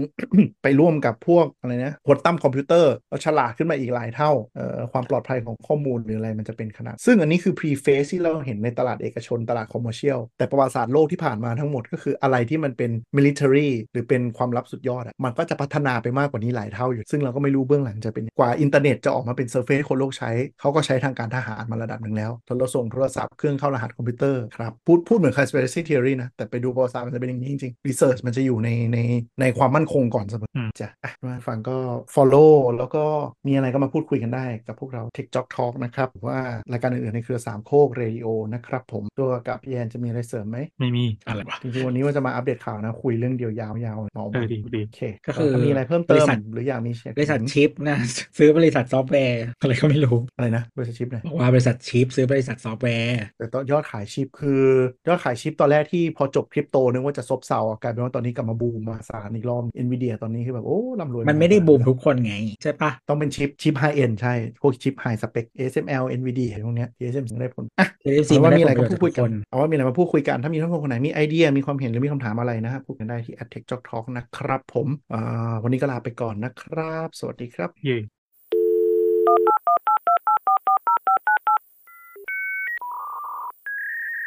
[0.63, 26.29] ไปร่วมกับพวกอะไรนะควอนตัมคอมพิวเตอร์แล้วฉลาดขึ้นมาอีกหลายเท่าเอ่อความปลอดภัยของข้อมูลหรืออะไรมันจะเป็นขนาด ซึ่งอันนี้คือ pre-phase ที่เราเห็นในตลาดเอกชนตลาด commercial แต่ประวัติศาสตร์โลกที่ผ่านมาทั้งหมดก็คืออะไรที่มันเป็น military หรือเป็นความลับสุดยอดอะมันก็จะพัฒนาไปมากกว่านี้หลายเท่าอยู่ ซึ่งเราก็ไม่รู้เบื้องหลังจะเป็นกว่าอินเทอร์เน็ตจะออกมาเป็น surface คนโลกใช้ เขาก็ใช้ทางการทหารมาระดับหนึ่งแล้วโทรส่งโทรศัพท์เครื่องเข้ารหัสคอมพิวเตอร์ครับพูดพูดเหมือน conspiracy theory นะ
[26.37, 28.97] แต่ไปดูประวัติศาสตร์มันจะเป็นอย่างนี้จริงๆ research มันจะอยู่ในใน
[29.41, 31.77] ในความมั่นคงก่อนเสมออืมจ้ะอะมาฟังก็
[32.15, 33.03] follow แล้วก็
[33.47, 36.37] มีอะไรก็มาพูดคุยกันได้กับพวกเรา Tech Talk Talk นะครับหรือว่า
[36.71, 47.97] รายการอื่นๆในเครือสามโคกเรดิโอนะครับผมตัวกับพี่แอนจะมีอะไรเสริมไหมไม่มีอะไรวะจริงๆวันนี้ว่าจะมาอัปเดตข่าวนะคุยเรื่องเดียวยาวๆเมาเออดีดีโอเคก็คือถ้ามีอะไรเพิ่มเติบริมษัทหรืออยากมีเช็คบริษัทชิปนะ
[48.37, 54.63] ซื้อบริษัทซอฟต์แวร์อะไรก็ไม่รู้อะไรนะบริษัทชิปเนี่ยบอกว่าบริษัทชิปซื้อบริษัทซอฟต์แวร์แต่ตอนยอดขายชิปคือ
[55.07, 62.33] ยอดขายชิปตอนแรกที่พอจบคริปโตนึกว่าจะซบเซาอะกลายเป็นว่าตอนนี้กลับมาบูมมาสารอีกรอบ NVIDIA ตอนนี้คือแบบโอ้ร่ำรวยมันไม่ได้บูมทุกคนไง
[62.63, 77.99] ใช่ปะต้องเป็นชิปชิปไฮเอ็นใช่ พวกชิปไฮสเปค ASML NVIDIA อะไรพวกเนี้ย TSM ถึงได้ผลอะเอฟซีเอามัว่านได้มีผอะไรลปก็ระโยชน์พูดจากคุทุยกกัคนนเอาว่ามีอะไรมาพูดคุยกันถ้ามีท่านผู้ชมคนไหนมีไอเดียมีความเห็นหรือมีคำถามอะไรนะฮะพูดกันได้ที่ Tech Talk Talk นะครับผมอ่าวันนี้ก็ลาไปก่อนนะครับ สวัสดีครับ เย่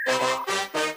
[0.08, 0.95] Thank